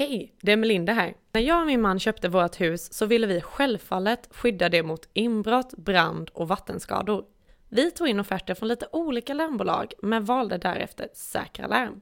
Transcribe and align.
Hej, 0.00 0.34
det 0.40 0.52
är 0.52 0.56
Melinda 0.56 0.92
här. 0.92 1.14
När 1.32 1.40
jag 1.40 1.60
och 1.60 1.66
min 1.66 1.80
man 1.80 1.98
köpte 1.98 2.28
vårt 2.28 2.60
hus 2.60 2.92
så 2.92 3.06
ville 3.06 3.26
vi 3.26 3.40
självfallet 3.40 4.28
skydda 4.30 4.68
det 4.68 4.82
mot 4.82 5.08
inbrott, 5.12 5.74
brand 5.76 6.30
och 6.32 6.48
vattenskador. 6.48 7.24
Vi 7.68 7.90
tog 7.90 8.08
in 8.08 8.20
offerter 8.20 8.54
från 8.54 8.68
lite 8.68 8.86
olika 8.92 9.34
larmbolag 9.34 9.92
men 10.02 10.24
valde 10.24 10.58
därefter 10.58 11.08
Säkra 11.14 11.66
Larm. 11.66 12.00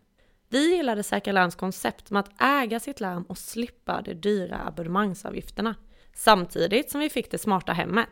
Vi 0.49 0.77
gillade 0.77 1.03
Säkra 1.03 1.33
Larms 1.33 1.55
koncept 1.55 2.11
med 2.11 2.21
att 2.21 2.43
äga 2.43 2.81
sitt 2.81 3.01
larm 3.01 3.23
och 3.23 3.39
slippa 3.39 4.03
de 4.03 4.15
dyra 4.15 4.67
abonnemangsavgifterna. 4.67 5.75
Samtidigt 6.15 6.91
som 6.91 7.01
vi 7.01 7.11
fick 7.11 7.31
det 7.31 7.39
smarta 7.39 7.73
hemmet. 7.73 8.07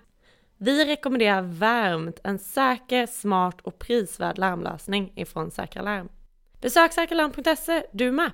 Vi 0.57 0.85
rekommenderar 0.85 1.43
varmt 1.43 2.21
en 2.25 2.39
säker, 2.39 3.07
smart 3.07 3.61
och 3.61 3.79
prisvärd 3.79 4.39
larmlösning 4.39 5.13
ifrån 5.17 5.51
Säkra 5.51 5.83
Larm. 5.83 6.09
Besök 6.61 6.93
säkralarm.se 6.93 7.87
du 7.93 8.13
med! 8.13 8.33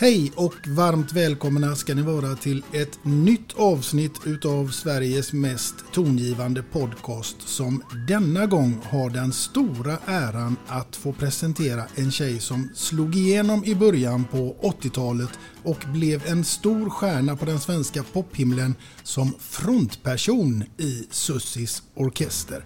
Hej 0.00 0.32
och 0.34 0.54
varmt 0.68 1.12
välkomna 1.12 1.76
ska 1.76 1.94
ni 1.94 2.02
vara 2.02 2.36
till 2.36 2.62
ett 2.72 2.98
nytt 3.02 3.52
avsnitt 3.56 4.12
utav 4.26 4.68
Sveriges 4.68 5.32
mest 5.32 5.74
tongivande 5.92 6.62
podcast 6.62 7.36
som 7.48 7.82
denna 8.08 8.46
gång 8.46 8.80
har 8.84 9.10
den 9.10 9.32
stora 9.32 9.98
äran 10.06 10.56
att 10.66 10.96
få 10.96 11.12
presentera 11.12 11.84
en 11.94 12.10
tjej 12.10 12.40
som 12.40 12.70
slog 12.74 13.16
igenom 13.16 13.64
i 13.64 13.74
början 13.74 14.24
på 14.24 14.56
80-talet 14.62 15.38
och 15.62 15.84
blev 15.92 16.26
en 16.26 16.44
stor 16.44 16.90
stjärna 16.90 17.36
på 17.36 17.44
den 17.44 17.60
svenska 17.60 18.02
pophimlen 18.02 18.74
som 19.02 19.34
frontperson 19.38 20.64
i 20.78 21.06
Sussis 21.10 21.82
orkester. 21.94 22.64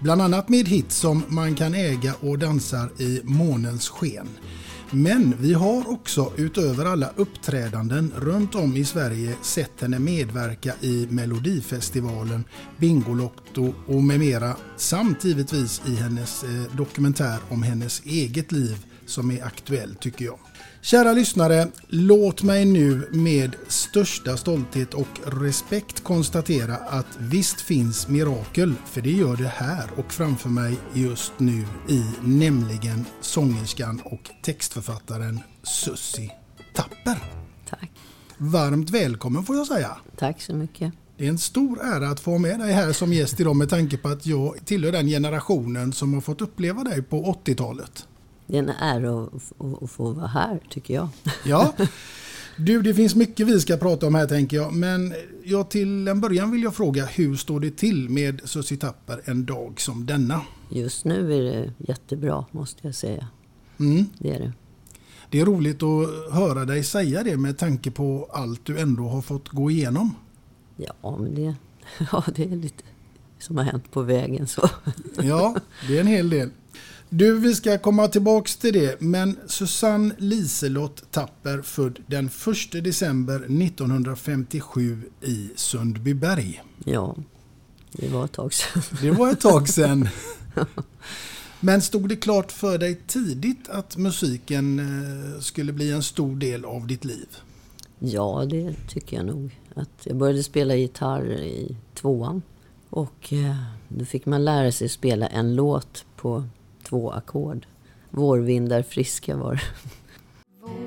Bland 0.00 0.22
annat 0.22 0.48
med 0.48 0.68
hits 0.68 0.96
som 0.96 1.22
Man 1.28 1.54
kan 1.54 1.74
äga 1.74 2.14
och 2.20 2.38
dansar 2.38 3.02
i 3.02 3.20
månens 3.24 3.88
sken. 3.88 4.28
Men 4.90 5.34
vi 5.40 5.54
har 5.54 5.90
också 5.90 6.32
utöver 6.36 6.84
alla 6.84 7.10
uppträdanden 7.16 8.12
runt 8.16 8.54
om 8.54 8.76
i 8.76 8.84
Sverige 8.84 9.36
sett 9.42 9.80
henne 9.80 9.98
medverka 9.98 10.72
i 10.80 11.06
Melodifestivalen, 11.10 12.44
Bingolotto 12.76 13.74
och 13.86 14.02
med 14.02 14.20
mera 14.20 14.56
samt 14.76 15.24
givetvis 15.24 15.82
i 15.86 15.94
hennes 15.94 16.44
eh, 16.44 16.76
dokumentär 16.76 17.38
om 17.48 17.62
hennes 17.62 18.02
eget 18.04 18.52
liv 18.52 18.86
som 19.06 19.30
är 19.30 19.44
aktuell 19.44 19.94
tycker 19.94 20.24
jag. 20.24 20.38
Kära 20.80 21.12
lyssnare, 21.12 21.68
låt 21.88 22.42
mig 22.42 22.64
nu 22.64 23.08
med 23.12 23.56
största 23.68 24.36
stolthet 24.36 24.94
och 24.94 25.08
respekt 25.24 26.04
konstatera 26.04 26.76
att 26.76 27.06
visst 27.18 27.60
finns 27.60 28.08
mirakel, 28.08 28.74
för 28.84 29.00
det 29.00 29.10
gör 29.10 29.36
det 29.36 29.52
här 29.54 29.90
och 29.96 30.12
framför 30.12 30.48
mig 30.48 30.78
just 30.94 31.32
nu 31.38 31.64
i 31.88 32.04
nämligen 32.24 33.04
sångerskan 33.20 34.00
och 34.04 34.30
textförfattaren 34.42 35.40
Sussi 35.62 36.30
Tapper. 36.74 37.18
Tack. 37.68 37.90
Varmt 38.36 38.90
välkommen 38.90 39.44
får 39.44 39.56
jag 39.56 39.66
säga. 39.66 39.96
Tack 40.16 40.40
så 40.40 40.54
mycket. 40.54 40.92
Det 41.16 41.24
är 41.24 41.28
en 41.28 41.38
stor 41.38 41.80
ära 41.82 42.08
att 42.08 42.20
få 42.20 42.30
ha 42.30 42.38
med 42.38 42.60
dig 42.60 42.72
här 42.72 42.92
som 42.92 43.12
gäst 43.12 43.40
idag 43.40 43.56
med 43.56 43.70
tanke 43.70 43.96
på 43.96 44.08
att 44.08 44.26
jag 44.26 44.54
tillhör 44.64 44.92
den 44.92 45.06
generationen 45.06 45.92
som 45.92 46.14
har 46.14 46.20
fått 46.20 46.40
uppleva 46.40 46.84
dig 46.84 47.02
på 47.02 47.40
80-talet. 47.44 48.07
Det 48.48 48.56
är 48.56 48.62
en 48.62 48.68
ära 48.68 49.28
att, 49.82 49.90
få 49.90 50.12
vara 50.12 50.26
här, 50.26 50.60
tycker 50.70 50.94
jag. 50.94 51.08
Ja. 51.44 51.74
Du, 52.60 52.82
det 52.82 52.94
finns 52.94 53.14
mycket 53.14 53.46
vi 53.46 53.60
ska 53.60 53.76
prata 53.76 54.06
om 54.06 54.14
här 54.14 54.26
tänker 54.26 54.56
jag. 54.56 54.72
Men 54.72 55.14
jag 55.44 55.70
till 55.70 56.08
en 56.08 56.20
början 56.20 56.50
vill 56.50 56.62
jag 56.62 56.74
fråga, 56.74 57.04
hur 57.04 57.36
står 57.36 57.60
det 57.60 57.70
till 57.70 58.08
med 58.08 58.40
Sussi 58.44 58.76
Tapper 58.76 59.20
en 59.24 59.46
dag 59.46 59.80
som 59.80 60.06
denna? 60.06 60.40
Just 60.70 61.04
nu 61.04 61.34
är 61.34 61.42
det 61.42 61.72
jättebra, 61.78 62.44
måste 62.50 62.86
jag 62.86 62.94
säga. 62.94 63.28
Mm. 63.80 64.06
Det 64.18 64.30
är 64.30 64.38
det. 64.38 64.52
Det 65.30 65.40
är 65.40 65.44
roligt 65.44 65.82
att 65.82 66.32
höra 66.32 66.64
dig 66.64 66.84
säga 66.84 67.22
det 67.22 67.36
med 67.36 67.58
tanke 67.58 67.90
på 67.90 68.28
allt 68.32 68.64
du 68.64 68.78
ändå 68.78 69.08
har 69.08 69.22
fått 69.22 69.48
gå 69.48 69.70
igenom. 69.70 70.14
Ja, 70.76 71.16
men 71.20 71.34
det, 71.34 71.54
ja, 72.12 72.24
det 72.34 72.44
är 72.44 72.56
lite 72.56 72.84
som 73.38 73.56
har 73.56 73.64
hänt 73.64 73.90
på 73.90 74.02
vägen. 74.02 74.46
så. 74.46 74.68
Ja, 75.22 75.56
det 75.88 75.96
är 75.96 76.00
en 76.00 76.06
hel 76.06 76.30
del. 76.30 76.50
Du, 77.10 77.38
vi 77.38 77.54
ska 77.54 77.78
komma 77.78 78.08
tillbaks 78.08 78.56
till 78.56 78.72
det, 78.72 79.00
men 79.00 79.38
Susanne 79.46 80.14
Liselott 80.18 81.10
Tapper 81.10 81.62
född 81.62 81.98
den 82.06 82.26
1 82.72 82.84
december 82.84 83.36
1957 83.36 85.02
i 85.22 85.50
Sundbyberg. 85.56 86.62
Ja, 86.84 87.16
det 87.92 88.08
var 88.08 88.24
ett 88.24 88.32
tag 88.32 88.54
sedan. 88.54 88.82
Det 89.02 89.10
var 89.10 89.32
ett 89.32 89.40
tag 89.40 89.68
sedan. 89.68 90.08
Men 91.60 91.82
stod 91.82 92.08
det 92.08 92.16
klart 92.16 92.52
för 92.52 92.78
dig 92.78 93.00
tidigt 93.06 93.68
att 93.68 93.96
musiken 93.96 94.78
eh, 94.78 95.40
skulle 95.40 95.72
bli 95.72 95.92
en 95.92 96.02
stor 96.02 96.36
del 96.36 96.64
av 96.64 96.86
ditt 96.86 97.04
liv? 97.04 97.26
Ja, 97.98 98.44
det 98.50 98.74
tycker 98.88 99.16
jag 99.16 99.26
nog. 99.26 99.60
Att 99.74 99.90
jag 100.02 100.16
började 100.16 100.42
spela 100.42 100.76
gitarr 100.76 101.32
i 101.32 101.76
tvåan. 101.94 102.42
Och 102.90 103.32
eh, 103.32 103.56
då 103.88 104.04
fick 104.04 104.26
man 104.26 104.44
lära 104.44 104.72
sig 104.72 104.88
spela 104.88 105.26
en 105.26 105.54
låt 105.54 106.04
på 106.16 106.44
två 106.88 107.10
ackord. 107.10 107.66
Vårvindar 108.10 108.82
friska 108.82 109.36
var. 109.36 109.62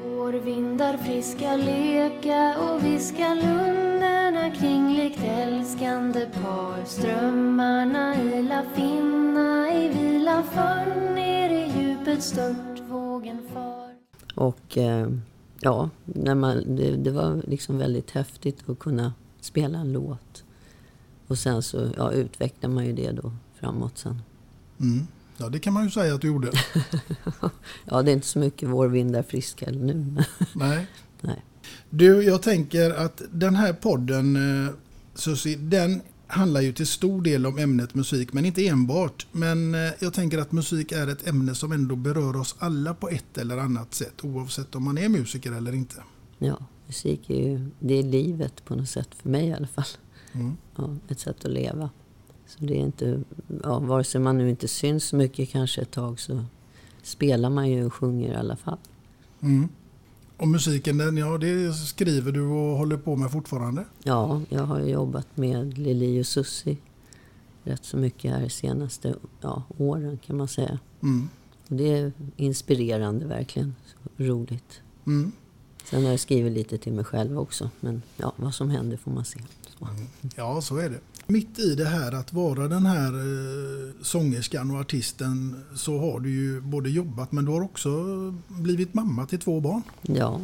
Vårvindar 0.04 0.98
friska 0.98 1.56
leka 1.56 2.56
och 2.60 2.86
viska 2.86 3.34
lunderna 3.34 4.52
kring 4.52 4.94
likt 4.94 5.20
älskande 5.24 6.26
par. 6.26 6.86
Strömmarna 6.86 8.22
ila 8.22 8.64
finna 8.76 9.74
i 9.74 9.90
vila 9.90 10.44
för 10.44 11.14
ner 11.16 11.50
i 11.50 11.80
djupet 11.80 12.24
stört 12.24 12.80
vågen 12.90 13.42
far. 13.54 13.96
Och 14.36 14.78
eh, 14.78 15.10
ja, 15.60 15.90
när 16.06 16.36
man, 16.36 16.76
det, 16.76 16.96
det 16.96 17.12
var 17.12 17.42
liksom 17.48 17.78
väldigt 17.78 18.12
häftigt 18.12 18.70
att 18.70 18.80
kunna 18.80 19.14
spela 19.42 19.80
en 19.80 19.94
låt. 19.94 20.44
Och 21.28 21.38
sen 21.38 21.64
så 21.64 21.90
ja, 21.98 22.12
utvecklar 22.12 22.70
man 22.70 22.86
ju 22.86 22.94
det 22.94 23.12
då 23.12 23.32
framåt 23.54 23.98
sen. 23.98 24.22
Mm. 24.80 25.08
Ja, 25.42 25.50
det 25.50 25.60
kan 25.60 25.74
man 25.74 25.84
ju 25.84 25.92
säga 25.92 26.14
att 26.14 26.22
du 26.22 26.28
gjorde. 26.28 26.52
Ja, 27.86 28.02
det 28.04 28.12
är 28.12 28.14
inte 28.14 28.28
så 28.28 28.40
mycket 28.40 28.70
vårvindar 28.70 29.24
friska 29.24 29.66
eller 29.66 29.86
nu. 29.86 30.24
Nej. 30.54 30.88
Nej. 31.22 31.46
Du, 31.90 32.24
jag 32.24 32.42
tänker 32.42 32.92
att 32.92 33.22
den 33.32 33.56
här 33.56 33.74
podden, 33.74 34.36
eh, 34.66 34.74
Susie, 35.16 35.58
den 35.58 36.02
handlar 36.28 36.62
ju 36.62 36.74
till 36.74 36.88
stor 36.88 37.22
del 37.22 37.46
om 37.46 37.58
ämnet 37.58 37.94
musik, 37.94 38.34
men 38.34 38.46
inte 38.46 38.68
enbart. 38.68 39.28
Men 39.32 39.76
eh, 39.76 39.92
jag 40.00 40.14
tänker 40.14 40.38
att 40.38 40.52
musik 40.52 40.92
är 40.92 41.08
ett 41.08 41.28
ämne 41.28 41.56
som 41.56 41.72
ändå 41.72 41.96
berör 41.96 42.36
oss 42.36 42.56
alla 42.60 42.94
på 42.94 43.10
ett 43.10 43.38
eller 43.38 43.58
annat 43.58 43.94
sätt, 43.94 44.24
oavsett 44.24 44.76
om 44.76 44.84
man 44.84 44.98
är 44.98 45.10
musiker 45.10 45.52
eller 45.52 45.74
inte. 45.74 45.96
Ja, 46.38 46.58
musik 46.88 47.30
är 47.30 47.50
ju 47.50 47.70
det 47.80 47.94
är 47.94 48.04
livet 48.04 48.66
på 48.66 48.76
något 48.76 48.90
sätt, 48.90 49.10
för 49.22 49.30
mig 49.30 49.48
i 49.48 49.54
alla 49.54 49.68
fall. 49.68 49.86
Mm. 50.34 50.58
Ja, 50.76 50.96
ett 51.08 51.20
sätt 51.20 51.46
att 51.46 51.52
leva. 51.52 51.90
Så 52.58 52.66
det 52.66 52.74
är 52.74 52.80
inte, 52.80 53.22
ja, 53.64 53.80
vare 53.80 54.04
sig 54.04 54.22
man 54.22 54.38
nu 54.38 54.50
inte 54.50 54.68
syns 54.68 55.04
så 55.06 55.16
mycket 55.16 55.50
kanske 55.50 55.82
ett 55.82 55.92
tag 55.92 56.20
så 56.20 56.46
spelar 57.04 57.50
man 57.50 57.70
ju 57.70 57.86
och 57.86 57.94
sjunger 57.94 58.34
i 58.34 58.36
alla 58.36 58.56
fall. 58.56 58.78
Mm. 59.42 59.70
Och 60.38 60.48
musiken, 60.48 60.98
den, 60.98 61.18
ja, 61.18 61.38
det 61.38 61.74
skriver 61.74 62.32
du 62.32 62.42
och 62.42 62.78
håller 62.78 62.98
på 62.98 63.16
med 63.16 63.32
fortfarande? 63.32 63.86
Ja, 64.04 64.42
jag 64.50 64.64
har 64.64 64.80
jobbat 64.80 65.38
med 65.38 65.78
Lili 65.78 66.22
och 66.22 66.26
Susi 66.26 66.78
rätt 67.64 67.86
så 67.86 67.98
mycket 67.98 68.32
här 68.32 68.42
de 68.42 68.50
senaste 68.50 69.16
ja, 69.42 69.64
åren 69.78 70.20
kan 70.26 70.38
man 70.38 70.48
säga. 70.48 70.80
Mm. 71.04 71.30
Och 71.70 71.76
det 71.76 71.98
är 71.98 72.14
inspirerande 72.36 73.26
verkligen. 73.26 73.76
Så 73.86 74.24
roligt. 74.24 74.82
Mm. 75.06 75.32
Sen 75.84 76.04
har 76.04 76.12
jag 76.12 76.20
skrivit 76.20 76.54
lite 76.54 76.78
till 76.78 76.94
mig 76.94 77.06
själv 77.06 77.40
också. 77.40 77.70
Men 77.80 78.02
ja, 78.18 78.34
vad 78.36 78.54
som 78.54 78.70
händer 78.70 78.98
får 78.98 79.12
man 79.12 79.26
se. 79.26 79.40
Så. 79.80 79.88
Ja, 80.36 80.62
så 80.62 80.78
är 80.78 80.90
det. 80.90 81.00
Mitt 81.28 81.60
i 81.60 81.76
det 81.76 81.86
här 81.86 82.12
att 82.12 82.34
vara 82.34 82.68
den 82.68 82.86
här 82.86 83.14
eh, 83.14 83.94
sångerskan 84.02 84.72
och 84.72 84.80
artisten 84.80 85.64
så 85.76 86.00
har 86.00 86.20
du 86.20 86.30
ju 86.30 86.62
både 86.62 86.90
jobbat 86.90 87.32
men 87.32 87.46
du 87.46 87.52
har 87.52 87.62
också 87.62 87.90
blivit 88.48 88.94
mamma 88.94 89.26
till 89.26 89.40
två 89.40 89.60
barn. 89.60 89.82
Ja, 90.02 90.42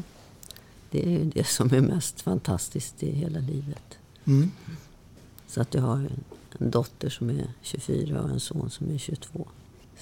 det 0.92 1.06
är 1.06 1.10
ju 1.10 1.26
det 1.26 1.48
som 1.48 1.74
är 1.74 1.82
mest 1.82 2.22
fantastiskt 2.22 3.04
i 3.04 3.12
hela 3.12 3.40
livet. 3.40 3.98
Mm. 4.26 4.52
Så 5.48 5.62
att 5.62 5.74
jag 5.74 5.82
har 5.82 5.96
en, 5.96 6.24
en 6.60 6.72
dotter 6.72 7.10
som 7.10 7.30
är 7.30 7.54
24 7.62 8.22
och 8.22 8.30
en 8.30 8.40
son 8.40 8.70
som 8.70 8.90
är 8.94 8.98
22. 8.98 9.48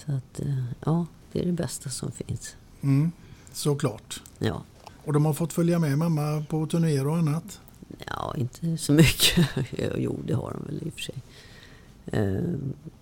Så 0.05 0.11
att 0.11 0.39
eh, 0.39 0.63
ja, 0.85 1.05
det 1.31 1.41
är 1.41 1.45
det 1.45 1.51
bästa 1.51 1.89
som 1.89 2.11
finns. 2.11 2.55
Mm. 2.81 3.11
Såklart. 3.53 4.21
Ja, 4.39 4.63
Och 5.05 5.13
de 5.13 5.25
har 5.25 5.33
fått 5.33 5.53
följa 5.53 5.79
med 5.79 5.97
mamma 5.97 6.45
på 6.49 6.67
turnéer 6.67 7.07
och 7.07 7.17
annat. 7.17 7.61
Ja 8.07 8.35
inte 8.37 8.77
så 8.77 8.93
mycket. 8.93 9.49
jo, 9.97 10.19
det 10.25 10.33
har 10.33 10.51
de 10.51 10.65
väl 10.65 10.87
i 10.87 10.89
och 10.89 10.93
för 10.93 11.01
sig. 11.01 11.15
Eh, 12.05 12.43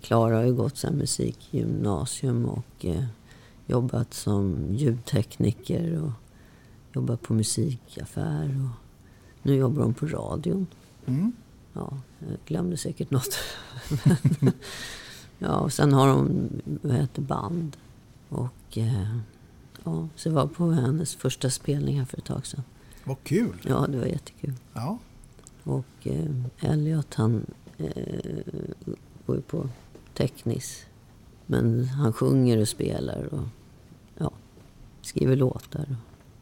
Klara 0.00 0.36
har 0.36 0.44
ju 0.44 0.54
gått 0.54 0.76
sen 0.76 0.94
musikgymnasium 0.94 2.44
och 2.44 2.84
eh, 2.84 3.04
jobbat 3.66 4.14
som 4.14 4.66
ljudtekniker 4.70 6.02
och 6.02 6.10
jobbat 6.92 7.22
på 7.22 7.34
musikaffär. 7.34 8.44
Och 8.64 8.80
nu 9.42 9.54
jobbar 9.54 9.82
hon 9.82 9.94
på 9.94 10.06
radion. 10.06 10.66
Mm. 11.06 11.32
Ja, 11.72 11.98
jag 12.18 12.38
glömde 12.46 12.76
säkert 12.76 13.10
något. 13.10 13.38
Men, 14.04 14.52
ja, 15.38 15.58
och 15.58 15.72
sen 15.72 15.92
har 15.92 16.08
hon 16.08 16.50
vad 16.82 16.96
heter 16.96 17.22
band. 17.22 17.76
Och 18.28 18.78
eh, 18.78 19.18
ja, 19.84 20.08
så 20.16 20.28
jag 20.28 20.34
var 20.34 20.46
på 20.46 20.70
hennes 20.70 21.14
första 21.14 21.50
spelning 21.50 21.98
här 21.98 22.04
för 22.04 22.18
ett 22.18 22.24
tag 22.24 22.46
sedan. 22.46 22.64
Vad 23.04 23.16
kul! 23.24 23.56
Ja, 23.62 23.86
det 23.88 23.98
var 23.98 24.06
jättekul. 24.06 24.54
Ja. 24.72 24.98
Och 25.62 25.84
eh, 26.06 26.70
Elliot 26.70 27.14
han 27.14 27.46
eh, 27.78 27.86
går 29.26 29.36
ju 29.36 29.42
på 29.42 29.68
teknis. 30.14 30.86
Men 31.46 31.84
han 31.84 32.12
sjunger 32.12 32.60
och 32.60 32.68
spelar 32.68 33.34
och 33.34 33.48
ja, 34.18 34.30
skriver 35.02 35.36
låtar. 35.36 35.96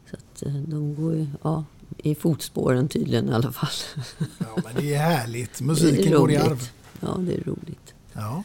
Så 0.09 0.15
att 0.15 0.43
eh, 0.43 0.53
de 0.53 0.95
går 0.95 1.13
ju 1.15 1.27
ja, 1.41 1.63
i 1.97 2.15
fotspåren 2.15 2.87
tydligen 2.87 3.29
i 3.29 3.33
alla 3.33 3.51
fall. 3.51 4.05
ja, 4.39 4.61
men 4.63 4.75
det 4.75 4.93
är 4.93 4.99
härligt. 4.99 5.57
Det 5.57 5.63
Musiken 5.63 6.13
är 6.13 6.17
går 6.17 6.31
i 6.31 6.37
arv. 6.37 6.69
Ja, 6.99 7.17
det 7.19 7.33
är 7.33 7.43
roligt. 7.43 7.93
Ja. 8.13 8.43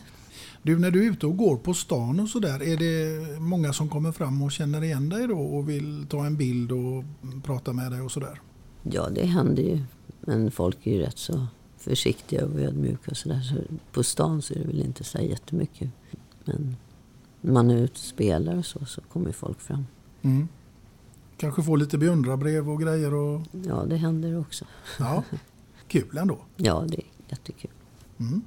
Du, 0.62 0.78
när 0.78 0.90
du 0.90 1.06
är 1.06 1.10
ute 1.10 1.26
och 1.26 1.36
går 1.36 1.56
på 1.56 1.74
stan 1.74 2.20
och 2.20 2.28
sådär, 2.28 2.62
är 2.62 2.76
det 2.76 3.40
många 3.40 3.72
som 3.72 3.88
kommer 3.88 4.12
fram 4.12 4.42
och 4.42 4.52
känner 4.52 4.84
igen 4.84 5.08
dig 5.08 5.26
då 5.26 5.38
och 5.38 5.68
vill 5.68 6.06
ta 6.08 6.26
en 6.26 6.36
bild 6.36 6.72
och 6.72 7.04
prata 7.44 7.72
med 7.72 7.92
dig 7.92 8.00
och 8.00 8.12
sådär? 8.12 8.40
Ja, 8.82 9.08
det 9.10 9.26
händer 9.26 9.62
ju. 9.62 9.80
Men 10.20 10.50
folk 10.50 10.86
är 10.86 10.92
ju 10.92 10.98
rätt 10.98 11.18
så 11.18 11.46
försiktiga 11.76 12.46
och 12.46 12.60
ödmjuka 12.60 13.10
och 13.10 13.16
sådär. 13.16 13.40
Så 13.40 13.54
på 13.92 14.02
stan 14.02 14.42
så 14.42 14.54
är 14.54 14.58
det 14.58 14.66
väl 14.66 14.80
inte 14.80 15.04
så 15.04 15.18
jättemycket. 15.18 15.90
Men 16.44 16.76
när 17.40 17.52
man 17.52 17.70
är 17.70 17.76
ute 17.76 17.92
och 17.92 17.98
spelar 17.98 18.56
och 18.58 18.66
så, 18.66 18.84
så 18.84 19.00
kommer 19.00 19.32
folk 19.32 19.60
fram. 19.60 19.86
Mm. 20.22 20.48
Kanske 21.36 21.62
få 21.62 21.76
lite 21.76 21.98
beundrarbrev 21.98 22.70
och 22.70 22.80
grejer 22.80 23.14
och 23.14 23.40
Ja, 23.66 23.84
det 23.88 23.96
händer 23.96 24.40
också. 24.40 24.64
ja, 24.98 25.24
kul 25.88 26.18
ändå. 26.18 26.38
Ja, 26.56 26.84
det 26.88 26.96
är 26.96 27.06
jättekul. 27.28 27.70
Mm. 28.18 28.42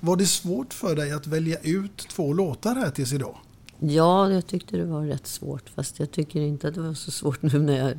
Var 0.00 0.16
det 0.16 0.26
svårt 0.26 0.74
för 0.74 0.96
dig 0.96 1.12
att 1.12 1.26
välja 1.26 1.58
ut 1.62 1.96
två 2.08 2.32
låtar 2.32 2.74
här 2.74 2.90
tills 2.90 3.12
idag? 3.12 3.36
Ja, 3.78 4.30
jag 4.30 4.46
tyckte 4.46 4.76
det 4.76 4.84
var 4.84 5.02
rätt 5.06 5.26
svårt. 5.26 5.68
Fast 5.74 5.98
jag 6.00 6.10
tycker 6.10 6.40
inte 6.40 6.68
att 6.68 6.74
det 6.74 6.80
var 6.80 6.94
så 6.94 7.10
svårt 7.10 7.42
nu 7.42 7.58
när 7.58 7.78
jag 7.88 7.98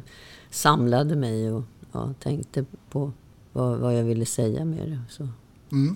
samlade 0.50 1.16
mig 1.16 1.52
och 1.52 1.64
ja, 1.92 2.14
tänkte 2.24 2.66
på 2.90 3.12
vad, 3.54 3.80
vad 3.80 3.98
jag 4.00 4.04
ville 4.04 4.26
säga 4.26 4.66
med 4.66 4.90
det. 4.90 5.00
Så 5.10 5.28
Mm. 5.72 5.96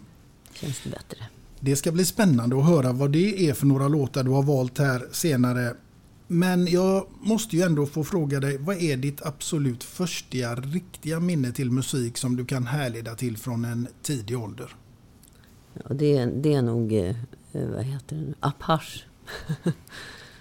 känns 0.54 0.82
det 0.84 0.90
bättre. 0.90 1.18
Det 1.60 1.76
ska 1.76 1.92
bli 1.92 2.06
spännande 2.06 2.58
att 2.60 2.66
höra 2.66 2.92
vad 2.92 3.12
det 3.12 3.50
är 3.50 3.54
för 3.54 3.66
några 3.66 3.88
låtar 3.88 4.24
du 4.24 4.32
har 4.32 4.44
valt 4.44 4.78
här 4.78 5.08
senare. 5.12 5.76
Men 6.28 6.68
jag 6.68 7.06
måste 7.22 7.56
ju 7.56 7.62
ändå 7.62 7.86
få 7.86 8.04
fråga 8.04 8.40
dig, 8.40 8.58
vad 8.58 8.78
är 8.78 8.98
ditt 8.98 9.22
absolut 9.26 9.84
första 9.84 10.56
riktiga 10.56 11.20
minne 11.20 11.52
till 11.52 11.72
musik 11.72 12.18
som 12.18 12.36
du 12.36 12.46
kan 12.46 12.68
härleda 12.68 13.16
till 13.16 13.38
från 13.38 13.66
en 13.66 13.88
tidig 14.02 14.40
ålder? 14.40 14.76
Ja, 15.74 15.94
det, 15.96 16.18
är- 16.18 16.28
det 16.36 16.54
är 16.54 16.62
nog, 16.62 16.94
eh, 16.94 17.16
vad 17.52 17.84
heter 17.84 18.16
det 18.16 18.22
nu, 18.22 18.34
Apache. 18.40 19.00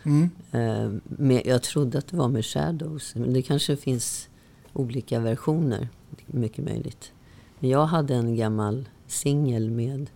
Mm. 0.02 0.30
Eh, 0.52 0.90
med, 1.04 1.42
jag 1.46 1.62
trodde 1.62 1.98
att 1.98 2.06
det 2.08 2.16
var 2.16 2.28
med 2.28 2.44
Shadows, 2.44 3.14
men 3.14 3.32
det 3.32 3.42
kanske 3.42 3.76
finns 3.76 4.28
olika 4.72 5.20
versioner. 5.20 5.88
Mycket 6.26 6.64
möjligt. 6.64 7.12
Men 7.58 7.70
jag 7.70 7.86
hade 7.86 8.14
en 8.14 8.36
gammal 8.36 8.88
singel 9.06 9.70
med 9.70 10.10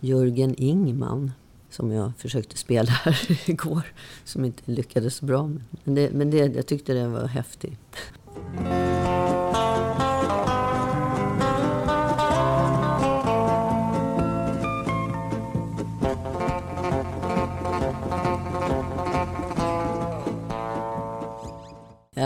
Jörgen 0.00 0.54
Ingman 0.58 1.32
som 1.70 1.92
jag 1.92 2.12
försökte 2.18 2.56
spela 2.58 2.90
här 3.04 3.40
igår, 3.50 3.82
som 4.24 4.44
inte 4.44 4.62
lyckades 4.72 5.14
så 5.14 5.24
bra. 5.26 5.50
Men, 5.84 5.94
det, 5.94 6.10
men 6.12 6.30
det, 6.30 6.36
jag 6.54 6.66
tyckte 6.66 6.94
den 6.94 7.12
var 7.12 7.26
häftig. 7.26 7.78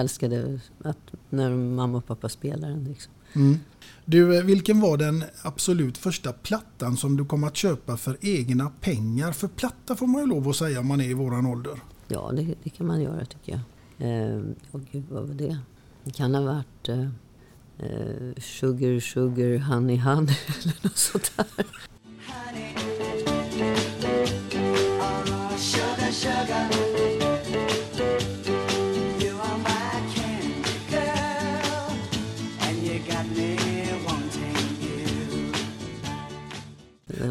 Älskade 0.01 0.61
att 0.85 0.99
när 1.31 1.51
mamma 1.51 1.99
och 1.99 2.07
pappa 2.07 2.29
spelade 2.29 2.73
den. 2.73 2.85
Liksom. 2.85 3.13
Mm. 3.33 3.59
Du, 4.05 4.39
eh, 4.39 4.45
vilken 4.45 4.81
var 4.81 4.97
den 4.97 5.25
absolut 5.43 5.99
första 5.99 6.33
plattan 6.33 6.97
som 6.97 7.17
du 7.17 7.25
kom 7.25 7.45
att 7.45 7.57
köpa 7.57 7.97
för 7.97 8.17
egna 8.21 8.71
pengar? 8.81 9.33
För 9.33 9.49
platta 9.49 9.97
får 9.97 10.07
man 10.07 10.21
ju 10.21 10.27
lov 10.27 10.49
att 10.49 10.57
säga 10.57 10.81
om 10.81 10.87
man 10.87 11.01
är 11.01 11.11
i 11.11 11.15
våran 11.15 11.47
ålder. 11.47 11.81
Ja, 12.09 12.31
det, 12.37 12.55
det 12.63 12.71
kan 12.71 12.87
man 12.87 13.03
göra 13.03 13.25
tycker 13.25 13.53
jag. 13.53 13.61
Eh, 14.09 14.41
åh 14.73 14.81
gud, 14.93 15.05
vad 15.11 15.29
var 15.29 15.35
det? 15.35 15.59
Det 16.05 16.11
kan 16.11 16.35
ha 16.35 16.43
varit 16.43 16.89
eh, 16.89 17.09
eh, 17.79 18.35
Sugar, 18.39 19.01
Sugar, 19.01 19.59
Honey, 19.59 19.99
Honey 19.99 20.35
eller 20.63 20.77
något 20.83 20.97
sånt 20.97 21.33
där. 21.37 21.47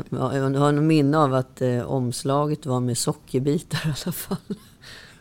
Jag 0.10 0.20
har 0.60 0.72
något 0.72 0.84
minne 0.84 1.18
av 1.18 1.34
att 1.34 1.62
eh, 1.62 1.82
omslaget 1.82 2.66
var 2.66 2.80
med 2.80 2.98
sockerbitar 2.98 3.80
i 3.86 3.94
alla 4.06 4.12
fall. 4.12 4.38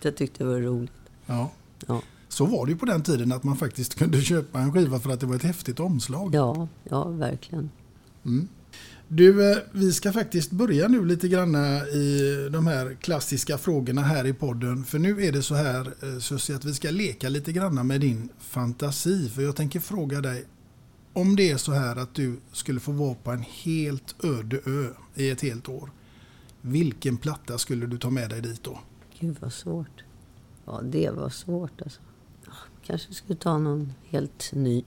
Jag 0.02 0.16
tyckte 0.16 0.45
det 0.45 0.50
var 0.50 0.61
roligt. 0.61 0.92
Ja. 1.26 1.50
Ja, 1.87 2.02
Så 2.28 2.47
var 2.47 2.66
det 2.66 2.73
ju 2.73 2.78
på 2.78 2.87
den 2.87 3.02
tiden 3.02 3.33
att 3.33 3.45
man 3.45 3.57
faktiskt 3.57 3.95
kunde 3.95 4.21
köpa 4.23 4.59
en 4.59 4.73
skiva 4.73 5.00
för 5.00 5.11
att 5.11 5.21
det 5.21 5.26
var 5.26 5.37
ett 5.37 5.42
häftigt 5.42 5.80
omslag. 5.80 6.35
ja, 6.35 6.68
ja 6.85 7.04
verkligen. 7.04 7.71
Du, 9.09 9.52
eh, 9.52 9.59
vi 9.73 9.92
ska 9.92 10.12
faktiskt 10.12 10.50
börja 10.50 10.88
nu 10.88 11.04
lite 11.04 11.28
grann 11.28 11.54
i 11.95 12.49
de 12.52 12.66
här 12.66 12.95
klassiska 13.00 13.59
frågorna 13.59 14.02
här 14.02 14.26
i 14.26 14.33
podden. 14.33 14.85
För 14.85 14.99
nu 14.99 15.25
är 15.25 15.33
det 15.33 15.42
så 15.42 15.54
här 15.54 15.92
eh, 16.02 16.18
Susie 16.21 16.57
att 16.57 16.64
vi 16.64 16.75
ska 16.75 16.90
leka 16.90 17.28
lite 17.28 17.52
grann 17.52 17.87
med 17.87 18.00
din 18.00 18.28
fantasi. 18.38 19.28
För 19.28 19.42
jag 19.42 19.57
tänker 19.57 19.80
fråga 19.80 20.21
dig 20.21 20.45
om 21.20 21.37
det 21.37 21.50
är 21.50 21.56
så 21.56 21.72
här 21.72 21.96
att 21.96 22.14
du 22.14 22.37
skulle 22.52 22.80
få 22.80 22.92
vara 22.92 23.14
på 23.14 23.30
en 23.30 23.42
helt 23.42 24.25
öde 24.25 24.60
ö 24.66 24.88
i 25.14 25.30
ett 25.30 25.40
helt 25.40 25.68
år. 25.68 25.90
Vilken 26.60 27.16
platta 27.16 27.58
skulle 27.58 27.87
du 27.87 27.98
ta 27.98 28.10
med 28.10 28.30
dig 28.30 28.40
dit 28.40 28.62
då? 28.62 28.78
Gud 29.20 29.37
vad 29.40 29.52
svårt. 29.52 30.04
Ja, 30.64 30.80
det 30.84 31.10
var 31.10 31.28
svårt 31.28 31.82
alltså. 31.82 32.00
Kanske 32.87 33.14
skulle 33.14 33.38
ta 33.38 33.58
någon 33.58 33.92
helt 34.04 34.50
ny 34.52 34.84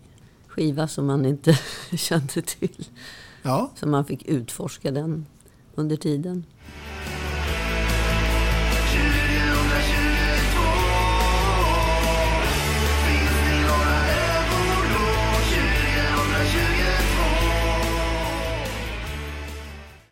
skiva 0.47 0.87
som 0.87 1.05
man 1.05 1.25
inte 1.25 1.59
kände 1.97 2.41
till. 2.41 2.85
Ja, 3.43 3.71
Så 3.75 3.87
man 3.87 4.05
fick 4.05 4.25
utforska 4.25 4.91
den 4.91 5.25
under 5.75 5.95
tiden. 5.95 6.45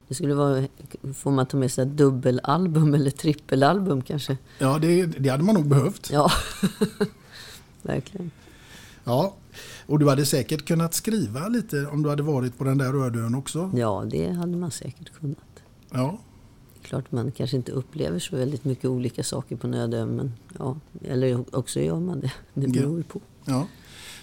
Det 0.10 0.16
skulle 0.16 0.34
vara, 0.34 0.64
får 1.16 1.32
man 1.32 1.46
ta 1.46 1.58
med 1.58 1.72
sig 1.72 1.86
dubbelalbum 1.86 2.94
eller 2.94 3.12
trippelalbum 3.12 4.02
kanske? 4.02 4.38
ja 4.60 4.80
det, 4.80 5.06
det 5.06 5.30
hade 5.30 5.44
man 5.44 5.56
nog 5.56 5.68
behövt. 5.68 6.10
Ja, 6.12 6.32
verkligen. 7.82 8.32
Ja, 9.04 9.36
och 9.86 10.00
du 10.00 10.10
hade 10.10 10.26
säkert 10.26 10.66
kunnat 10.66 10.94
skriva 10.94 11.48
lite 11.48 11.86
om 11.86 12.04
du 12.04 12.10
hade 12.10 12.24
varit 12.24 12.58
på 12.58 12.64
den 12.64 12.78
där 12.78 12.92
Rödön 12.94 13.36
också. 13.36 13.72
Ja, 13.76 14.06
det 14.12 14.32
hade 14.32 14.58
man 14.58 14.72
säkert 14.72 15.20
kunnat. 15.20 15.64
Ja, 15.92 16.20
Klart 16.82 17.12
man 17.12 17.32
kanske 17.32 17.58
inte 17.58 17.72
upplever 17.72 18.20
så 18.20 18.36
väldigt 18.36 18.66
mycket 18.66 18.86
olika 18.86 19.24
saker 19.24 19.56
på 19.56 19.68
Nödö, 19.68 20.06
men 20.06 20.34
ja, 20.60 20.76
eller 21.04 21.56
också 21.56 21.80
gör 21.80 22.00
man 22.00 22.20
det. 22.20 22.32
Det 22.54 22.68
beror 22.68 22.98
ju 22.98 23.04
på. 23.04 23.22
ja. 23.46 23.68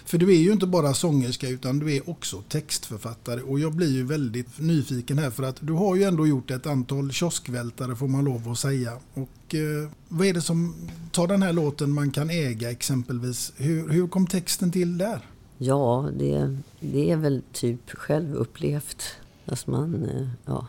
För 0.07 0.17
du 0.17 0.35
är 0.35 0.39
ju 0.39 0.51
inte 0.51 0.67
bara 0.67 0.93
sångerska 0.93 1.49
utan 1.49 1.79
du 1.79 1.95
är 1.95 2.09
också 2.09 2.43
textförfattare 2.49 3.41
och 3.41 3.59
jag 3.59 3.73
blir 3.73 3.91
ju 3.91 4.03
väldigt 4.03 4.59
nyfiken 4.59 5.17
här 5.17 5.29
för 5.29 5.43
att 5.43 5.57
du 5.59 5.73
har 5.73 5.95
ju 5.95 6.03
ändå 6.03 6.27
gjort 6.27 6.51
ett 6.51 6.65
antal 6.65 7.11
kioskvältare 7.11 7.95
får 7.95 8.07
man 8.07 8.25
lov 8.25 8.49
att 8.49 8.59
säga. 8.59 8.93
Och 9.13 9.55
eh, 9.55 9.89
vad 10.07 10.27
är 10.27 10.33
det 10.33 10.41
som 10.41 10.75
tar 11.11 11.27
den 11.27 11.41
här 11.41 11.53
låten 11.53 11.91
man 11.91 12.11
kan 12.11 12.29
äga 12.29 12.71
exempelvis? 12.71 13.53
Hur, 13.57 13.89
hur 13.89 14.07
kom 14.07 14.27
texten 14.27 14.71
till 14.71 14.97
där? 14.97 15.19
Ja, 15.57 16.09
det, 16.19 16.57
det 16.79 17.11
är 17.11 17.17
väl 17.17 17.41
typ 17.53 17.89
självupplevt. 17.89 19.03
Fast 19.45 19.67
man, 19.67 20.05
eh, 20.05 20.27
ja, 20.45 20.67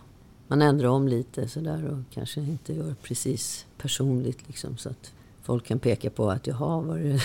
man 0.49 0.62
ändrar 0.62 0.88
om 0.88 1.09
lite 1.09 1.49
sådär 1.49 1.85
och 1.85 2.14
kanske 2.14 2.40
inte 2.40 2.73
gör 2.73 2.95
precis 3.02 3.66
personligt 3.78 4.38
liksom. 4.47 4.76
Så 4.76 4.88
att 4.88 5.12
folk 5.49 5.67
kan 5.67 5.78
peka 5.78 6.11
på 6.11 6.31
att 6.31 6.47
jaha, 6.47 6.81
var 6.81 6.99
det 6.99 7.21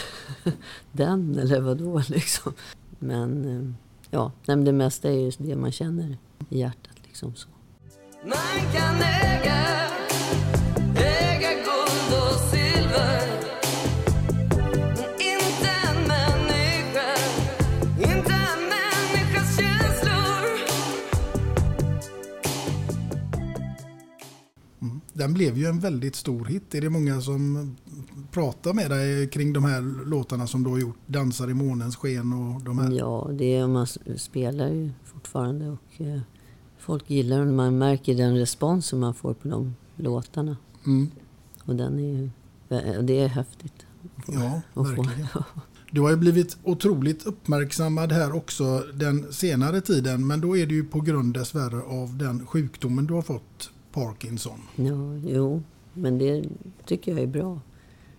den 0.92 1.40
eller 1.40 1.62
vadå 1.62 2.02
liksom. 2.08 2.54
Men 3.00 3.46
eh, 3.46 3.74
ja, 4.10 4.32
men 4.46 4.66
det 4.66 4.72
mesta 4.74 5.10
är 5.10 5.14
ju 5.14 5.32
det 5.38 5.56
man 5.56 5.72
känner 5.72 6.18
i 6.50 6.60
hjärtat 6.60 6.98
liksom 7.04 7.36
så. 7.36 7.50
Man 8.26 8.72
kan 8.74 8.96
äga, 8.96 9.90
äga 10.96 11.54
guld 11.54 12.10
och 12.24 12.40
silver 12.40 13.28
Men 14.90 15.10
inte 15.14 15.70
en 15.88 16.08
människa, 16.08 17.16
inte 17.98 18.34
en 18.34 18.62
människas 18.74 19.58
känslor 19.58 20.60
Den 25.14 25.34
blev 25.34 25.58
ju 25.58 25.66
en 25.66 25.80
väldigt 25.80 26.16
stor 26.16 26.46
hit. 26.46 26.76
Är 26.76 26.82
det 26.82 26.90
många 26.90 27.22
som 27.22 27.76
pratar 28.34 28.74
med 28.74 28.90
dig 28.90 29.28
kring 29.28 29.54
de 29.54 29.64
här 29.64 30.06
låtarna 30.06 30.48
som 30.48 30.64
du 30.64 30.70
har 30.70 30.80
gjort? 30.80 30.98
Dansar 31.06 31.50
i 31.50 31.54
månens 31.54 31.96
sken 31.96 32.34
och 32.34 32.62
de 32.62 32.80
här? 32.80 32.92
Ja, 32.92 33.30
det 33.34 33.56
är, 33.56 33.68
man 33.68 33.88
spelar 34.18 34.68
ju 34.68 34.92
fortfarande 35.04 35.70
och 35.70 36.02
eh, 36.02 36.20
folk 36.78 37.10
gillar 37.10 37.40
den. 37.40 37.56
Man 37.56 37.78
märker 37.78 38.16
den 38.16 38.38
respons 38.38 38.86
som 38.86 39.00
man 39.00 39.14
får 39.14 39.34
på 39.34 39.48
de 39.48 39.76
låtarna. 39.96 40.58
Mm. 40.86 41.12
Och 41.66 41.76
den 41.76 42.00
är 42.00 42.04
ju, 42.04 42.30
eh, 42.70 43.02
det 43.02 43.20
är 43.20 43.28
häftigt. 43.28 43.86
Ja, 44.28 44.62
verkligen. 44.82 45.28
Du 45.92 46.02
har 46.02 46.10
ju 46.10 46.18
blivit 46.18 46.58
otroligt 46.64 47.26
uppmärksammad 47.26 48.12
här 48.12 48.36
också 48.36 48.84
den 48.94 49.34
senare 49.34 49.82
tiden 49.82 50.28
men 50.28 50.42
då 50.42 50.58
är 50.58 50.66
det 50.66 50.74
ju 50.74 50.84
på 50.84 51.02
grund 51.02 51.34
dessvärre 51.34 51.82
av 51.82 52.18
den 52.18 52.46
sjukdomen 52.46 53.06
du 53.06 53.14
har 53.14 53.22
fått, 53.22 53.72
Parkinson. 53.92 54.60
Ja, 54.76 55.16
jo, 55.26 55.64
men 55.94 56.18
det 56.18 56.46
tycker 56.86 57.12
jag 57.12 57.22
är 57.22 57.28
bra. 57.28 57.60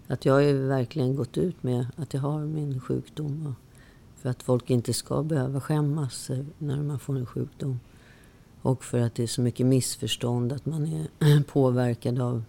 Att 0.07 0.25
jag 0.25 0.33
har 0.33 0.41
ju 0.41 0.67
verkligen 0.67 1.17
gått 1.17 1.39
ut 1.39 1.63
med 1.63 1.87
att 1.97 2.15
jag 2.15 2.21
har 2.21 2.41
min 2.41 2.81
sjukdom. 2.81 3.47
Och 3.47 3.81
för 4.23 4.29
att 4.29 4.43
folk 4.43 4.71
inte 4.71 4.93
ska 4.93 5.23
behöva 5.23 5.61
skämmas 5.61 6.31
när 6.59 6.83
man 6.83 6.99
får 6.99 7.17
en 7.17 7.27
sjukdom. 7.27 7.81
Och 8.63 8.85
för 8.85 9.01
att 9.01 9.15
det 9.15 9.23
är 9.23 9.27
så 9.27 9.41
mycket 9.41 9.67
missförstånd 9.67 10.53
att 10.53 10.67
man 10.67 10.87
är 10.87 11.43
påverkad 11.47 12.21
av 12.21 12.43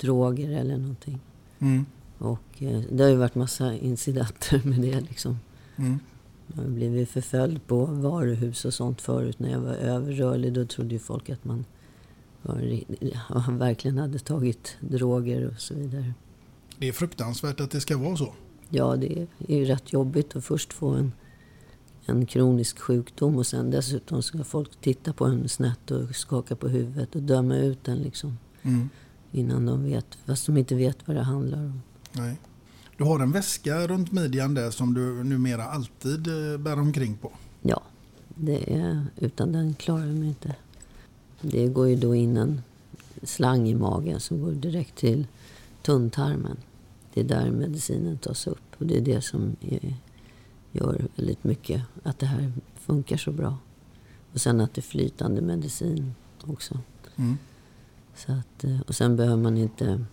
droger 0.00 0.50
eller 0.50 0.76
någonting. 0.76 1.20
Mm. 1.58 1.86
Och 2.18 2.62
eh, 2.62 2.80
det 2.90 3.02
har 3.02 3.10
ju 3.10 3.16
varit 3.16 3.34
massa 3.34 3.74
incidenter 3.74 4.60
med 4.64 4.80
det 4.80 5.00
liksom. 5.00 5.38
Mm. 5.76 5.98
Jag 6.46 6.62
har 6.62 6.70
blivit 6.70 7.10
förföljd 7.10 7.66
på 7.66 7.84
varuhus 7.84 8.64
och 8.64 8.74
sånt 8.74 9.00
förut 9.00 9.38
när 9.38 9.50
jag 9.50 9.60
var 9.60 9.72
överrörlig. 9.74 10.52
Då 10.52 10.64
trodde 10.64 10.94
ju 10.94 10.98
folk 10.98 11.30
att 11.30 11.44
man 11.44 11.64
var, 12.42 13.58
verkligen 13.58 13.98
hade 13.98 14.18
tagit 14.18 14.76
droger 14.80 15.48
och 15.48 15.60
så 15.60 15.74
vidare. 15.74 16.14
Det 16.78 16.88
är 16.88 16.92
fruktansvärt 16.92 17.60
att 17.60 17.70
det 17.70 17.80
ska 17.80 17.96
vara 17.96 18.16
så. 18.16 18.34
Ja, 18.68 18.96
det 18.96 19.26
är 19.48 19.58
ju 19.58 19.64
rätt 19.64 19.92
jobbigt 19.92 20.36
att 20.36 20.44
först 20.44 20.72
få 20.72 20.88
en, 20.88 21.12
en 22.06 22.26
kronisk 22.26 22.78
sjukdom 22.78 23.36
och 23.36 23.46
sen 23.46 23.70
dessutom 23.70 24.22
ska 24.22 24.44
folk 24.44 24.80
titta 24.80 25.12
på 25.12 25.24
en 25.24 25.48
snett 25.48 25.90
och 25.90 26.16
skaka 26.16 26.56
på 26.56 26.68
huvudet 26.68 27.14
och 27.14 27.22
döma 27.22 27.56
ut 27.56 27.84
den 27.84 27.98
liksom. 27.98 28.38
Mm. 28.62 28.88
Innan 29.32 29.66
de 29.66 29.84
vet, 29.84 30.06
fast 30.26 30.46
de 30.46 30.56
inte 30.56 30.74
vet 30.74 31.08
vad 31.08 31.16
det 31.16 31.22
handlar 31.22 31.58
om. 31.58 31.82
Nej. 32.12 32.36
Du 32.96 33.04
har 33.04 33.20
en 33.20 33.32
väska 33.32 33.86
runt 33.86 34.12
midjan 34.12 34.54
där 34.54 34.70
som 34.70 34.94
du 34.94 35.24
numera 35.24 35.64
alltid 35.64 36.26
eh, 36.26 36.58
bär 36.58 36.78
omkring 36.78 37.16
på. 37.16 37.32
Ja, 37.62 37.82
det 38.28 38.74
är, 38.74 39.06
utan 39.16 39.52
den 39.52 39.74
klarar 39.74 40.06
jag 40.06 40.14
mig 40.14 40.28
inte. 40.28 40.56
Det 41.40 41.66
går 41.68 41.88
ju 41.88 41.96
då 41.96 42.14
in 42.14 42.36
en 42.36 42.62
slang 43.22 43.68
i 43.68 43.74
magen 43.74 44.20
som 44.20 44.40
går 44.40 44.52
direkt 44.52 44.96
till 44.96 45.26
tunntarmen. 45.84 46.56
Det 47.14 47.20
är 47.20 47.24
där 47.24 47.50
medicinen 47.50 48.18
tas 48.18 48.46
upp 48.46 48.76
och 48.78 48.86
det 48.86 48.96
är 48.96 49.00
det 49.00 49.20
som 49.20 49.56
gör 50.72 51.08
väldigt 51.16 51.44
mycket 51.44 51.82
att 52.02 52.18
det 52.18 52.26
här 52.26 52.52
funkar 52.74 53.16
så 53.16 53.32
bra. 53.32 53.58
Och 54.32 54.40
sen 54.40 54.60
att 54.60 54.74
det 54.74 54.80
är 54.80 54.82
flytande 54.82 55.40
medicin 55.40 56.14
också. 56.46 56.78
Mm. 57.16 57.38
Så 58.16 58.32
att, 58.32 58.64
eh, 58.64 58.80
och 58.80 58.94
sen 58.94 59.16
behöver 59.16 59.42
man 59.42 59.56
inte... 59.56 60.04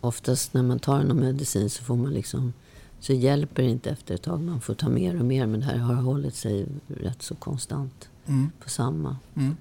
Oftast 0.00 0.54
när 0.54 0.62
man 0.62 0.78
tar 0.78 1.04
någon 1.04 1.20
medicin 1.20 1.70
så 1.70 1.84
får 1.84 1.96
man 1.96 2.12
liksom... 2.12 2.52
Så 3.00 3.12
hjälper 3.12 3.62
det 3.62 3.68
inte 3.68 3.90
efter 3.90 4.14
ett 4.14 4.22
tag. 4.22 4.40
Man 4.40 4.60
får 4.60 4.74
ta 4.74 4.88
mer 4.88 5.18
och 5.18 5.24
mer. 5.24 5.46
Men 5.46 5.60
det 5.60 5.66
här 5.66 5.76
har 5.76 5.94
hållit 5.94 6.34
sig 6.34 6.66
rätt 6.86 7.22
så 7.22 7.34
konstant 7.34 8.08
Mm. 8.26 8.50
på 8.62 8.68
samma. 8.68 9.16
Mm. 9.34 9.56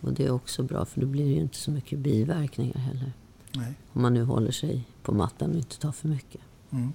Och 0.00 0.12
det 0.12 0.24
är 0.24 0.30
också 0.30 0.62
bra 0.62 0.84
för 0.84 1.00
då 1.00 1.06
blir 1.06 1.24
det 1.24 1.30
ju 1.30 1.40
inte 1.40 1.56
så 1.56 1.70
mycket 1.70 1.98
biverkningar 1.98 2.78
heller. 2.78 3.12
Nej. 3.52 3.74
Om 3.92 4.02
man 4.02 4.14
nu 4.14 4.24
håller 4.24 4.52
sig 4.52 4.84
på 5.02 5.12
mattan 5.14 5.50
och 5.50 5.56
inte 5.56 5.78
tar 5.78 5.92
för 5.92 6.08
mycket. 6.08 6.40
Mm. 6.70 6.92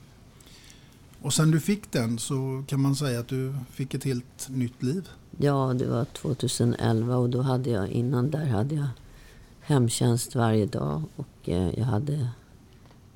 Och 1.21 1.33
sen 1.33 1.51
du 1.51 1.59
fick 1.59 1.91
den 1.91 2.19
så 2.19 2.63
kan 2.67 2.81
man 2.81 2.95
säga 2.95 3.19
att 3.19 3.27
du 3.27 3.55
fick 3.71 3.93
ett 3.93 4.03
helt 4.03 4.49
nytt 4.49 4.83
liv. 4.83 5.09
Ja, 5.37 5.73
det 5.79 5.85
var 5.85 6.05
2011 6.05 7.17
och 7.17 7.29
då 7.29 7.41
hade 7.41 7.69
jag, 7.69 7.89
innan 7.89 8.31
där 8.31 8.45
hade 8.45 8.75
jag 8.75 8.87
hemtjänst 9.61 10.35
varje 10.35 10.65
dag 10.65 11.03
och 11.15 11.49
eh, 11.49 11.79
jag 11.79 11.85
hade 11.85 12.29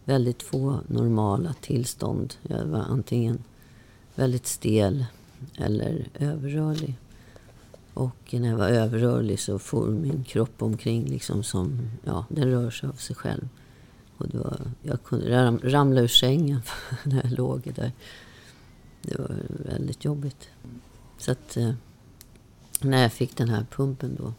väldigt 0.05 0.43
få 0.43 0.79
normala 0.87 1.53
tillstånd. 1.61 2.33
Jag 2.41 2.65
var 2.65 2.79
antingen 2.79 3.43
väldigt 4.15 4.47
stel 4.47 5.05
eller 5.55 6.07
överrörlig. 6.13 6.97
Och 7.99 8.33
när 8.33 8.49
jag 8.49 8.57
var 8.57 8.69
överrörlig 8.69 9.39
så 9.39 9.59
for 9.59 9.87
min 9.87 10.23
kropp 10.23 10.61
omkring 10.61 11.05
liksom 11.05 11.43
som, 11.43 11.89
ja, 12.03 12.25
den 12.29 12.51
rör 12.51 12.71
sig 12.71 12.89
av 12.89 12.93
sig 12.93 13.15
själv. 13.15 13.49
Och 14.17 14.27
det 14.27 14.37
var, 14.37 14.59
jag 14.81 15.03
kunde 15.03 15.31
ram, 15.31 15.59
ramla 15.63 16.01
ur 16.01 16.07
sängen 16.07 16.61
när 17.03 17.21
jag 17.23 17.31
låg 17.31 17.71
där. 17.75 17.91
Det 19.01 19.19
var 19.19 19.35
väldigt 19.49 20.05
jobbigt. 20.05 20.49
Så 21.17 21.31
att 21.31 21.57
eh, 21.57 21.73
när 22.81 23.01
jag 23.01 23.13
fick 23.13 23.37
den 23.37 23.49
här 23.49 23.65
pumpen 23.71 24.15
då, 24.15 24.33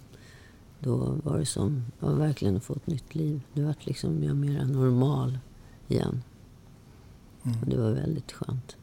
då 0.79 0.97
var 1.25 1.39
det 1.39 1.47
som 1.47 1.85
jag 2.01 2.15
verkligen 2.15 2.57
att 2.57 2.65
få 2.65 2.75
ett 2.75 2.87
nytt 2.87 3.15
liv. 3.15 3.41
Det 3.53 3.63
var 3.63 3.75
liksom 3.81 4.25
jag 4.25 4.37
mera 4.37 4.65
normal 4.65 5.39
igen. 5.89 6.23
Och 7.43 7.67
det 7.67 7.77
var 7.77 7.91
väldigt 7.91 8.33
skönt. 8.33 8.77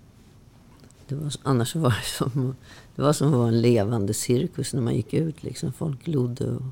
Det 1.08 1.16
var, 1.16 1.34
annars 1.44 1.76
var 1.76 1.90
det 1.90 2.06
som, 2.06 2.56
det 2.96 3.02
var 3.02 3.14
som 3.14 3.28
att 3.28 3.34
vara 3.34 3.48
en 3.48 3.62
levande 3.62 4.14
cirkus 4.14 4.74
när 4.74 4.82
man 4.82 4.96
gick 4.96 5.14
ut. 5.14 5.44
Liksom. 5.44 5.74
Folk 5.74 6.08
lodde 6.08 6.52
och 6.52 6.64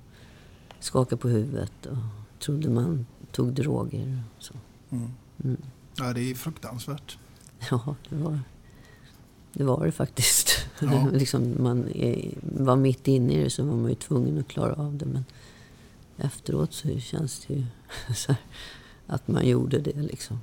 skakade 0.79 1.21
på 1.21 1.27
huvudet 1.27 1.85
och 1.85 1.97
trodde 2.39 2.69
man 2.69 3.05
tog 3.31 3.53
droger. 3.53 4.23
Och 4.37 4.43
så. 4.43 4.53
Mm. 4.89 5.11
Mm. 5.43 5.57
Ja, 5.97 6.13
det 6.13 6.31
är 6.31 6.35
fruktansvärt. 6.35 7.17
Ja, 7.71 7.95
det 8.09 8.15
var 8.15 8.39
det, 9.53 9.63
var 9.63 9.85
det 9.85 9.91
faktiskt. 9.91 10.67
Ja. 10.79 11.09
liksom 11.13 11.63
man 11.63 11.89
var 12.41 12.75
mitt 12.75 13.07
inne 13.07 13.33
i 13.33 13.43
det 13.43 13.49
så 13.49 13.63
var 13.63 13.75
man 13.75 13.89
ju 13.89 13.95
tvungen 13.95 14.39
att 14.39 14.47
klara 14.47 14.73
av 14.73 14.97
det. 14.97 15.05
Men 15.05 15.25
efteråt 16.17 16.73
så 16.73 16.99
känns 16.99 17.45
det 17.45 17.53
ju 17.53 17.65
så 18.15 18.31
här, 18.31 18.41
att 19.07 19.27
man 19.27 19.47
gjorde 19.47 19.79
det 19.79 20.01
liksom. 20.01 20.39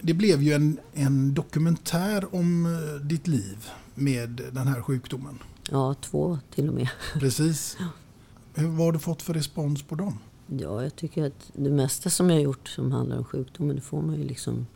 Det 0.00 0.14
blev 0.14 0.42
ju 0.42 0.52
en, 0.52 0.78
en 0.94 1.34
dokumentär 1.34 2.34
om 2.34 2.66
eh, 2.66 3.06
ditt 3.06 3.26
liv 3.26 3.70
med 3.94 4.40
den 4.52 4.66
här 4.66 4.82
sjukdomen. 4.82 5.38
Ja, 5.70 5.94
två 5.94 6.38
till 6.50 6.68
och 6.68 6.74
med. 6.74 6.88
Precis. 7.14 7.76
Vad 8.54 8.86
har 8.86 8.92
du 8.92 8.98
fått 8.98 9.22
för 9.22 9.34
respons 9.34 9.82
på 9.82 9.94
dem? 9.94 10.18
Ja, 10.46 10.82
jag 10.82 10.96
tycker 10.96 11.26
att 11.26 11.50
det 11.52 11.70
mesta 11.70 12.10
som 12.10 12.30
jag 12.30 12.36
har 12.36 12.42
gjort 12.42 12.68
som 12.68 12.92
handlar 12.92 13.18
om 13.18 13.24
sjukdomen, 13.24 13.76
det 13.76 13.82
får 13.82 14.02
man 14.02 14.16
ju 14.16 14.24
liksom 14.24 14.66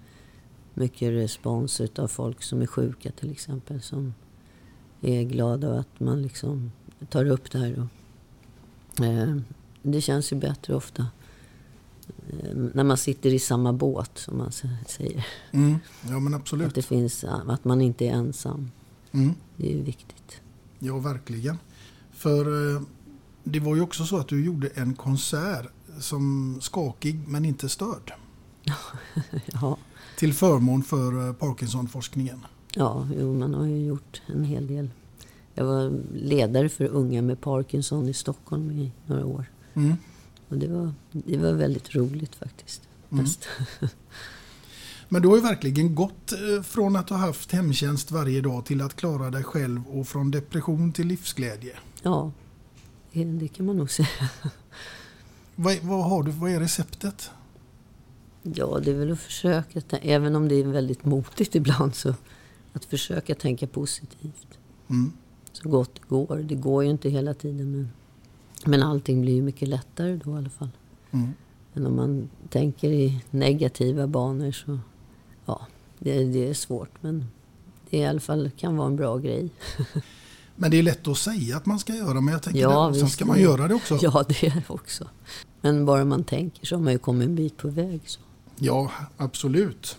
mycket 0.75 1.11
respons 1.11 1.81
av 1.81 2.09
folk 2.09 2.43
som 2.43 2.63
är 2.63 2.67
sjuka 2.67 3.11
till 3.11 3.31
exempel. 3.31 3.81
Som 3.83 4.15
är 5.01 5.23
glada 5.23 5.79
att 5.79 6.01
man 6.01 6.23
liksom 6.23 6.73
tar 7.11 7.27
upp 7.27 7.51
det 7.51 7.59
här. 7.59 7.89
Och, 8.99 9.05
eh, 9.05 9.37
det 9.83 10.01
känns 10.01 10.33
ju 10.33 10.37
bättre 10.37 10.75
ofta. 10.75 11.07
När 12.75 12.85
man 12.85 12.97
sitter 12.97 13.35
i 13.35 13.39
samma 13.39 13.73
båt, 13.73 14.11
som 14.19 14.39
man 14.39 14.49
sä- 14.51 14.85
säger. 14.87 15.27
Mm. 15.53 15.79
Ja 16.09 16.21
men 16.21 16.35
Att, 16.35 16.41
absolut. 16.41 16.75
det 16.75 16.83
finns, 16.83 17.25
att 17.25 17.65
man 17.65 17.81
inte 17.81 18.07
är 18.07 18.11
ensam. 18.13 18.71
Mm. 19.13 19.35
Det 19.57 19.73
är 19.75 19.83
viktigt. 19.83 20.41
Ja 20.79 20.99
verkligen. 20.99 21.59
För 22.11 22.75
eh, 22.77 22.83
det 23.45 23.61
var 23.61 23.75
ju 23.77 23.81
också 23.83 24.05
så 24.05 24.17
att 24.19 24.29
du 24.29 24.45
gjorde 24.45 24.69
en 24.69 24.95
konsert 24.95 25.67
som 25.99 26.59
skakig 26.61 27.19
men 27.29 27.45
inte 27.45 27.69
störd. 27.69 28.13
Ja, 29.53 29.77
Till 30.19 30.35
förmån 30.35 30.83
för 30.83 31.27
eh, 31.29 31.33
Parkinsonforskningen. 31.33 32.47
ja 32.75 33.07
jo, 33.19 33.35
man 33.39 33.55
har 33.55 33.67
ju 33.67 33.87
gjort 33.87 34.23
en 34.27 34.45
hel 34.45 34.67
del. 34.67 34.91
Jag 35.55 35.65
var 35.65 35.93
ledare 36.15 36.69
för 36.69 36.85
unga 36.85 37.23
med 37.23 37.41
Parkinson 37.41 38.09
i 38.09 38.15
Stockholm 38.15 38.71
i 38.71 38.93
några 39.07 39.25
år. 39.27 39.45
Mm. 39.75 39.97
Och 40.51 40.59
det 40.59 40.69
var, 40.69 40.93
det 41.13 41.37
var 41.37 41.53
väldigt 41.53 41.95
roligt 41.95 42.35
faktiskt. 42.35 42.83
Mm. 43.13 43.27
Men 45.09 45.23
du 45.23 45.29
har 45.29 45.37
ju 45.37 45.43
verkligen 45.43 45.95
gått 45.95 46.33
eh, 46.33 46.63
från 46.63 46.97
att 46.97 47.11
ha 47.11 47.17
haft 47.17 47.53
hemtjänst 47.53 48.11
varje 48.11 48.41
dag 48.41 48.65
till 48.65 48.83
att 48.83 48.97
klara 48.97 49.31
dig 49.31 49.45
själv 49.45 49.89
och 49.89 50.09
från 50.09 50.31
depression 50.31 50.93
till 50.93 51.07
livsglädje. 51.07 51.77
Ja, 52.03 52.33
det, 53.13 53.49
kan 53.49 53.67
man 53.67 53.77
nog 53.77 53.91
säga. 54.01 54.09
Vad, 55.57 55.77
vad 55.83 56.05
har 56.05 56.23
du, 56.23 56.31
vad 56.31 56.51
är 56.51 56.61
receptet? 56.61 57.31
Ja, 58.43 58.81
det 58.85 58.91
är 58.91 58.95
väl 58.95 59.13
att 59.13 59.21
försöka, 59.21 59.81
även 59.91 60.37
om 60.37 60.49
det 60.49 60.55
är 60.55 60.65
väldigt 60.65 61.05
motigt 61.05 61.55
ibland, 61.55 61.95
så 61.95 62.15
att 62.73 62.85
försöka 62.85 63.35
tänka 63.35 63.67
positivt. 63.67 64.59
Mm. 64.91 65.13
Så 65.53 65.69
gott 65.69 65.95
det 65.95 66.09
går. 66.09 66.37
Det 66.37 66.55
går 66.55 66.85
ju 66.85 66.91
inte 66.91 67.09
hela 67.09 67.35
tiden, 67.35 67.71
men, 67.71 67.91
men 68.65 68.83
allting 68.83 69.21
blir 69.21 69.35
ju 69.35 69.43
mycket 69.43 69.69
lättare 69.69 70.21
då 70.25 70.35
i 70.35 70.39
alla 70.39 70.51
fall. 70.51 70.71
Mm. 71.11 71.35
Men 71.73 71.87
om 71.87 71.97
man 71.97 72.31
tänker 72.49 72.91
i 72.91 73.25
negativa 73.31 74.07
banor 74.07 74.53
så, 74.53 74.79
ja, 75.47 75.67
det, 75.99 76.25
det 76.25 76.49
är 76.49 76.55
svårt. 76.55 76.91
Men 77.01 77.27
det 77.91 77.99
i 77.99 78.07
alla 78.07 78.21
fall 78.21 78.51
kan 78.57 78.77
vara 78.77 78.87
en 78.87 78.97
bra 78.97 79.19
grej. 79.19 79.51
Men 80.57 80.71
det 80.71 80.79
är 80.79 80.83
lätt 80.83 81.09
att 81.09 81.19
säga 81.19 81.57
att 81.57 81.67
man 81.67 81.79
ska 81.79 81.95
göra 81.95 82.21
men 82.21 82.33
jag 82.33 82.43
tänker 82.43 82.61
Ja, 82.61 82.89
det, 82.89 82.99
sen 82.99 83.09
ska 83.09 83.25
man 83.25 83.41
göra 83.41 83.69
det 83.69 83.75
också. 83.75 83.99
Ja, 84.03 84.25
det 84.29 84.47
är 84.47 84.55
det 84.55 84.65
också. 84.75 85.09
Men 85.61 85.87
bara 85.87 86.05
man 86.05 86.25
tänker 86.25 86.67
så 86.67 86.77
har 86.77 86.83
man 86.83 86.93
ju 86.93 86.99
kommit 86.99 87.29
en 87.29 87.35
bit 87.35 87.57
på 87.57 87.69
väg. 87.69 88.01
Så. 88.05 88.21
Ja, 88.57 88.91
absolut. 89.17 89.97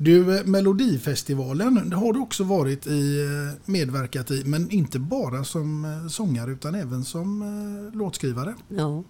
Du, 0.00 0.38
eh, 0.38 0.44
Melodifestivalen 0.44 1.92
har 1.92 2.12
du 2.12 2.20
också 2.20 2.44
varit 2.44 2.86
i, 2.86 3.20
eh, 3.20 3.70
medverkat 3.70 4.30
i, 4.30 4.42
men 4.44 4.70
inte 4.70 4.98
bara 4.98 5.44
som 5.44 5.84
eh, 5.84 6.08
sångare 6.08 6.50
utan 6.50 6.74
även 6.74 7.04
som 7.04 7.90
låtskrivare. 7.94 8.54
Ja, 8.68 9.02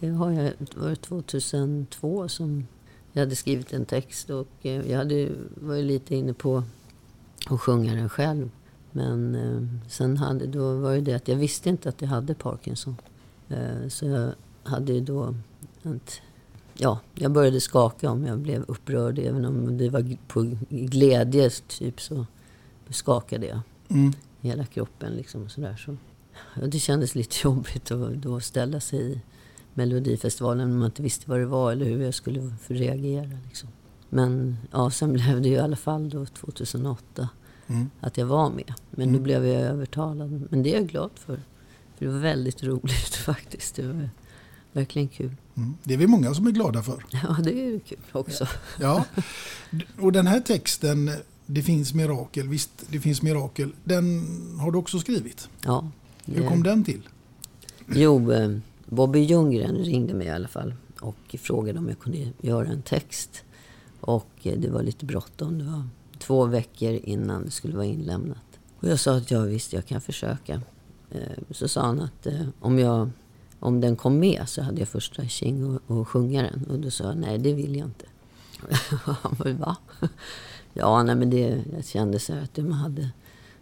det 0.00 0.08
har 0.08 0.30
jag. 0.30 0.44
Det 0.58 0.76
var 0.76 0.94
2002 0.94 2.28
som 2.28 2.66
jag 3.12 3.20
hade 3.22 3.36
skrivit 3.36 3.72
en 3.72 3.84
text 3.84 4.30
och 4.30 4.48
jag 4.60 4.96
hade, 4.98 5.28
var 5.54 5.74
ju 5.74 5.82
lite 5.82 6.16
inne 6.16 6.34
på 6.34 6.62
att 7.46 7.60
sjunga 7.60 7.94
den 7.94 8.08
själv. 8.08 8.50
Men 8.90 9.36
sen 9.88 10.16
hade, 10.16 10.46
då 10.46 10.76
var 10.76 10.94
det 10.94 11.00
det 11.00 11.14
att 11.14 11.28
jag 11.28 11.36
visste 11.36 11.68
inte 11.68 11.88
att 11.88 12.02
jag 12.02 12.08
hade 12.08 12.34
Parkinson. 12.34 12.96
Så 13.88 14.06
jag 14.06 14.32
hade 14.62 14.92
ju 14.92 15.00
då 15.00 15.34
ett, 15.82 16.20
Ja, 16.74 16.98
jag 17.14 17.32
började 17.32 17.60
skaka 17.60 18.10
om 18.10 18.24
jag 18.26 18.38
blev 18.38 18.62
upprörd. 18.68 19.18
Även 19.18 19.44
om 19.44 19.78
det 19.78 19.88
var 19.90 20.16
på 20.28 20.56
glädje 20.68 21.50
typ 21.50 22.00
så 22.00 22.26
skakade 22.90 23.46
jag 23.46 23.60
Mm. 23.88 24.12
hela 24.40 24.64
kroppen. 24.66 25.12
Liksom, 25.12 25.42
och 25.44 25.50
sådär. 25.50 25.76
Så, 25.76 25.96
ja, 26.60 26.66
det 26.66 26.78
kändes 26.78 27.14
lite 27.14 27.36
jobbigt 27.44 27.90
att 27.90 28.14
då 28.14 28.40
ställa 28.40 28.80
sig 28.80 29.12
i 29.12 29.20
Melodifestivalen 29.74 30.70
när 30.70 30.76
man 30.76 30.86
inte 30.86 31.02
visste 31.02 31.30
vad 31.30 31.38
det 31.38 31.46
var 31.46 31.72
eller 31.72 31.86
hur 31.86 32.02
jag 32.04 32.14
skulle 32.14 32.52
reagera. 32.68 33.30
Liksom. 33.46 33.68
Men 34.08 34.56
ja, 34.72 34.90
sen 34.90 35.12
blev 35.12 35.42
det 35.42 35.48
ju 35.48 35.54
i 35.54 35.58
alla 35.58 35.76
fall 35.76 36.10
då 36.10 36.26
2008 36.26 37.28
Mm. 37.66 37.90
att 38.00 38.16
jag 38.16 38.26
var 38.26 38.50
med. 38.50 38.72
Men 38.90 39.02
Mm. 39.08 39.12
nu 39.12 39.20
blev 39.22 39.46
jag 39.46 39.60
övertalad. 39.62 40.42
Men 40.50 40.62
det 40.62 40.74
är 40.74 40.78
jag 40.78 40.88
glad 40.88 41.10
för. 41.14 41.36
För 41.96 42.04
det 42.06 42.12
var 42.12 42.18
väldigt 42.18 42.62
roligt 42.62 43.14
faktiskt. 43.26 43.74
Det 43.76 43.82
var 43.86 44.08
verkligen 44.72 45.08
kul. 45.08 45.30
Mm. 45.56 45.74
Det 45.84 45.94
är 45.94 45.98
vi 45.98 46.06
många 46.06 46.34
som 46.34 46.46
är 46.46 46.50
glada 46.50 46.82
för. 46.82 47.04
Ja, 47.10 47.36
det 47.44 47.60
är 47.66 47.78
kul 47.78 47.98
också. 48.12 48.46
Ja. 48.80 49.04
Och 50.00 50.12
den 50.12 50.26
här 50.26 50.40
texten, 50.40 51.10
Det 51.46 51.62
finns 51.62 51.94
mirakel, 51.94 52.48
visst 52.48 52.70
det 52.88 53.00
finns 53.00 53.22
mirakel, 53.22 53.72
den 53.84 54.26
har 54.60 54.70
du 54.72 54.78
också 54.78 54.98
skrivit. 54.98 55.48
Ja. 55.64 55.90
Hur 56.24 56.42
det- 56.42 56.48
kom 56.48 56.62
den 56.62 56.84
till? 56.84 57.08
Jo, 57.94 58.32
eh, 58.32 58.56
Bobby 58.86 59.18
Ljunggren 59.20 59.76
ringde 59.76 60.14
mig 60.14 60.26
i 60.26 60.30
alla 60.30 60.48
fall 60.48 60.74
och 61.00 61.36
frågade 61.38 61.78
om 61.78 61.88
jag 61.88 61.98
kunde 61.98 62.18
göra 62.40 62.68
en 62.68 62.82
text. 62.82 63.44
Och 64.00 64.28
eh, 64.42 64.58
det 64.58 64.70
var 64.70 64.82
lite 64.82 65.04
bråttom. 65.04 65.58
Det 65.58 65.64
var 65.64 65.84
två 66.18 66.44
veckor 66.46 67.00
innan 67.04 67.44
det 67.44 67.50
skulle 67.50 67.76
vara 67.76 67.86
inlämnat. 67.86 68.38
Och 68.80 68.88
jag 68.88 69.00
sa 69.00 69.16
att 69.16 69.30
ja, 69.30 69.40
visst, 69.40 69.72
jag 69.72 69.86
kan 69.86 70.00
försöka. 70.00 70.60
Eh, 71.10 71.20
Så 71.50 71.68
sa 71.68 71.82
han 71.86 72.00
att 72.00 72.26
om, 72.60 72.78
jag, 72.78 73.10
om 73.62 73.80
den 73.80 73.96
kom 73.96 74.18
med 74.18 74.48
så 74.48 74.62
hade 74.62 74.78
jag 74.78 74.88
första 74.88 75.26
tjing 75.26 75.64
och, 75.66 75.80
och 75.86 76.08
sjunga 76.08 76.42
den. 76.42 76.64
Och 76.70 76.78
då 76.78 76.90
sa 76.90 77.04
jag 77.04 77.16
nej, 77.16 77.38
det 77.38 77.52
vill 77.52 77.76
jag 77.76 77.86
inte. 77.86 78.04
Han 79.04 79.36
bara, 79.38 79.52
va? 79.52 79.76
Ja, 80.72 81.02
nej, 81.02 81.14
men 81.14 81.30
det, 81.30 81.62
jag 81.72 81.84
kände 81.84 82.18
så 82.18 82.32
här 82.32 82.42
att 82.42 82.56
man 82.56 82.72
hade 82.72 83.10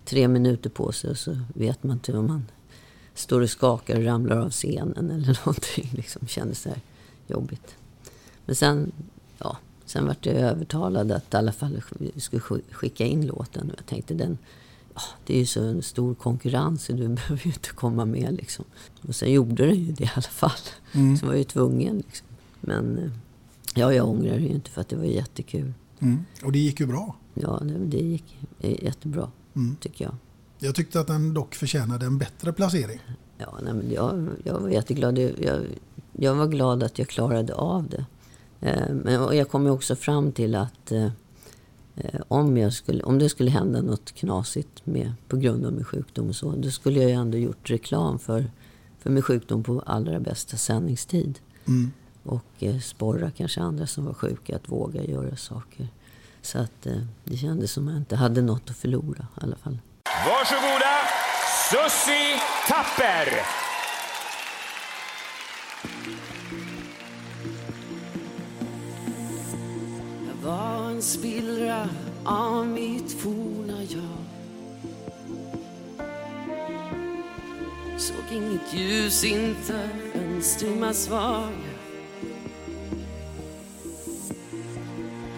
tre 0.04 0.28
minuter 0.28 0.70
på 0.70 0.92
sig 0.92 1.10
och 1.10 1.18
så 1.18 1.38
vet 1.54 1.82
man 1.82 1.96
inte 1.96 2.18
om 2.18 2.26
man 2.26 2.44
står 3.14 3.40
och 3.40 3.50
skakar 3.50 3.96
och 3.96 4.04
ramlar 4.04 4.36
av 4.36 4.50
scenen 4.50 5.10
eller 5.14 5.38
någonting. 5.46 5.90
Liksom 5.92 6.26
kändes 6.26 6.62
så 6.62 6.68
här 6.68 6.80
jobbigt. 7.26 7.76
Men 8.46 8.56
sen, 8.56 8.92
ja, 9.38 9.56
sen 9.84 10.06
vart 10.06 10.26
jag 10.26 10.34
övertalad 10.34 11.12
att 11.12 11.34
i 11.34 11.36
alla 11.36 11.52
fall 11.52 11.82
vi 11.98 12.20
skulle 12.20 12.42
skicka 12.70 13.04
in 13.04 13.26
låten. 13.26 13.70
Och 13.70 13.76
jag 13.78 13.86
tänkte 13.86 14.14
den, 14.14 14.38
det 15.26 15.34
är 15.34 15.38
ju 15.38 15.46
så 15.46 15.64
en 15.64 15.82
stor 15.82 16.14
konkurrens 16.14 16.84
så 16.84 16.92
du 16.92 17.08
behöver 17.08 17.42
ju 17.46 17.50
inte 17.52 17.70
komma 17.70 18.04
med 18.04 18.32
liksom. 18.34 18.64
Och 19.08 19.14
sen 19.14 19.32
gjorde 19.32 19.66
den 19.66 19.84
ju 19.84 19.92
det 19.92 20.04
i 20.04 20.10
alla 20.14 20.22
fall. 20.22 20.50
Mm. 20.92 21.16
Så 21.16 21.26
var 21.26 21.32
jag 21.32 21.38
ju 21.38 21.44
tvungen 21.44 21.96
liksom. 21.96 22.26
Men 22.60 22.98
eh, 22.98 23.10
ja, 23.74 23.92
jag 23.94 24.08
ångrar 24.08 24.34
det 24.34 24.40
ju 24.42 24.48
inte 24.48 24.70
för 24.70 24.80
att 24.80 24.88
det 24.88 24.96
var 24.96 25.04
jättekul. 25.04 25.72
Mm. 25.98 26.24
Och 26.44 26.52
det 26.52 26.58
gick 26.58 26.80
ju 26.80 26.86
bra. 26.86 27.16
Ja, 27.34 27.60
det, 27.62 27.78
det 27.78 27.98
gick 28.04 28.38
jättebra 28.60 29.30
Mm. 29.56 29.76
tycker 29.80 30.04
jag. 30.04 30.14
Jag 30.58 30.74
tyckte 30.74 31.00
att 31.00 31.06
den 31.06 31.34
dock 31.34 31.54
förtjänade 31.54 32.06
en 32.06 32.18
bättre 32.18 32.52
placering. 32.52 33.00
Ja, 33.38 33.58
nej, 33.62 33.74
men 33.74 33.90
jag, 33.92 34.28
jag 34.44 34.60
var 34.60 34.68
jätteglad. 34.68 35.18
Jag, 35.18 35.60
jag 36.12 36.34
var 36.34 36.46
glad 36.46 36.82
att 36.82 36.98
jag 36.98 37.08
klarade 37.08 37.54
av 37.54 37.88
det. 37.88 38.04
Eh, 38.60 38.94
men 38.94 39.36
jag 39.36 39.48
kom 39.48 39.64
ju 39.64 39.70
också 39.70 39.96
fram 39.96 40.32
till 40.32 40.54
att 40.54 40.92
eh, 40.92 41.10
om, 42.28 42.56
jag 42.56 42.72
skulle, 42.72 43.02
om 43.02 43.18
det 43.18 43.28
skulle 43.28 43.50
hända 43.50 43.82
något 43.82 44.12
knasigt 44.12 44.86
med, 44.86 45.12
på 45.28 45.36
grund 45.36 45.66
av 45.66 45.72
min 45.72 45.84
sjukdom 45.84 46.28
och 46.28 46.36
så, 46.36 46.50
då 46.56 46.70
skulle 46.70 47.00
jag 47.00 47.10
ju 47.10 47.16
ändå 47.16 47.38
gjort 47.38 47.70
reklam 47.70 48.18
för, 48.18 48.50
för 48.98 49.10
min 49.10 49.22
sjukdom 49.22 49.62
på 49.62 49.82
allra 49.86 50.20
bästa 50.20 50.56
sändningstid. 50.56 51.38
Mm. 51.68 51.92
Och 52.22 52.44
eh, 52.58 52.78
sporra 52.78 53.30
kanske 53.30 53.60
andra 53.60 53.86
som 53.86 54.04
var 54.04 54.14
sjuka 54.14 54.56
att 54.56 54.68
våga 54.68 55.04
göra 55.04 55.36
saker. 55.36 55.88
Så 56.42 56.58
att 56.58 56.86
eh, 56.86 57.02
det 57.24 57.36
kändes 57.36 57.72
som 57.72 57.88
att 57.88 57.92
jag 57.92 58.00
inte 58.00 58.16
hade 58.16 58.42
något 58.42 58.70
att 58.70 58.76
förlora 58.76 59.26
i 59.40 59.44
alla 59.44 59.56
fall. 59.56 59.78
Varsågoda, 60.26 60.96
Sussi 61.70 62.40
Tapper! 62.68 63.60
En 71.00 71.04
spillra 71.04 71.88
av 72.24 72.66
mitt 72.66 73.12
forna 73.12 73.82
jag. 73.82 74.20
Såg 77.98 78.24
inget 78.32 78.74
ljus, 78.74 79.24
inte 79.24 79.88
en 80.14 80.42
strimma 80.42 80.92
svag 80.92 81.52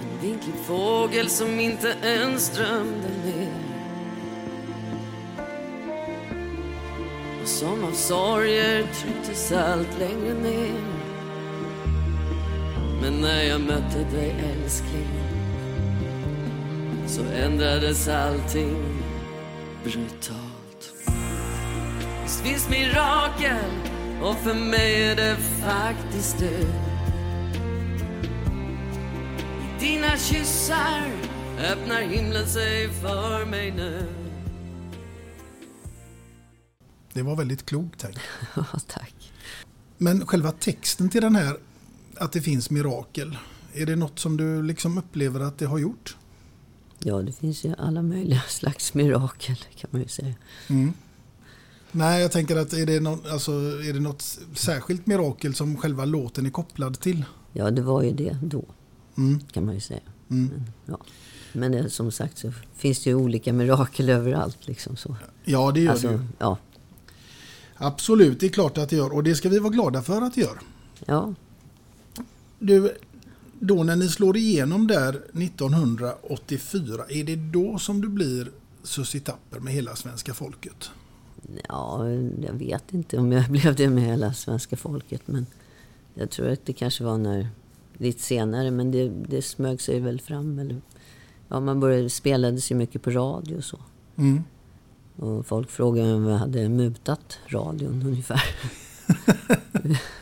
En 0.02 0.28
vinklig 0.28 0.54
fågel 0.66 1.28
som 1.28 1.60
inte 1.60 1.96
ens 2.02 2.50
drömde 2.56 3.08
mer 3.24 3.52
Och 7.42 7.48
som 7.48 7.84
av 7.84 7.92
sorger 7.92 8.86
trycktes 8.94 9.52
allt 9.52 9.98
längre 9.98 10.34
ner. 10.34 10.80
Men 13.02 13.20
när 13.20 13.42
jag 13.42 13.60
mötte 13.60 13.98
dig 13.98 14.34
älskling 14.52 15.31
så 17.12 17.22
ändrades 17.22 18.08
allting 18.08 18.76
brutalt. 19.84 20.94
Visst 22.22 22.40
finns 22.40 22.68
mirakel 22.68 23.64
och 24.22 24.36
för 24.36 24.54
mig 24.54 25.04
är 25.04 25.16
det 25.16 25.36
faktiskt 25.36 26.38
du. 26.38 26.66
I 29.60 29.80
dina 29.80 30.16
kyssar 30.16 31.10
öppnar 31.72 32.00
himlen 32.00 32.46
sig 32.46 32.88
för 32.88 33.46
mig 33.46 33.70
nu. 33.70 34.06
Det 37.12 37.22
var 37.22 37.36
väldigt 37.36 37.66
klokt 37.66 38.00
tänkt. 38.00 38.20
Ja, 38.56 38.64
tack. 38.86 39.32
Men 39.98 40.26
själva 40.26 40.52
texten 40.52 41.08
till 41.08 41.22
den 41.22 41.36
här, 41.36 41.56
att 42.16 42.32
det 42.32 42.40
finns 42.40 42.70
mirakel. 42.70 43.38
Är 43.74 43.86
det 43.86 43.96
något 43.96 44.18
som 44.18 44.36
du 44.36 44.62
liksom 44.62 44.98
upplever 44.98 45.40
att 45.40 45.58
det 45.58 45.66
har 45.66 45.78
gjort? 45.78 46.16
Ja, 47.04 47.22
det 47.22 47.32
finns 47.32 47.64
ju 47.64 47.74
alla 47.78 48.02
möjliga 48.02 48.40
slags 48.48 48.94
mirakel 48.94 49.56
kan 49.76 49.88
man 49.92 50.00
ju 50.02 50.08
säga. 50.08 50.34
Mm. 50.68 50.92
Nej, 51.92 52.22
jag 52.22 52.32
tänker 52.32 52.56
att 52.56 52.72
är 52.72 52.86
det, 52.86 53.00
något, 53.00 53.26
alltså, 53.26 53.52
är 53.88 53.92
det 53.92 54.00
något 54.00 54.38
särskilt 54.54 55.06
mirakel 55.06 55.54
som 55.54 55.76
själva 55.76 56.04
låten 56.04 56.46
är 56.46 56.50
kopplad 56.50 57.00
till? 57.00 57.24
Ja, 57.52 57.70
det 57.70 57.82
var 57.82 58.02
ju 58.02 58.12
det 58.12 58.36
då, 58.42 58.64
Mm. 59.16 59.40
kan 59.52 59.64
man 59.64 59.74
ju 59.74 59.80
säga. 59.80 60.00
Mm. 60.30 60.50
Men, 60.52 60.64
ja. 60.86 60.98
Men 61.52 61.74
eh, 61.74 61.86
som 61.86 62.10
sagt 62.12 62.38
så 62.38 62.52
finns 62.76 63.04
det 63.04 63.10
ju 63.10 63.16
olika 63.16 63.52
mirakel 63.52 64.08
överallt. 64.08 64.58
Liksom 64.66 64.96
så. 64.96 65.16
Ja, 65.44 65.70
det 65.72 65.80
gör 65.80 65.90
Alltså, 65.92 66.08
det 66.08 66.14
ju. 66.14 66.20
ja, 66.38 66.58
Absolut, 67.76 68.40
det 68.40 68.46
är 68.46 68.50
klart 68.50 68.78
att 68.78 68.88
det 68.88 68.96
gör. 68.96 69.12
Och 69.14 69.22
det 69.24 69.34
ska 69.34 69.48
vi 69.48 69.58
vara 69.58 69.72
glada 69.72 70.02
för 70.02 70.22
att 70.22 70.34
det 70.34 70.40
gör. 70.40 70.58
ja, 71.06 71.34
Du, 72.58 72.94
då 73.64 73.82
när 73.82 73.96
ni 73.96 74.08
slår 74.08 74.36
igenom 74.36 74.86
där 74.86 75.22
1984, 75.42 77.04
är 77.08 77.24
det 77.24 77.36
då 77.36 77.78
som 77.78 78.00
du 78.00 78.08
blir 78.08 78.50
Susie 78.82 79.20
Tapper 79.20 79.60
med 79.60 79.72
hela 79.72 79.96
svenska 79.96 80.34
folket? 80.34 80.90
ja, 81.68 82.08
jag 82.42 82.52
vet 82.52 82.94
inte 82.94 83.18
om 83.18 83.32
jag 83.32 83.44
blev 83.50 83.76
det 83.76 83.90
med 83.90 84.04
hela 84.04 84.32
svenska 84.32 84.76
folket. 84.76 85.22
Men 85.26 85.46
jag 86.14 86.30
tror 86.30 86.48
att 86.48 86.66
det 86.66 86.72
kanske 86.72 87.04
var 87.04 87.18
när, 87.18 87.48
lite 87.92 88.22
senare. 88.22 88.70
Men 88.70 88.90
det, 88.90 89.08
det 89.08 89.42
smög 89.42 89.80
sig 89.80 90.00
väl 90.00 90.20
fram. 90.20 90.58
Eller, 90.58 90.80
ja, 91.48 91.60
man 91.60 91.80
började, 91.80 92.10
spelades 92.10 92.70
ju 92.70 92.74
mycket 92.74 93.02
på 93.02 93.10
radio 93.10 93.56
och 93.56 93.64
så. 93.64 93.78
Mm. 94.16 94.42
Och 95.16 95.46
folk 95.46 95.70
frågade 95.70 96.14
om 96.14 96.24
jag 96.24 96.38
hade 96.38 96.68
mutat 96.68 97.38
radion 97.46 98.02
ungefär. 98.06 98.42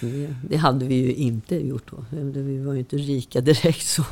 det, 0.00 0.34
det 0.48 0.56
hade 0.56 0.86
vi 0.86 0.94
ju 0.94 1.14
inte 1.14 1.56
gjort 1.56 1.90
då. 1.90 2.04
Vi 2.10 2.58
var 2.58 2.72
ju 2.72 2.78
inte 2.78 2.96
rika 2.96 3.40
direkt 3.40 3.86
så. 3.86 4.04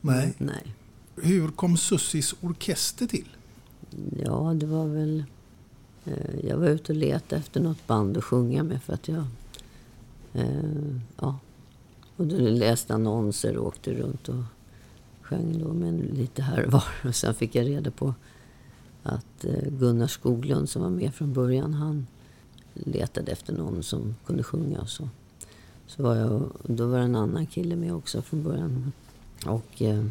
Nej. 0.00 0.34
Nej. 0.38 0.74
Hur 1.22 1.48
kom 1.48 1.76
Sussies 1.76 2.34
orkester 2.40 3.06
till? 3.06 3.28
Ja, 4.24 4.52
det 4.56 4.66
var 4.66 4.86
väl... 4.86 5.24
Eh, 6.04 6.46
jag 6.48 6.56
var 6.56 6.68
ute 6.68 6.92
och 6.92 6.98
letade 6.98 7.40
efter 7.40 7.60
något 7.60 7.86
band 7.86 8.16
att 8.16 8.24
sjunga 8.24 8.62
med 8.62 8.82
för 8.82 8.92
att 8.92 9.08
jag... 9.08 9.24
Eh, 10.32 10.96
ja. 11.20 11.38
Och 12.16 12.26
då 12.26 12.36
läste 12.36 12.94
annonser 12.94 13.56
och 13.56 13.66
åkte 13.66 13.92
runt 13.92 14.28
och 14.28 14.42
sjöng 15.22 15.58
då 15.58 15.72
med 15.72 16.14
lite 16.14 16.42
här 16.42 16.64
och 16.64 16.72
var. 16.72 16.84
Och 17.04 17.14
sen 17.14 17.34
fick 17.34 17.54
jag 17.54 17.66
reda 17.66 17.90
på 17.90 18.14
att 19.02 19.44
eh, 19.44 19.68
Gunnar 19.68 20.06
Skoglund 20.06 20.68
som 20.68 20.82
var 20.82 20.90
med 20.90 21.14
från 21.14 21.32
början, 21.32 21.74
han 21.74 22.06
letade 22.86 23.32
efter 23.32 23.52
någon 23.52 23.82
som 23.82 24.14
kunde 24.26 24.42
sjunga 24.42 24.80
och 24.80 24.88
så. 24.88 25.08
Så 25.86 26.02
var 26.02 26.16
jag, 26.16 26.50
då 26.62 26.86
var 26.86 26.98
det 26.98 27.04
en 27.04 27.16
annan 27.16 27.46
kille 27.46 27.76
med 27.76 27.94
också 27.94 28.22
från 28.22 28.42
början. 28.42 28.92
Och 29.46 29.82
eh, 29.82 30.04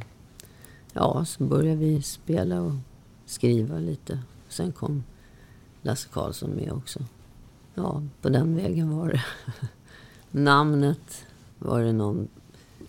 ja, 0.93 1.25
så 1.25 1.43
började 1.43 1.79
vi 1.79 2.01
spela 2.01 2.61
och 2.61 2.73
skriva 3.25 3.79
lite. 3.79 4.19
Sen 4.49 4.71
kom 4.71 5.03
Lasse 5.81 6.09
Karlsson 6.13 6.49
med 6.49 6.71
också. 6.71 6.99
Ja, 7.75 8.03
på 8.21 8.29
den 8.29 8.55
vägen 8.55 8.97
var 8.97 9.09
det. 9.09 9.23
Namnet 10.31 11.25
var 11.59 11.81
det 11.81 11.93
någon, 11.93 12.27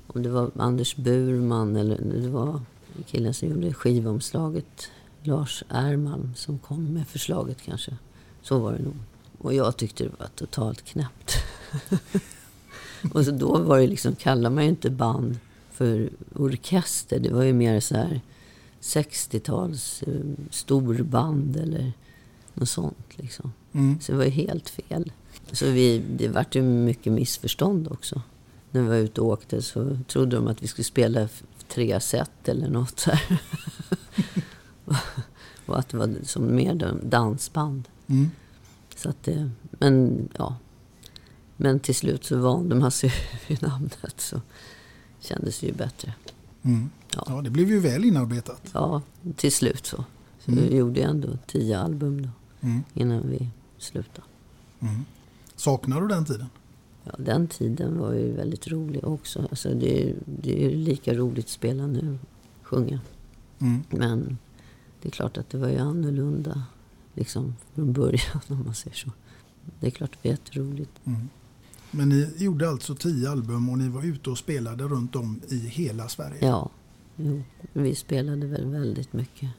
om 0.06 0.22
det 0.22 0.28
var 0.28 0.50
Anders 0.56 0.96
Burman 0.96 1.76
eller 1.76 1.98
det 2.22 2.28
var 2.28 2.60
killen 3.06 3.34
som 3.34 3.48
gjorde 3.48 3.74
skivomslaget, 3.74 4.90
Lars 5.22 5.64
Ermalm, 5.68 6.34
som 6.34 6.58
kom 6.58 6.94
med 6.94 7.08
förslaget 7.08 7.62
kanske. 7.62 7.96
Så 8.42 8.58
var 8.58 8.72
det 8.72 8.82
nog. 8.82 8.96
Och 9.40 9.54
jag 9.54 9.76
tyckte 9.76 10.04
det 10.04 10.10
var 10.18 10.26
totalt 10.26 10.84
knäppt. 10.84 11.34
och 13.14 13.24
så 13.24 13.30
då 13.30 13.58
var 13.58 13.78
det 13.78 13.86
liksom, 13.86 14.14
kallar 14.14 14.50
man 14.50 14.64
ju 14.64 14.70
inte 14.70 14.90
band 14.90 15.38
för 15.70 16.10
orkester. 16.34 17.20
Det 17.20 17.32
var 17.32 17.42
ju 17.42 17.52
mer 17.52 17.80
så 17.80 17.96
här 17.96 18.20
60-tals 18.80 20.02
eh, 20.02 20.14
storband 20.50 21.56
eller 21.56 21.92
något 22.54 22.68
sånt 22.68 23.08
liksom. 23.16 23.52
Mm. 23.72 24.00
Så 24.00 24.12
det 24.12 24.18
var 24.18 24.24
ju 24.24 24.30
helt 24.30 24.68
fel. 24.68 25.12
Så 25.52 25.66
vi, 25.66 26.02
det 26.16 26.28
vart 26.28 26.54
ju 26.54 26.62
mycket 26.62 27.12
missförstånd 27.12 27.88
också. 27.90 28.22
När 28.70 28.82
vi 28.82 28.88
var 28.88 28.96
ute 28.96 29.20
och 29.20 29.26
åkte 29.26 29.62
så 29.62 29.98
trodde 30.08 30.36
de 30.36 30.46
att 30.46 30.62
vi 30.62 30.66
skulle 30.66 30.84
spela 30.84 31.28
tre 31.68 32.00
set 32.00 32.48
eller 32.48 32.68
något 32.68 32.98
så 32.98 33.10
här. 33.10 33.38
och 35.66 35.78
att 35.78 35.88
det 35.88 35.96
var 35.96 36.14
som 36.22 36.54
mer 36.54 36.74
dan- 36.74 37.00
dansband. 37.10 37.88
Mm. 38.06 38.30
Så 39.02 39.08
att 39.08 39.22
det, 39.22 39.50
men 39.70 40.28
ja. 40.38 40.56
Men 41.56 41.80
till 41.80 41.94
slut 41.94 42.24
så 42.24 42.38
vande 42.38 42.74
man 42.74 42.90
sig 42.90 43.12
vid 43.48 43.62
namnet 43.62 44.14
så 44.16 44.40
kändes 45.20 45.60
det 45.60 45.66
ju 45.66 45.72
bättre. 45.72 46.14
Mm. 46.62 46.90
Ja. 47.16 47.24
Ja, 47.28 47.42
det 47.42 47.50
blev 47.50 47.68
ju 47.70 47.80
väl 47.80 48.04
inarbetat. 48.04 48.70
Ja, 48.74 49.02
till 49.36 49.52
slut 49.52 49.86
så. 49.86 50.04
Så 50.38 50.50
Mm. 50.52 50.64
vi 50.68 50.76
gjorde 50.76 51.02
ändå 51.02 51.28
tio 51.46 51.78
album 51.78 52.22
då, 52.22 52.28
Mm. 52.60 52.82
innan 52.94 53.28
vi 53.30 53.48
slutade. 53.78 54.26
Mm. 54.80 55.04
Saknar 55.56 56.00
du 56.00 56.08
den 56.08 56.24
tiden? 56.24 56.46
Ja, 57.04 57.12
den 57.18 57.48
tiden 57.48 57.98
var 57.98 58.12
ju 58.12 58.32
väldigt 58.32 58.68
rolig 58.68 59.04
också. 59.04 59.46
Alltså 59.50 59.74
det, 59.74 60.02
är, 60.10 60.14
det 60.24 60.64
är 60.64 60.70
ju 60.70 60.76
lika 60.76 61.14
roligt 61.14 61.44
att 61.44 61.50
spela 61.50 61.86
nu, 61.86 62.18
sjunga. 62.62 63.00
Mm. 63.58 63.82
Men 63.90 64.38
det 65.02 65.08
är 65.08 65.12
klart 65.12 65.38
att 65.38 65.50
det 65.50 65.58
var 65.58 65.68
ju 65.68 65.78
annorlunda 65.78 66.62
liksom 67.14 67.54
från 67.74 67.92
början 67.92 68.40
om 68.48 68.62
man 68.64 68.74
säger 68.74 68.96
så. 68.96 69.10
Det 69.80 69.86
är 69.86 69.90
klart 69.90 70.12
det 70.12 70.28
var 70.28 70.30
jätteroligt. 70.32 70.90
Mm. 71.04 71.28
Men 71.90 72.08
ni 72.08 72.30
gjorde 72.36 72.68
alltså 72.68 72.94
tio 72.94 73.30
album 73.30 73.68
och 73.70 73.78
ni 73.78 73.88
var 73.88 74.02
ute 74.02 74.30
och 74.30 74.38
spelade 74.38 74.84
runt 74.84 75.16
om 75.16 75.40
i 75.48 75.56
hela 75.58 76.08
Sverige? 76.08 76.38
Ja, 76.40 76.70
jo, 77.16 77.42
vi 77.72 77.94
spelade 77.94 78.46
väl 78.46 78.66
väldigt 78.66 79.12
mycket 79.12 79.50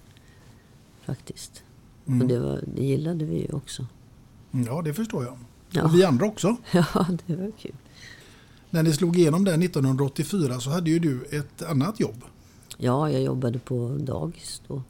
faktiskt. 1.06 1.64
Mm. 2.08 2.22
Och 2.22 2.28
det, 2.28 2.40
var, 2.40 2.64
det 2.76 2.84
gillade 2.86 3.26
vi 3.26 3.42
ju 3.42 3.50
också. 3.52 3.86
Mm, 4.52 4.66
Ja, 4.66 4.82
det 4.82 4.94
förstår 4.94 5.24
jag. 5.24 5.38
Ja. 5.70 5.84
Och 5.84 5.96
vi 5.96 6.04
andra 6.04 6.26
också. 6.26 6.58
Ja, 6.72 7.06
det 7.28 7.36
var 7.36 7.52
kul. 7.52 7.76
När 8.70 8.84
ni 8.84 8.94
slog 8.94 9.18
igenom 9.18 9.44
där 9.44 9.64
1984 9.64 10.60
så 10.60 10.70
hade 10.70 10.90
ju 10.90 11.00
du 11.00 11.24
ett 11.32 11.62
annat 11.62 12.00
jobb. 12.00 12.24
Ja, 12.78 13.10
jag 13.12 13.22
jobbade 13.24 13.60
på 13.60 13.98
dagis 14.00 14.62
då. 14.68 14.84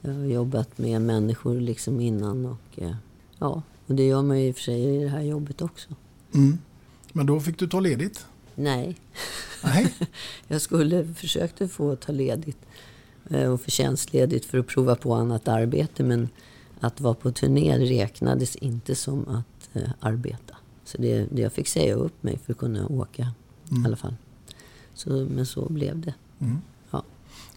Jag 0.00 0.14
har 0.14 0.24
jobbat 0.24 0.78
med 0.78 1.02
människor 1.02 1.60
liksom 1.60 2.00
innan 2.00 2.46
och 2.46 2.82
eh, 2.82 2.94
ja, 3.38 3.62
och 3.86 3.94
det 3.94 4.06
gör 4.06 4.22
man 4.22 4.40
ju 4.40 4.48
i 4.48 4.50
och 4.50 4.56
för 4.56 4.62
sig 4.62 4.96
i 4.96 5.02
det 5.04 5.08
här 5.08 5.22
jobbet 5.22 5.62
också. 5.62 5.88
Mm. 6.34 6.58
Men 7.12 7.26
då 7.26 7.40
fick 7.40 7.58
du 7.58 7.68
ta 7.68 7.80
ledigt? 7.80 8.26
Nej, 8.54 8.96
Nej. 9.64 9.94
jag 10.48 10.60
skulle 10.60 11.14
försökte 11.14 11.68
få 11.68 11.96
ta 11.96 12.12
ledigt 12.12 12.58
eh, 13.30 13.52
och 13.52 13.60
förtjänstledigt 13.60 14.44
för 14.44 14.58
att 14.58 14.66
prova 14.66 14.96
på 14.96 15.14
annat 15.14 15.48
arbete 15.48 16.02
men 16.04 16.28
att 16.80 17.00
vara 17.00 17.14
på 17.14 17.32
turné 17.32 17.78
räknades 17.78 18.56
inte 18.56 18.94
som 18.94 19.28
att 19.28 19.76
eh, 19.76 19.90
arbeta. 20.00 20.56
Så 20.84 20.98
det, 21.02 21.26
det 21.32 21.42
jag 21.42 21.52
fick 21.52 21.68
säga 21.68 21.94
upp 21.94 22.22
mig 22.22 22.38
för 22.38 22.52
att 22.52 22.58
kunna 22.58 22.86
åka 22.86 23.32
Mm. 23.70 23.82
i 23.82 23.86
alla 23.86 23.96
fall. 23.96 24.14
Så, 24.94 25.10
men 25.10 25.46
så 25.46 25.68
blev 25.68 26.00
det. 26.00 26.14
Mm. 26.38 26.58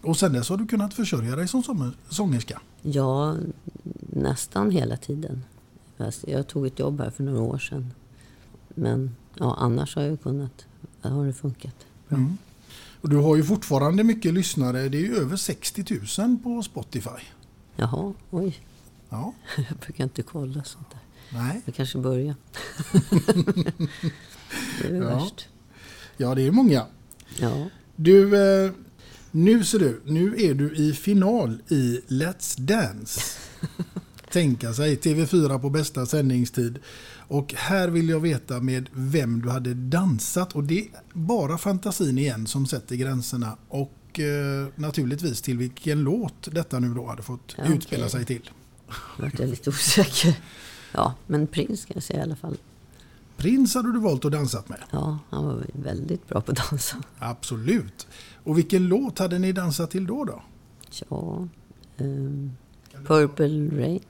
Och 0.02 0.16
sen 0.16 0.32
dess 0.32 0.48
har 0.48 0.56
du 0.56 0.66
kunnat 0.66 0.94
försörja 0.94 1.36
dig 1.36 1.48
som 1.48 1.62
sång- 1.62 1.92
sångerska? 2.08 2.60
Ja, 2.82 3.36
nästan 4.00 4.70
hela 4.70 4.96
tiden. 4.96 5.44
Jag 6.26 6.48
tog 6.48 6.66
ett 6.66 6.78
jobb 6.78 7.00
här 7.00 7.10
för 7.10 7.22
några 7.24 7.40
år 7.40 7.58
sedan. 7.58 7.92
Men 8.68 9.16
ja, 9.38 9.56
annars 9.58 9.96
har 9.96 10.02
jag 10.02 10.22
kunnat, 10.22 10.66
har 11.00 11.26
det 11.26 11.32
funkat. 11.32 11.74
Bra. 12.08 12.18
Mm. 12.18 12.38
Och 13.00 13.08
du 13.08 13.16
har 13.16 13.36
ju 13.36 13.44
fortfarande 13.44 14.04
mycket 14.04 14.34
lyssnare. 14.34 14.88
Det 14.88 14.98
är 14.98 15.02
ju 15.02 15.16
över 15.16 15.36
60 15.36 16.00
000 16.22 16.38
på 16.42 16.62
Spotify. 16.62 17.10
Jaha, 17.76 18.12
oj. 18.30 18.56
Ja, 19.08 19.32
Jag 19.56 19.76
brukar 19.78 20.04
inte 20.04 20.22
kolla 20.22 20.64
sånt 20.64 20.90
där. 20.90 21.00
nej. 21.38 21.62
Jag 21.64 21.74
kanske 21.74 21.98
börjar. 21.98 22.34
det 24.80 24.86
är 24.86 24.92
väl 24.92 25.02
Ja. 25.02 25.14
värst. 25.18 25.48
Ja, 26.16 26.34
det 26.34 26.42
är 26.42 26.50
många. 26.50 26.86
Ja. 27.40 27.66
Du, 27.96 28.36
eh, 28.64 28.70
nu 29.32 29.64
ser 29.64 29.78
du, 29.78 30.00
nu 30.04 30.36
är 30.38 30.54
du 30.54 30.74
i 30.76 30.92
final 30.92 31.58
i 31.68 32.00
Let's 32.08 32.60
Dance. 32.60 33.20
tänka 34.32 34.74
sig. 34.74 34.96
TV4 34.96 35.58
på 35.58 35.70
bästa 35.70 36.06
sändningstid. 36.06 36.78
Och 37.28 37.54
här 37.54 37.88
vill 37.88 38.08
jag 38.08 38.20
veta 38.20 38.60
med 38.60 38.88
vem 38.92 39.42
du 39.42 39.50
hade 39.50 39.74
dansat. 39.74 40.52
Och 40.52 40.64
det 40.64 40.80
är 40.80 40.88
bara 41.12 41.58
fantasin 41.58 42.18
igen 42.18 42.46
som 42.46 42.66
sätter 42.66 42.96
gränserna. 42.96 43.56
Och 43.68 44.20
eh, 44.20 44.66
naturligtvis 44.74 45.42
till 45.42 45.58
vilken 45.58 46.02
låt 46.02 46.48
detta 46.54 46.78
nu 46.78 46.94
då 46.94 47.06
hade 47.06 47.22
fått 47.22 47.54
Ja, 47.58 47.64
utspela 47.64 48.08
sig 48.08 48.24
till. 48.24 48.50
Nu 49.18 49.24
vart 49.24 49.38
jag 49.38 49.48
lite 49.48 49.70
osäker. 49.70 50.40
Ja, 50.92 51.14
men 51.26 51.46
prins 51.46 51.84
kan 51.84 51.94
jag 51.94 52.02
säga 52.02 52.18
i 52.18 52.22
alla 52.22 52.36
fall. 52.36 52.56
Prins 53.36 53.74
hade 53.74 53.92
du 53.92 53.98
valt 53.98 54.24
att 54.24 54.32
dansat 54.32 54.68
med. 54.68 54.78
Ja, 54.90 55.18
han 55.30 55.46
var 55.46 55.66
väldigt 55.72 56.28
bra 56.28 56.40
på 56.40 56.52
att 56.52 56.70
dansa. 56.70 56.96
Absolut. 57.18 58.06
Och 58.44 58.58
vilken 58.58 58.88
låt 58.88 59.18
hade 59.18 59.38
ni 59.38 59.52
dansat 59.52 59.90
till 59.90 60.06
då? 60.06 60.24
då? 60.24 60.42
Ja, 61.08 61.48
ehm, 61.96 62.52
Purple 63.06 63.70
Rain. 63.82 64.00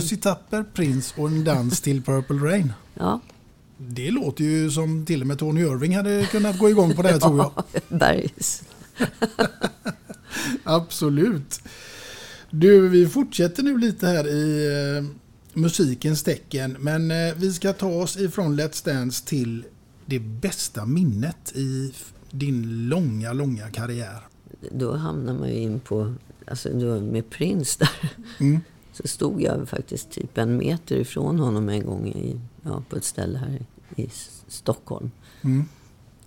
Sussie 0.00 0.18
Tapper, 0.18 0.64
Prins 0.74 1.14
och 1.16 1.28
en 1.28 1.44
dans 1.44 1.80
till 1.80 2.02
Purple 2.02 2.36
Rain. 2.36 2.72
Ja, 2.94 3.20
Det 3.78 4.10
låter 4.10 4.44
ju 4.44 4.70
som 4.70 5.06
till 5.06 5.20
och 5.20 5.26
med 5.26 5.38
Tony 5.38 5.60
Irving 5.60 5.96
hade 5.96 6.26
kunnat 6.30 6.58
gå 6.58 6.70
igång 6.70 6.96
på 6.96 7.02
det 7.02 7.08
här 7.08 7.18
tror 7.20 7.38
jag. 7.38 7.52
Bergs. 7.88 8.62
Absolut. 10.64 11.60
Du, 12.50 12.88
vi 12.88 13.08
fortsätter 13.08 13.62
nu 13.62 13.78
lite 13.78 14.06
här 14.06 14.26
i 14.28 14.66
eh, 14.98 15.04
musikens 15.52 16.22
tecken. 16.22 16.76
Men 16.80 17.10
eh, 17.10 17.34
vi 17.36 17.52
ska 17.52 17.72
ta 17.72 17.88
oss 17.88 18.16
ifrån 18.16 18.60
Let's 18.60 18.84
Dance 18.84 19.24
till 19.26 19.64
det 20.06 20.18
bästa 20.18 20.86
minnet 20.86 21.52
i 21.54 21.94
din 22.30 22.88
långa, 22.88 23.32
långa 23.32 23.70
karriär. 23.70 24.20
Då 24.72 24.96
hamnar 24.96 25.34
man 25.34 25.48
ju 25.48 25.54
in 25.54 25.80
på, 25.80 26.14
alltså 26.46 26.68
då 26.68 27.00
med 27.00 27.30
Prince 27.30 27.76
där. 27.78 28.10
Mm. 28.40 28.60
Så 29.02 29.08
stod 29.08 29.42
jag 29.42 29.68
faktiskt 29.68 30.10
typ 30.10 30.38
en 30.38 30.56
meter 30.56 30.96
ifrån 30.96 31.38
honom 31.38 31.68
en 31.68 31.86
gång 31.86 32.08
i, 32.08 32.40
ja, 32.62 32.82
på 32.88 32.96
ett 32.96 33.04
ställe 33.04 33.38
här 33.38 33.60
i, 33.96 34.08
Stockholm. 34.48 35.10
Mm. 35.42 35.64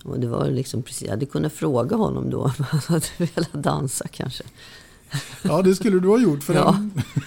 Och 0.04 0.20
det 0.20 0.26
var 0.26 0.50
liksom 0.50 0.82
precis, 0.82 1.02
jag 1.02 1.10
hade 1.10 1.26
kunnat 1.26 1.52
fråga 1.52 1.96
honom 1.96 2.30
då 2.30 2.42
om 2.44 2.50
han 2.58 2.80
hade 2.86 3.06
velat 3.18 3.52
dansa 3.52 4.08
kanske. 4.08 4.44
Ja, 5.44 5.62
det 5.62 5.74
skulle 5.74 6.00
du 6.00 6.08
ha 6.08 6.18
gjort. 6.18 6.42
För 6.42 6.54
Ja. 6.54 6.82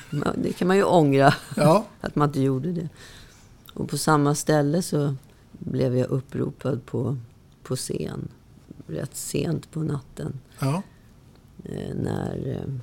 den, 0.09 0.23
Det 0.43 0.53
kan 0.53 0.67
man 0.67 0.77
ju 0.77 0.83
ångra, 0.83 1.33
ja. 1.55 1.85
att 2.01 2.15
man 2.15 2.29
inte 2.29 2.41
gjorde 2.41 2.71
det. 2.71 2.89
Och 3.73 3.89
på 3.89 3.97
samma 3.97 4.35
ställe 4.35 4.81
så 4.81 5.15
blev 5.51 5.97
jag 5.97 6.07
uppropad 6.09 6.85
på, 6.85 7.17
på 7.63 7.75
scen. 7.75 8.27
Rätt 8.87 9.15
sent 9.15 9.71
på 9.71 9.79
natten. 9.79 10.39
ja. 10.59 10.81
Eh, 11.63 11.95
när, 11.95 12.47
eh, 12.47 12.73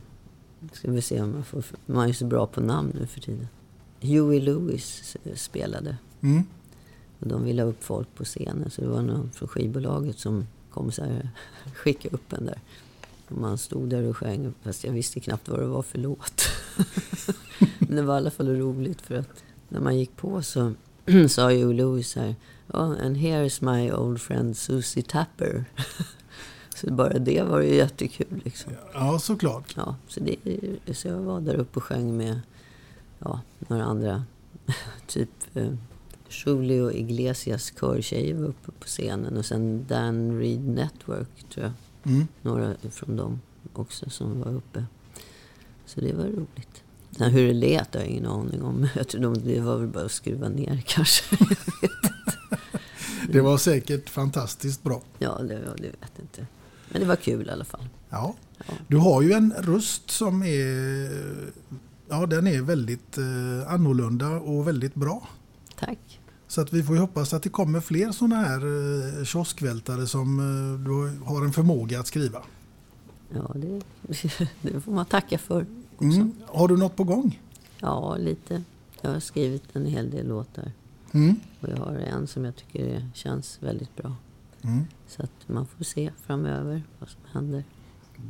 ska 0.72 0.90
vi 0.90 1.02
se 1.02 1.20
om 1.20 1.34
jag 1.34 1.46
får, 1.46 1.64
man 1.86 2.04
är 2.04 2.08
ju 2.08 2.14
så 2.14 2.24
bra 2.24 2.46
på 2.46 2.60
namn 2.60 2.92
nu 3.00 3.06
för 3.06 3.20
tiden. 3.20 3.48
Huey 4.00 4.40
Lewis 4.40 5.16
spelade. 5.34 5.96
Mm. 6.20 6.42
Och 7.18 7.28
de 7.28 7.44
ville 7.44 7.62
ha 7.62 7.68
upp 7.68 7.84
folk 7.84 8.14
på 8.14 8.24
scenen. 8.24 8.70
Så 8.70 8.80
det 8.80 8.88
var 8.88 9.02
någon 9.02 9.30
från 9.30 9.48
skivbolaget 9.48 10.18
som 10.18 10.46
kom 10.70 10.92
så 10.92 11.04
här, 11.04 11.30
skicka 11.74 12.08
upp 12.08 12.32
en 12.32 12.46
där. 12.46 12.60
Och 13.28 13.38
man 13.38 13.58
stod 13.58 13.88
där 13.88 14.02
och 14.02 14.16
sjöng, 14.16 14.54
fast 14.62 14.84
jag 14.84 14.92
visste 14.92 15.20
knappt 15.20 15.48
vad 15.48 15.60
det 15.60 15.66
var 15.66 15.82
för 15.82 15.98
låt. 15.98 16.42
Men 17.78 17.96
det 17.96 18.02
var 18.02 18.14
i 18.14 18.16
alla 18.16 18.30
fall 18.30 18.56
roligt 18.56 19.02
för 19.02 19.14
att 19.14 19.44
när 19.68 19.80
man 19.80 19.98
gick 19.98 20.16
på 20.16 20.42
så 20.42 20.72
sa 21.28 21.52
ju 21.52 21.72
Louis 21.72 22.16
här, 22.16 22.34
oh, 22.68 23.04
and 23.04 23.16
here's 23.16 23.74
my 23.74 23.92
old 23.92 24.20
friend 24.20 24.56
Susie 24.56 25.02
Tapper. 25.02 25.64
så 26.78 26.92
bara 26.92 27.18
det 27.18 27.42
var 27.42 27.60
ju 27.60 27.74
jättekul 27.74 28.40
liksom. 28.44 28.72
ja, 28.94 29.18
såklart. 29.18 29.74
Ja, 29.76 29.96
så, 30.08 30.20
det, 30.20 30.36
så 30.96 31.08
jag 31.08 31.18
var 31.18 31.40
där 31.40 31.54
uppe 31.54 31.78
och 31.78 31.84
sjöng 31.84 32.16
med 32.16 32.40
ja, 33.18 33.40
några 33.58 33.84
andra. 33.84 34.24
typ 35.06 35.30
eh, 35.54 35.72
Julio 36.28 36.92
Iglesias 36.92 37.72
körtjejer 37.80 38.34
var 38.34 38.46
uppe 38.46 38.72
på 38.72 38.86
scenen. 38.86 39.36
Och 39.36 39.46
sen 39.46 39.86
Dan 39.88 40.38
Reed 40.38 40.68
Network, 40.68 41.44
tror 41.54 41.64
jag. 41.64 41.72
Mm. 42.12 42.28
Några 42.42 42.74
från 42.90 43.16
dem 43.16 43.40
också 43.72 44.10
som 44.10 44.40
var 44.40 44.54
uppe. 44.54 44.84
Så 45.86 46.00
det 46.00 46.12
var 46.12 46.24
roligt. 46.24 46.82
Sen 47.10 47.30
hur 47.30 47.46
det 47.46 47.54
lät 47.54 47.94
har 47.94 48.00
jag 48.00 48.10
ingen 48.10 48.26
aning 48.26 48.62
om. 48.62 48.88
Jag 48.94 49.08
tror 49.08 49.22
de, 49.22 49.34
det 49.34 49.60
var 49.60 49.76
väl 49.76 49.88
bara 49.88 50.04
att 50.04 50.12
skruva 50.12 50.48
ner 50.48 50.82
kanske. 50.86 51.36
Det 53.28 53.40
var 53.40 53.58
säkert 53.58 54.10
fantastiskt 54.10 54.82
bra. 54.82 55.02
ja, 55.18 55.38
det, 55.42 55.54
ja, 55.54 55.72
det 55.76 55.82
vet 55.82 56.12
jag 56.16 56.24
inte. 56.24 56.46
Men 56.88 57.00
det 57.00 57.06
var 57.06 57.16
kul 57.16 57.46
i 57.46 57.50
alla 57.50 57.64
fall. 57.64 57.88
Ja. 58.10 58.34
Du 58.88 58.96
har 58.96 59.22
ju 59.22 59.32
en 59.32 59.52
röst 59.58 60.10
som 60.10 60.42
är, 60.42 61.10
ja, 62.08 62.26
den 62.26 62.46
är 62.46 62.62
väldigt 62.62 63.18
eh, 63.18 63.72
annorlunda 63.72 64.28
och 64.28 64.68
väldigt 64.68 64.94
bra. 64.94 65.28
Tack. 65.78 66.20
Så 66.48 66.60
att 66.60 66.72
vi 66.72 66.82
får 66.82 66.94
ju 66.94 67.00
hoppas 67.00 67.32
att 67.34 67.42
det 67.42 67.48
kommer 67.48 67.80
fler 67.80 68.12
sådana 68.12 68.36
här 68.36 68.60
eh, 69.18 69.24
kioskvältare 69.24 70.06
som 70.06 70.38
eh, 70.38 70.86
du 70.86 71.24
har 71.24 71.44
en 71.44 71.52
förmåga 71.52 72.00
att 72.00 72.06
skriva. 72.06 72.42
Ja, 73.30 73.54
det, 73.54 73.82
det 74.62 74.80
får 74.80 74.92
man 74.92 75.06
tacka 75.06 75.38
för. 75.38 75.66
Mm. 76.00 76.32
Har 76.46 76.68
du 76.68 76.76
något 76.76 76.96
på 76.96 77.04
gång? 77.04 77.40
Ja, 77.78 78.16
lite. 78.16 78.62
Jag 79.00 79.10
har 79.10 79.20
skrivit 79.20 79.64
en 79.72 79.86
hel 79.86 80.10
del 80.10 80.28
låtar. 80.28 80.72
Mm. 81.12 81.36
Och 81.60 81.68
jag 81.68 81.76
har 81.76 81.92
en 81.92 82.26
som 82.26 82.44
jag 82.44 82.56
tycker 82.56 83.06
känns 83.14 83.58
väldigt 83.62 83.96
bra. 83.96 84.16
Mm. 84.62 84.84
Så 85.06 85.22
att 85.22 85.48
man 85.48 85.66
får 85.66 85.84
se 85.84 86.10
framöver 86.26 86.82
vad 86.98 87.08
som 87.08 87.20
händer. 87.32 87.64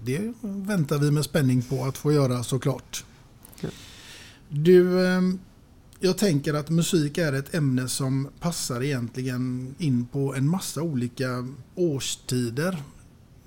Det 0.05 0.33
väntar 0.43 0.99
vi 0.99 1.11
med 1.11 1.25
spänning 1.25 1.62
på 1.62 1.85
att 1.85 1.99
få 1.99 2.12
göra 2.12 2.43
såklart. 2.43 3.05
Ja. 3.61 3.69
Du, 4.49 5.07
eh, 5.07 5.21
jag 6.01 6.19
tänker 6.19 6.55
att 6.55 6.71
musik 6.71 7.19
är 7.19 7.33
ett 7.33 7.55
ämne 7.55 7.88
som 7.88 8.29
passar 8.41 8.83
egentligen 8.83 9.75
in 9.79 10.07
på 10.07 10.35
en 10.35 10.49
massa 10.49 10.83
olika 10.83 11.49
årstider. 11.75 12.83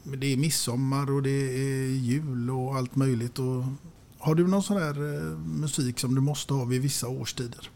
Det 0.04 0.34
är 0.34 0.38
midsommar 0.38 1.12
och 1.12 1.24
det 1.24 1.30
är 1.30 1.90
jul 1.90 2.50
och 2.50 2.76
allt 2.76 2.96
möjligt. 2.96 3.40
Och 3.40 3.64
har 4.18 4.36
du 4.36 4.48
någon 4.48 4.64
sån 4.64 4.78
här 4.78 5.16
eh, 5.16 5.38
musik 5.38 6.00
som 6.00 6.16
du 6.16 6.22
måste 6.22 6.54
ha 6.54 6.66
vid 6.66 6.82
vissa 6.82 7.08
årstider? 7.08 7.70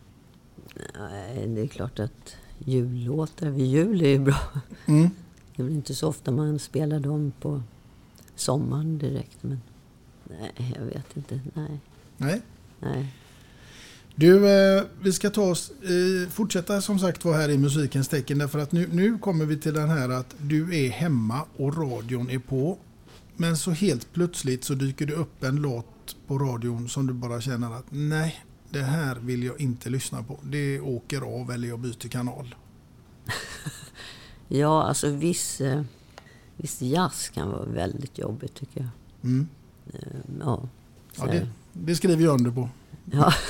Nej, 0.99 1.47
det 1.47 1.61
är 1.61 1.67
klart 1.67 1.99
att 1.99 2.35
jullåtar 2.65 3.49
vid 3.49 3.65
jul 3.65 4.01
är 4.01 4.09
ju 4.09 4.19
bra. 4.19 4.39
Mm. 4.85 5.09
Det 5.55 5.61
är 5.61 5.65
väl 5.65 5.75
inte 5.75 5.95
så 5.95 6.07
ofta 6.07 6.31
man 6.31 6.59
spelar 6.59 6.99
dem 6.99 7.33
på 7.41 7.61
sommaren 8.35 8.97
direkt. 8.97 9.37
Men 9.41 9.61
nej, 10.23 10.73
jag 10.75 10.85
vet 10.85 11.17
inte. 11.17 11.39
Nej, 11.53 11.79
Nej. 12.17 12.41
nej. 12.79 13.13
Du, 14.15 14.49
eh, 14.49 14.83
vi 15.01 15.13
ska 15.13 15.29
ta 15.29 15.41
oss, 15.41 15.71
eh, 15.81 16.29
fortsätta 16.29 16.81
som 16.81 16.99
sagt 16.99 17.25
vara 17.25 17.37
här 17.37 17.49
i 17.49 17.57
musikens 17.57 18.07
tecken 18.07 18.37
därför 18.37 18.59
att 18.59 18.71
nu, 18.71 18.89
nu 18.91 19.17
kommer 19.17 19.45
vi 19.45 19.57
till 19.57 19.73
den 19.73 19.89
här 19.89 20.09
att 20.09 20.35
du 20.37 20.85
är 20.85 20.89
hemma 20.89 21.41
och 21.57 21.77
radion 21.77 22.29
är 22.29 22.39
på. 22.39 22.77
Men 23.37 23.57
så 23.57 23.71
helt 23.71 24.13
plötsligt 24.13 24.63
så 24.63 24.73
dyker 24.73 25.05
det 25.05 25.13
upp 25.13 25.43
en 25.43 25.55
låt 25.55 26.15
på 26.27 26.37
radion 26.37 26.89
som 26.89 27.07
du 27.07 27.13
bara 27.13 27.41
känner 27.41 27.75
att 27.75 27.85
nej, 27.89 28.45
det 28.75 28.83
här 28.83 29.15
vill 29.15 29.43
jag 29.43 29.61
inte 29.61 29.89
lyssna 29.89 30.23
på. 30.23 30.39
Det 30.43 30.79
åker 30.79 31.21
av 31.41 31.51
eller 31.51 31.67
jag 31.67 31.79
byter 31.79 32.07
kanal. 32.09 32.55
Ja, 34.47 34.83
alltså 34.83 35.09
viss, 35.09 35.61
eh, 35.61 35.81
viss 36.57 36.81
jazz 36.81 37.29
kan 37.29 37.49
vara 37.49 37.65
väldigt 37.65 38.17
jobbigt 38.17 38.53
tycker 38.55 38.79
jag. 38.81 38.89
Mm. 39.23 39.47
Eh, 39.93 39.99
Ja, 40.39 40.61
Ja, 41.17 41.25
det, 41.25 41.47
det 41.73 41.95
skriver 41.95 42.23
jag 42.23 42.33
under 42.33 42.51
på. 42.51 42.69
ja. 43.11 43.33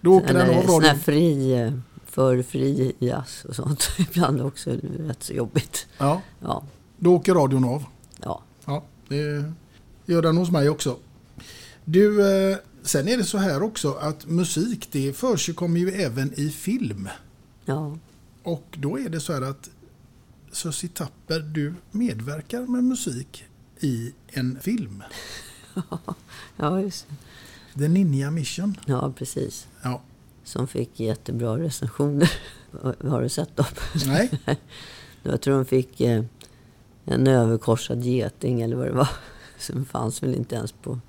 Då 0.00 0.14
åker 0.16 0.34
den 0.34 0.58
av 0.58 0.64
radion. 0.64 0.98
fri, 1.00 1.52
eh, 1.52 1.72
för 2.04 2.42
fri 2.42 2.92
jazz 2.98 3.44
och 3.44 3.54
sånt. 3.56 3.88
Ibland 3.98 4.40
också 4.40 4.70
rätt 4.98 5.22
så 5.22 5.32
jobbigt. 5.32 5.86
Ja, 5.98 6.22
Ja, 6.40 6.62
då 6.98 7.14
åker 7.14 7.34
radion 7.34 7.64
av. 7.64 7.84
ja. 8.22 8.42
Ja, 8.64 8.84
det 9.08 9.44
gör 10.06 10.22
den 10.22 10.36
hos 10.36 10.50
mig 10.50 10.68
också. 10.68 10.96
Du, 11.84 12.22
sen 12.82 13.08
är 13.08 13.16
det 13.16 13.24
så 13.24 13.38
här 13.38 13.62
också 13.62 13.92
att 13.94 14.26
musik 14.26 14.88
det 14.92 15.12
försigkommer 15.12 15.80
ju 15.80 15.90
även 15.90 16.32
i 16.40 16.50
film. 16.50 17.08
ja. 17.64 17.98
Och 18.42 18.64
då 18.78 18.98
är 18.98 19.08
det 19.08 19.20
så 19.20 19.32
här 19.32 19.42
att 19.42 19.70
Sussie 20.52 20.90
Tapper, 20.94 21.40
du 21.40 21.74
medverkar 21.90 22.60
med 22.66 22.84
musik 22.84 23.44
i 23.80 24.12
en 24.26 24.58
film. 24.60 25.02
Ja, 26.56 26.80
just 26.80 27.06
det. 27.74 27.80
The 27.80 27.88
Ninja 27.88 28.30
Mission. 28.30 28.76
Ja, 28.86 29.12
precis. 29.16 29.66
Ja, 29.82 30.02
Som 30.44 30.68
fick 30.68 31.00
jättebra 31.00 31.58
recensioner. 31.58 32.32
Har 33.08 33.22
du 33.22 33.28
sett 33.28 33.56
dem? 33.56 33.66
nej, 34.06 34.30
Jag 35.22 35.40
tror 35.40 35.54
de 35.56 35.64
fick 35.64 36.00
eh, 36.00 36.24
en 37.04 37.26
överkorsad 37.26 38.02
geting 38.02 38.60
eller 38.60 38.76
vad 38.76 38.86
det 38.86 38.92
var. 38.92 39.08
Som 39.58 39.84
fanns 39.84 40.22
väl 40.22 40.34
inte 40.34 40.54
ens 40.54 40.72
på, 40.72 41.00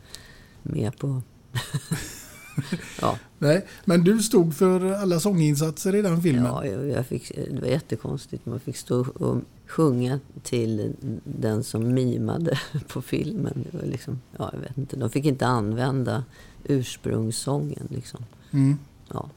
med 0.64 0.98
på... 0.98 1.22
ja. 3.02 3.18
Nej, 3.38 3.66
men 3.86 4.04
du 4.04 4.20
stod 4.20 4.56
för 4.56 4.92
alla 4.92 5.20
sånginsatser 5.20 5.96
i 5.96 6.02
den 6.02 6.22
filmen. 6.22 6.46
Ja, 6.46 6.66
jag, 6.66 6.88
jag 6.88 7.06
fick, 7.06 7.32
det 7.52 7.62
var 7.62 7.68
jättekonstigt. 7.68 8.46
Man 8.46 8.60
fick 8.60 8.78
stå 8.78 9.00
och 9.00 9.38
sjunga 9.68 10.20
till 10.44 10.94
den 11.24 11.64
som 11.64 11.94
mimade 11.94 12.60
på 12.88 13.02
filmen. 13.02 13.66
Det 13.72 13.78
var 13.78 13.86
liksom, 13.86 14.22
ja, 14.38 14.50
jag 14.54 14.60
vet 14.60 14.78
inte. 14.78 14.96
De 14.96 15.10
fick 15.10 15.26
inte 15.26 15.48
använda 15.48 16.24
ursprungssången. 16.64 17.88
Liksom. 17.90 18.26
Mm. 18.52 18.78
Ja. 19.14 19.30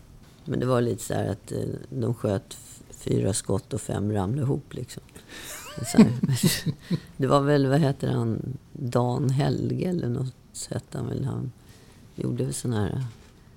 Men 0.45 0.61
det 0.61 0.67
var 0.67 0.81
lite 0.81 1.03
så 1.03 1.15
här 1.15 1.29
att 1.29 1.53
eh, 1.53 1.59
de 1.91 2.15
sköt 2.15 2.57
fyra 2.91 3.33
skott 3.33 3.73
och 3.73 3.81
fem 3.81 4.13
ramlade 4.13 4.43
ihop. 4.43 4.75
Liksom. 4.75 5.03
Det 7.17 7.27
var 7.27 7.41
väl, 7.41 7.67
vad 7.67 7.81
heter 7.81 8.09
han, 8.09 8.59
Dan 8.73 9.31
Helge 9.31 9.89
eller 9.89 10.09
något 10.09 10.35
hette 10.71 10.99
han 10.99 11.09
väl. 11.09 11.25
Han 11.25 11.53
gjorde 12.15 12.45
väl 12.45 12.55
sådana 12.55 12.81
här 12.83 13.05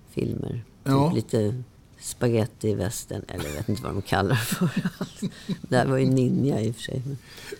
filmer. 0.09 0.63
Ja. 0.83 1.07
Typ 1.09 1.15
lite 1.15 1.63
spaghetti 1.99 2.73
västern 2.75 3.21
eller 3.27 3.45
jag 3.45 3.53
vet 3.55 3.69
inte 3.69 3.83
vad 3.83 3.93
de 3.93 4.01
kallar 4.01 4.29
det 4.29 4.35
för. 4.35 4.69
Det 5.69 5.77
här 5.77 5.85
var 5.85 5.97
ju 5.97 6.05
ninja 6.05 6.61
i 6.61 6.71
och 6.71 6.75
för 6.75 6.81
sig. 6.81 7.01
Men, 7.05 7.17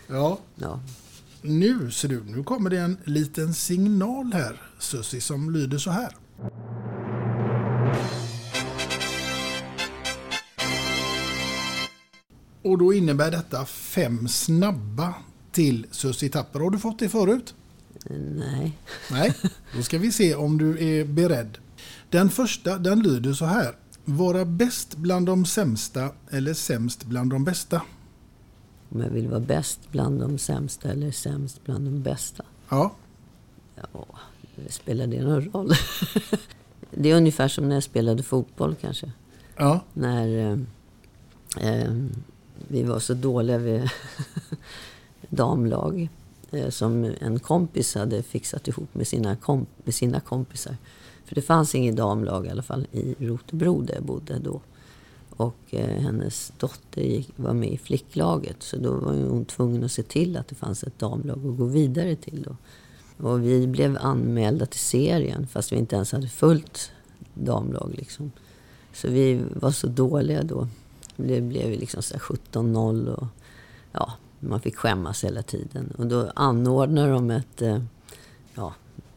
Ja, 0.07 0.39
ja. 0.55 0.79
nu 1.41 1.91
ser 1.91 2.07
du, 2.07 2.23
nu 2.23 2.43
kommer 2.43 2.69
det 2.69 2.77
en 2.79 2.97
liten 3.03 3.53
signal 3.53 4.33
här, 4.33 4.61
Sussi, 4.79 5.21
som 5.21 5.51
lyder 5.51 5.77
så 5.77 5.91
här. 5.91 6.15
Och 12.63 12.77
då 12.77 12.93
innebär 12.93 13.31
detta 13.31 13.65
fem 13.65 14.27
snabba 14.27 15.13
till 15.51 15.85
Sussi 15.91 16.29
Tapper. 16.29 16.59
Har 16.59 16.69
du 16.69 16.79
fått 16.79 16.99
det 16.99 17.09
förut? 17.09 17.55
Nej. 18.35 18.77
Nej, 19.11 19.33
då 19.75 19.81
ska 19.83 19.97
vi 19.97 20.11
se 20.11 20.35
om 20.35 20.57
du 20.57 20.99
är 20.99 21.05
beredd. 21.05 21.57
Den 22.09 22.29
första 22.29 22.77
den 22.77 22.99
lyder 23.03 23.33
så 23.33 23.45
här. 23.45 23.75
Vara 24.05 24.45
bäst 24.45 24.95
bland 24.95 25.25
de 25.25 25.45
sämsta 25.45 26.09
eller 26.29 26.53
sämst 26.53 27.05
bland 27.05 27.31
de 27.31 27.43
bästa. 27.43 27.81
Om 28.89 29.01
jag 29.01 29.09
vill 29.09 29.27
vara 29.27 29.39
bäst 29.39 29.79
bland 29.91 30.19
de 30.19 30.37
sämsta 30.37 30.89
eller 30.91 31.11
sämst 31.11 31.65
bland 31.65 31.85
de 31.85 32.01
bästa. 32.03 32.43
Ja, 32.69 32.95
Ja, 33.93 34.05
spelar 34.69 35.07
det 35.07 35.21
någon 35.23 35.41
roll? 35.41 35.73
det 36.91 37.09
är 37.11 37.15
ungefär 37.17 37.47
som 37.47 37.69
när 37.69 37.75
jag 37.75 37.83
spelade 37.83 38.23
fotboll 38.23 38.75
kanske. 38.81 39.11
ja, 39.57 39.79
När 39.93 40.37
eh, 40.37 40.59
eh, 41.69 41.93
vi 42.67 42.83
var 42.83 42.99
så 42.99 43.13
dåliga 43.13 43.57
vid 43.57 43.89
damlag. 45.29 46.09
Eh, 46.51 46.69
som 46.69 47.13
en 47.19 47.39
kompis 47.39 47.95
hade 47.95 48.23
fixat 48.23 48.67
ihop 48.67 48.95
med 48.95 49.07
sina, 49.07 49.35
komp- 49.35 49.65
med 49.83 49.93
sina 49.93 50.19
kompisar. 50.19 50.77
För 51.25 51.35
det 51.35 51.41
fanns 51.41 51.75
inget 51.75 51.95
damlag 51.95 52.45
i 52.45 52.49
alla 52.49 52.63
fall 52.63 52.87
i 52.91 53.15
Rotebro 53.19 53.81
där 53.81 53.93
jag 53.93 54.03
bodde 54.03 54.39
då. 54.39 54.61
Och 55.29 55.57
eh, 55.69 56.01
hennes 56.01 56.53
dotter 56.59 57.01
gick, 57.01 57.31
var 57.35 57.53
med 57.53 57.71
i 57.71 57.77
flicklaget. 57.77 58.63
Så 58.63 58.77
då 58.77 58.91
var 58.93 59.13
hon 59.13 59.45
tvungen 59.45 59.83
att 59.83 59.91
se 59.91 60.03
till 60.03 60.37
att 60.37 60.47
det 60.47 60.55
fanns 60.55 60.83
ett 60.83 60.99
damlag 60.99 61.37
att 61.47 61.57
gå 61.57 61.65
vidare 61.65 62.15
till. 62.15 62.43
Då. 62.47 62.55
Och 63.27 63.45
vi 63.45 63.67
blev 63.67 63.97
anmälda 64.01 64.65
till 64.65 64.79
serien 64.79 65.47
fast 65.47 65.71
vi 65.71 65.75
inte 65.75 65.95
ens 65.95 66.11
hade 66.11 66.27
fullt 66.27 66.91
damlag. 67.33 67.93
Liksom. 67.95 68.31
Så 68.93 69.07
vi 69.09 69.41
var 69.53 69.71
så 69.71 69.87
dåliga 69.87 70.43
då. 70.43 70.67
Det 71.15 71.41
blev 71.41 71.69
liksom 71.69 72.01
17-0 72.01 73.13
och 73.13 73.27
ja, 73.91 74.13
man 74.39 74.61
fick 74.61 74.75
skämmas 74.75 75.23
hela 75.23 75.41
tiden. 75.41 75.93
Och 75.97 76.07
då 76.07 76.31
anordnade 76.35 77.11
de 77.11 77.31
ett, 77.31 77.61
eh, 77.61 77.79
ja, 78.53 78.73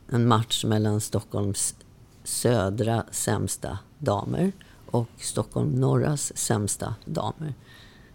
en 0.09 0.29
match 0.29 0.65
mellan 0.65 1.01
Stockholms 1.01 1.75
södra 2.25 3.05
sämsta 3.11 3.79
damer 3.99 4.53
och 4.87 5.09
Stockholm 5.19 5.71
norras 5.71 6.37
sämsta 6.37 6.95
damer. 7.05 7.55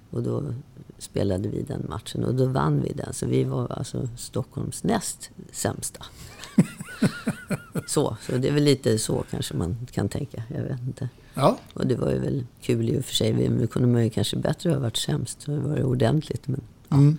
Och 0.10 0.24
då 0.24 0.54
spelade 0.98 1.50
vi 1.50 1.62
den 1.62 1.86
matchen 1.90 2.24
och 2.24 2.36
då 2.36 2.46
vann 2.46 2.82
vi 2.82 2.94
den. 2.94 3.14
Så 3.14 3.26
vi 3.26 3.44
var 3.44 3.72
alltså 3.72 4.10
Stockholms 4.18 4.84
näst 4.84 5.30
sämsta. 5.52 6.06
så, 7.88 8.18
så 8.22 8.38
det 8.38 8.48
är 8.48 8.54
väl 8.54 8.64
lite 8.64 9.00
så 9.00 9.24
kanske 9.32 9.54
man 9.54 9.88
kan 9.92 10.10
tänka. 10.10 10.44
Jag 10.56 10.64
vet 10.64 10.82
inte. 10.82 11.10
ja, 11.34 11.58
Och 11.74 11.88
det 11.88 11.96
var 11.96 12.12
ju 12.12 12.20
väl 12.20 12.46
kul 12.62 12.90
i 12.90 13.00
och 13.00 13.06
för 13.06 13.16
sig. 13.16 13.34
Vi 13.34 13.68
kunde 13.68 13.88
man 13.88 14.04
ju 14.04 14.10
kanske 14.10 14.38
bättre 14.38 14.72
ha 14.72 14.80
varit 14.80 14.98
sämst. 14.98 15.42
Så 15.42 15.52
det 15.52 15.60
var 15.60 15.76
det 15.76 15.84
ordentligt. 15.84 16.48
Men 16.48 16.62
mm. 16.94 17.18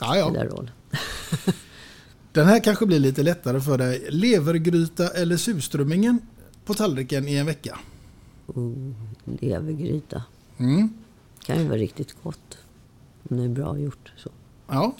ja, 0.00 0.16
ja. 0.16 0.28
spelar 0.30 0.46
roll. 0.46 0.70
Den 2.32 2.46
här 2.46 2.60
kanske 2.60 2.86
blir 2.86 2.98
lite 2.98 3.22
lättare 3.22 3.60
för 3.60 3.78
dig. 3.78 4.06
Levergryta 4.10 5.08
eller 5.08 5.36
surströmmingen 5.36 6.18
på 6.64 6.74
tallriken 6.74 7.28
i 7.28 7.34
en 7.34 7.46
vecka? 7.46 7.78
Oh, 8.46 8.92
levergryta. 9.24 10.22
Mm. 10.58 10.88
Kan 11.46 11.58
ju 11.58 11.68
vara 11.68 11.78
riktigt 11.78 12.16
gott. 12.22 12.58
Om 13.30 13.36
det 13.36 13.44
är 13.44 13.48
bra 13.48 13.78
gjort. 13.78 14.12
Så. 14.16 14.30
Ja. 14.68 14.94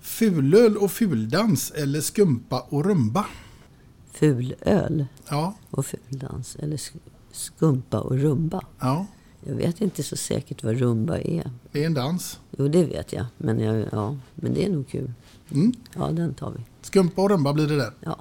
Fulöl 0.00 0.76
och 0.76 0.90
fuldans 0.92 1.70
eller 1.70 2.00
skumpa 2.00 2.60
och 2.60 2.84
rumba? 2.84 3.26
Fulöl 4.12 5.06
Ja, 5.30 5.54
och 5.70 5.86
fuldans. 5.86 6.56
Eller 6.56 6.76
sk- 6.76 7.00
skumpa 7.32 8.00
och 8.00 8.18
rumba. 8.18 8.64
ja, 8.80 9.06
Jag 9.44 9.54
vet 9.54 9.80
inte 9.80 10.02
så 10.02 10.16
säkert 10.16 10.62
vad 10.64 10.78
rumba 10.78 11.18
är. 11.18 11.50
det 11.72 11.82
är 11.82 11.86
en 11.86 11.94
dans. 11.94 12.40
Jo, 12.58 12.68
det 12.68 12.84
vet 12.84 13.12
jag. 13.12 13.26
Men, 13.36 13.60
jag, 13.60 13.86
ja, 13.92 14.16
men 14.34 14.54
det 14.54 14.64
är 14.64 14.70
nog 14.70 14.88
kul. 14.88 15.12
Mm. 15.50 15.72
Ja, 15.94 16.10
den 16.10 16.34
tar 16.34 16.50
vi. 16.50 16.62
Skumpa 16.82 17.22
och 17.22 17.30
rumba 17.30 17.52
blir 17.52 17.66
det 17.66 17.76
där. 17.76 17.92
Ja. 18.00 18.18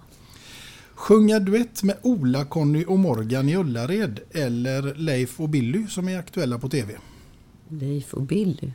Sjunga 0.94 1.40
duett 1.40 1.84
med 1.84 1.98
Ola, 2.02 2.46
Conny 2.46 2.86
och 2.86 3.00
Morgan 3.00 3.50
i 3.50 3.56
Ullared 3.56 4.20
eller 4.32 4.96
Leif 4.96 5.40
och 5.40 5.50
Billy 5.50 5.88
som 5.88 6.10
är 6.10 6.20
aktuella 6.20 6.60
på 6.60 6.70
TV. 6.70 6.94
Leif 7.70 8.14
och 8.14 8.22
Billy. 8.22 8.72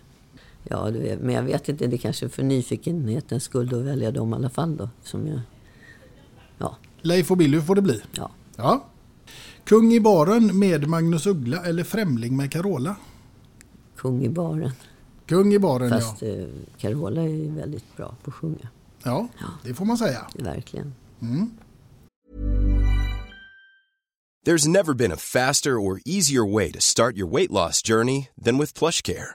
Ja, 0.65 0.91
men 1.21 1.35
jag 1.35 1.43
vet 1.43 1.69
inte. 1.69 1.87
Det 1.87 1.99
kanske 1.99 2.27
är 2.27 2.29
för 2.29 2.43
nyfikenhetens 2.43 3.43
skull 3.45 3.75
att 3.75 3.85
välja 3.85 4.11
dem 4.11 4.33
i 4.33 4.37
alla 4.37 4.51
fall 4.51 4.77
då. 4.77 4.89
Som 5.03 5.27
jag, 5.27 5.41
ja, 6.59 6.77
Leif 7.03 7.31
och 7.31 7.37
Billy 7.37 7.61
får 7.61 7.75
det 7.75 7.83
bli. 7.83 8.01
ja. 8.17 8.31
Ja. 8.57 8.85
Kung 9.65 9.93
i 9.93 10.01
baren 10.01 10.59
med 10.59 10.89
Magnus 10.89 11.27
Uggla 11.27 11.65
eller 11.65 11.85
Främling 11.85 12.37
med 12.37 12.53
Carola? 12.53 12.97
Kung 13.97 14.25
i 14.25 14.29
baren. 14.29 14.71
Kung 15.27 15.55
i 15.55 15.59
baren 15.59 15.91
Fast 15.91 16.23
ja. 16.23 16.29
eh, 16.29 16.47
Carola 16.79 17.23
är 17.23 17.29
ju 17.29 17.51
väldigt 17.51 17.97
bra 17.97 18.15
på 18.25 18.31
att 18.31 18.35
sjunga. 18.35 18.69
Ja, 19.03 19.29
det 19.65 19.75
får 19.75 19.85
man 19.85 19.99
säga. 19.99 20.27
Verkligen. 20.35 20.95
Mm. 21.23 21.51
There's 24.47 24.69
never 24.69 24.95
been 24.95 25.13
a 25.13 25.17
faster 25.17 25.71
or 25.71 26.01
easier 26.05 26.53
way 26.55 26.73
to 26.73 26.81
start 26.81 27.17
your 27.17 27.31
weight 27.33 27.51
loss 27.51 27.83
journey 27.89 28.29
than 28.45 28.59
with 28.59 28.79
PlushCare. 28.79 29.35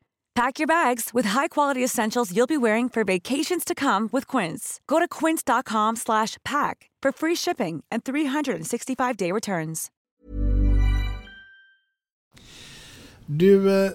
Pack 0.35 0.59
your 0.59 0.67
bags 0.67 1.09
with 1.13 1.29
high-quality 1.29 1.83
essentials 1.83 2.31
you'll 2.31 2.47
be 2.47 2.57
wearing 2.57 2.89
for 2.89 3.03
vacations 3.03 3.65
to 3.65 3.75
come 3.75 4.09
with 4.11 4.37
Quince. 4.37 4.79
Go 4.87 4.99
to 4.99 5.07
quince.com/pack 5.07 6.89
for 7.03 7.11
free 7.11 7.35
shipping 7.35 7.83
and 7.91 8.03
365-day 8.03 9.31
returns. 9.31 9.91
Du, 13.25 13.85
eh, 13.85 13.91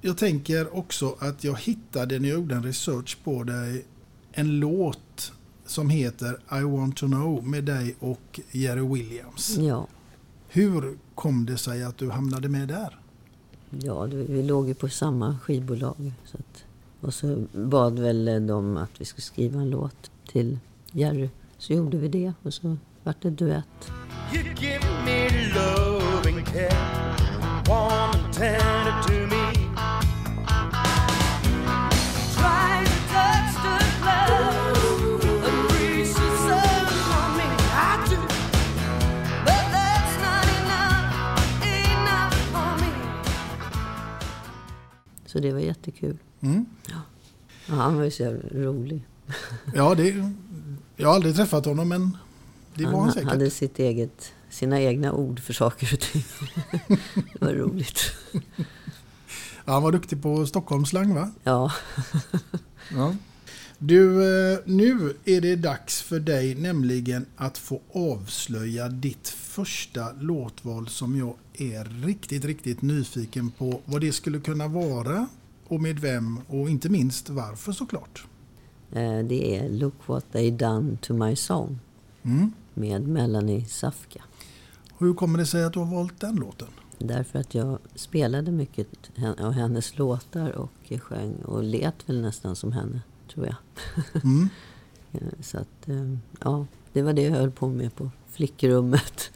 jag 0.00 0.18
tänker 0.18 0.76
också 0.76 1.16
att 1.18 1.44
jag 1.44 1.60
hittade 1.60 2.18
när 2.18 2.28
jag 2.28 2.38
gjorde 2.38 2.54
en 2.54 2.62
research 2.62 3.18
på 3.24 3.42
dig 3.44 3.84
en 4.32 4.60
låt 4.60 5.32
som 5.66 5.90
heter 5.90 6.38
I 6.60 6.62
want 6.62 6.96
to 6.96 7.06
know 7.06 7.46
med 7.46 7.64
dig 7.64 7.96
och 8.00 8.40
Jerry 8.50 8.94
Williams. 8.94 9.56
Ja. 9.58 9.86
Hur 10.48 10.98
kom 11.14 11.46
det 11.46 11.58
sig 11.58 11.84
att 11.84 11.98
du 11.98 12.10
hamnade 12.10 12.48
med 12.48 12.68
där? 12.68 12.98
Ja, 13.70 14.04
vi 14.04 14.42
låg 14.42 14.68
ju 14.68 14.74
på 14.74 14.88
samma 14.88 15.38
skivbolag. 15.38 16.12
Så 16.24 16.36
att, 16.36 16.64
och 17.00 17.14
så 17.14 17.44
bad 17.52 17.98
väl 17.98 18.46
de 18.46 18.76
att 18.76 18.90
vi 18.98 19.04
skulle 19.04 19.22
skriva 19.22 19.60
en 19.60 19.70
låt 19.70 20.10
till 20.28 20.58
Jerry. 20.92 21.28
Så 21.58 21.72
gjorde 21.72 21.96
vi 21.96 22.08
det 22.08 22.32
och 22.42 22.54
så 22.54 22.76
vart 23.02 23.22
det 23.22 23.30
duett. 23.30 23.90
You 24.34 24.42
give 24.42 24.80
me 25.04 25.28
love 25.54 26.28
and 26.28 26.46
care, 26.46 27.16
warm 27.68 28.24
and 28.24 28.34
tender 28.34 29.02
to 29.02 29.12
me. 29.12 29.35
Så 45.36 45.40
det 45.42 45.52
var 45.52 45.60
jättekul. 45.60 46.16
Mm. 46.40 46.66
Ja, 46.88 47.74
han 47.74 47.96
var 47.96 48.04
ju 48.04 48.10
så 48.10 48.22
jävla 48.22 48.60
rolig. 48.64 49.06
Ja, 49.74 49.94
det, 49.94 50.32
jag 50.96 51.08
har 51.08 51.14
aldrig 51.14 51.36
träffat 51.36 51.64
honom 51.66 51.88
men 51.88 52.16
det 52.74 52.84
var 52.84 52.92
han 52.92 53.00
han 53.00 53.12
säkert. 53.12 53.28
hade 53.28 53.50
sitt 53.50 53.78
eget, 53.78 54.32
sina 54.50 54.80
egna 54.80 55.12
ord 55.12 55.40
för 55.40 55.52
saker 55.52 55.90
och 55.94 56.00
ting. 56.00 56.24
det 57.32 57.44
var 57.44 57.52
roligt. 57.52 58.00
Ja, 59.64 59.72
han 59.72 59.82
var 59.82 59.92
duktig 59.92 60.22
på 60.22 60.46
Stockholmsslang 60.46 61.14
va? 61.14 61.30
Ja. 61.44 61.72
ja. 62.90 63.14
Du, 63.78 64.22
eh, 64.52 64.58
nu 64.64 65.14
är 65.24 65.40
det 65.40 65.56
dags 65.56 66.02
för 66.02 66.20
dig 66.20 66.54
nämligen 66.54 67.26
att 67.36 67.58
få 67.58 67.80
avslöja 67.92 68.88
ditt 68.88 69.28
första 69.28 70.12
låtval 70.20 70.88
som 70.88 71.18
jag 71.18 71.34
är 71.54 71.84
riktigt, 72.06 72.44
riktigt 72.44 72.82
nyfiken 72.82 73.50
på 73.50 73.80
vad 73.84 74.00
det 74.00 74.12
skulle 74.12 74.40
kunna 74.40 74.68
vara 74.68 75.28
och 75.68 75.80
med 75.82 75.98
vem 75.98 76.40
och 76.48 76.70
inte 76.70 76.88
minst 76.88 77.28
varför 77.30 77.72
såklart. 77.72 78.24
Eh, 78.92 79.18
Det 79.18 79.56
är 79.56 79.68
Look 79.68 79.94
what 80.06 80.24
they 80.32 80.50
done 80.50 80.96
to 81.00 81.14
my 81.14 81.36
song 81.36 81.78
Mm. 82.22 82.52
med 82.74 83.08
Melanie 83.08 83.64
Safka. 83.64 84.22
Hur 84.98 85.14
kommer 85.14 85.38
det 85.38 85.46
sig 85.46 85.64
att 85.64 85.72
du 85.72 85.78
har 85.78 85.86
valt 85.96 86.20
den 86.20 86.36
låten? 86.36 86.68
Därför 86.98 87.38
att 87.38 87.54
jag 87.54 87.78
spelade 87.94 88.50
mycket 88.52 88.88
av 89.38 89.52
hennes 89.52 89.98
låtar 89.98 90.50
och 90.50 90.92
sjöng 91.02 91.34
och 91.44 91.62
let 91.64 91.94
väl 92.08 92.20
nästan 92.22 92.56
som 92.56 92.72
henne, 92.72 93.00
tror 93.36 93.46
jag. 93.46 93.56
Mm. 94.24 94.48
Så 95.40 95.58
att, 95.58 95.88
eh, 95.88 96.12
ja, 96.40 96.66
det 96.92 97.02
var 97.02 97.12
det 97.12 97.22
jag 97.22 97.32
höll 97.32 97.50
på 97.50 97.68
med 97.68 97.94
på 97.94 98.10
flickrummet. 98.30 99.30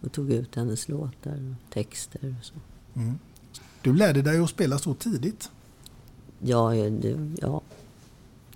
Och 0.00 0.12
tog 0.12 0.30
ut 0.30 0.56
hennes 0.56 0.88
låtar 0.88 1.32
och 1.50 1.72
texter 1.74 2.36
och 2.38 2.44
så. 2.44 2.54
Mm. 2.94 3.18
Du 3.82 3.92
lärde 3.92 4.22
dig 4.22 4.38
att 4.38 4.50
spela 4.50 4.78
så 4.78 4.94
tidigt. 4.94 5.50
Ja, 6.38 6.70
det, 6.70 7.36
ja. 7.40 7.62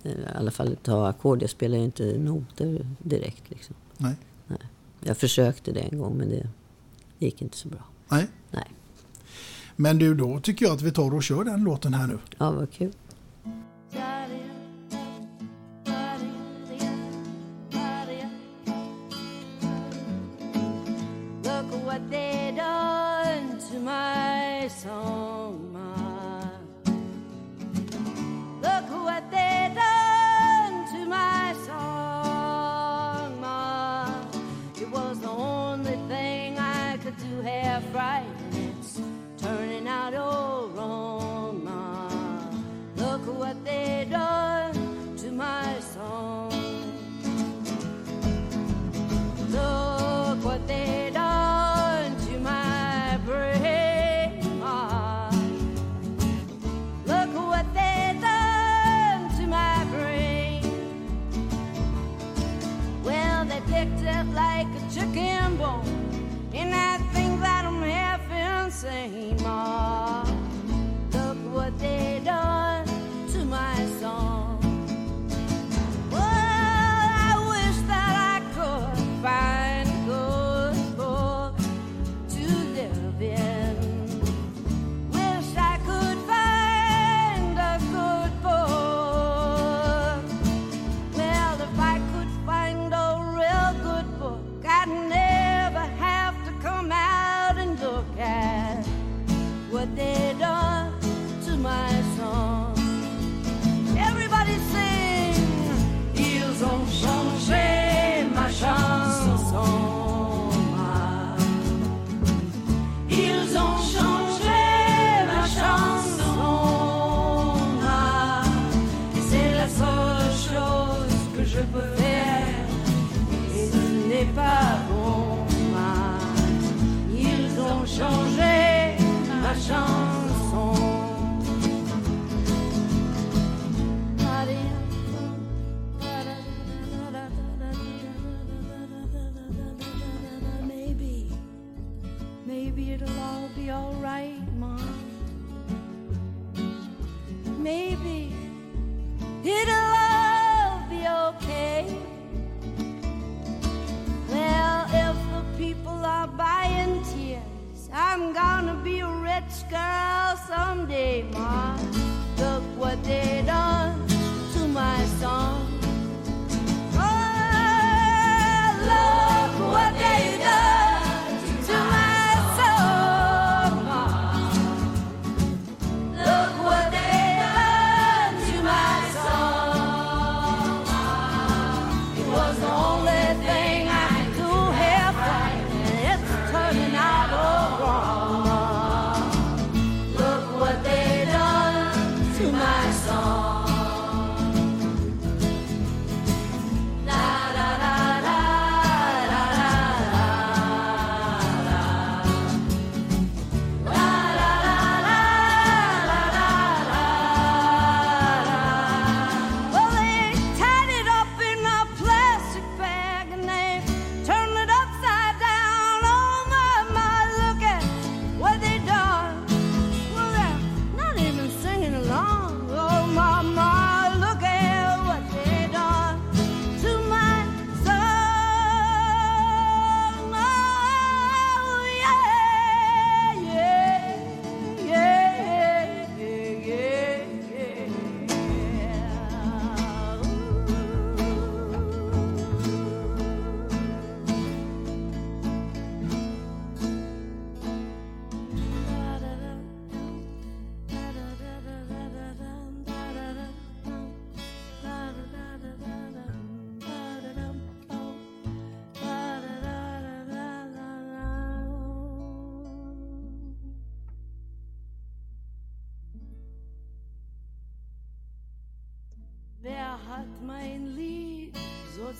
I 0.03 0.15
alla 0.35 0.51
fall 0.51 0.77
ta 0.83 1.07
ackord. 1.07 1.41
Jag 1.41 1.49
spelar 1.49 1.77
ju 1.77 1.83
inte 1.83 2.17
noter 2.17 2.87
direkt. 2.99 3.49
Liksom. 3.49 3.75
Nej. 3.97 4.15
Nej. 4.47 4.59
Jag 4.99 5.17
försökte 5.17 5.71
det 5.71 5.79
en 5.79 5.99
gång 5.99 6.17
men 6.17 6.29
det 6.29 6.49
gick 7.19 7.41
inte 7.41 7.57
så 7.57 7.67
bra. 7.67 7.83
Nej. 8.07 8.27
Nej. 8.51 8.71
Men 9.75 9.97
du, 9.97 10.15
då 10.15 10.39
tycker 10.39 10.65
jag 10.65 10.75
att 10.75 10.81
vi 10.81 10.91
tar 10.91 11.13
och 11.13 11.23
kör 11.23 11.43
den 11.43 11.63
låten 11.63 11.93
här 11.93 12.07
nu. 12.07 12.19
Ja, 12.37 12.51
vad 12.51 12.71
kul. 12.71 12.93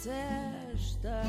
cesta 0.03 1.21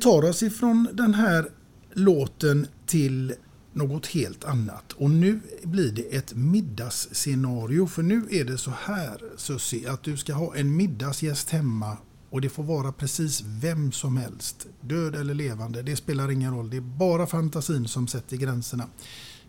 tar 0.00 0.24
oss 0.24 0.42
ifrån 0.42 0.88
den 0.92 1.14
här 1.14 1.48
låten 1.92 2.66
till 2.86 3.34
något 3.72 4.06
helt 4.06 4.44
annat. 4.44 4.92
Och 4.92 5.10
nu 5.10 5.40
blir 5.62 5.92
det 5.92 6.16
ett 6.16 6.34
middagsscenario. 6.34 7.86
För 7.86 8.02
nu 8.02 8.26
är 8.30 8.44
det 8.44 8.58
så 8.58 8.72
här 8.84 9.22
Susi, 9.36 9.86
att 9.86 10.02
du 10.02 10.16
ska 10.16 10.32
ha 10.34 10.56
en 10.56 10.76
middagsgäst 10.76 11.50
hemma 11.50 11.96
och 12.30 12.40
det 12.40 12.48
får 12.48 12.62
vara 12.62 12.92
precis 12.92 13.42
vem 13.46 13.92
som 13.92 14.16
helst. 14.16 14.66
Död 14.80 15.14
eller 15.14 15.34
levande, 15.34 15.82
det 15.82 15.96
spelar 15.96 16.30
ingen 16.30 16.54
roll. 16.54 16.70
Det 16.70 16.76
är 16.76 16.80
bara 16.80 17.26
fantasin 17.26 17.88
som 17.88 18.08
sätter 18.08 18.36
gränserna. 18.36 18.86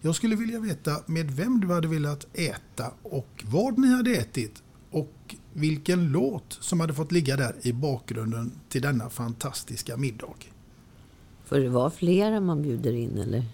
Jag 0.01 0.15
skulle 0.15 0.35
vilja 0.35 0.59
veta 0.59 1.03
med 1.05 1.31
vem 1.31 1.59
du 1.59 1.67
hade 1.67 1.87
velat 1.87 2.27
äta 2.33 2.91
och 3.03 3.43
vad 3.45 3.77
ni 3.77 3.87
hade 3.87 4.15
ätit 4.15 4.63
och 4.91 5.35
vilken 5.53 6.11
låt 6.11 6.57
som 6.59 6.79
hade 6.79 6.93
fått 6.93 7.11
ligga 7.11 7.37
där 7.37 7.55
i 7.61 7.73
bakgrunden 7.73 8.51
till 8.69 8.81
denna 8.81 9.09
fantastiska 9.09 9.97
middag. 9.97 10.27
Får 11.45 11.57
det 11.57 11.69
vara 11.69 11.89
flera 11.89 12.39
man 12.39 12.61
bjuder 12.61 12.93
in 12.93 13.17
eller? 13.17 13.45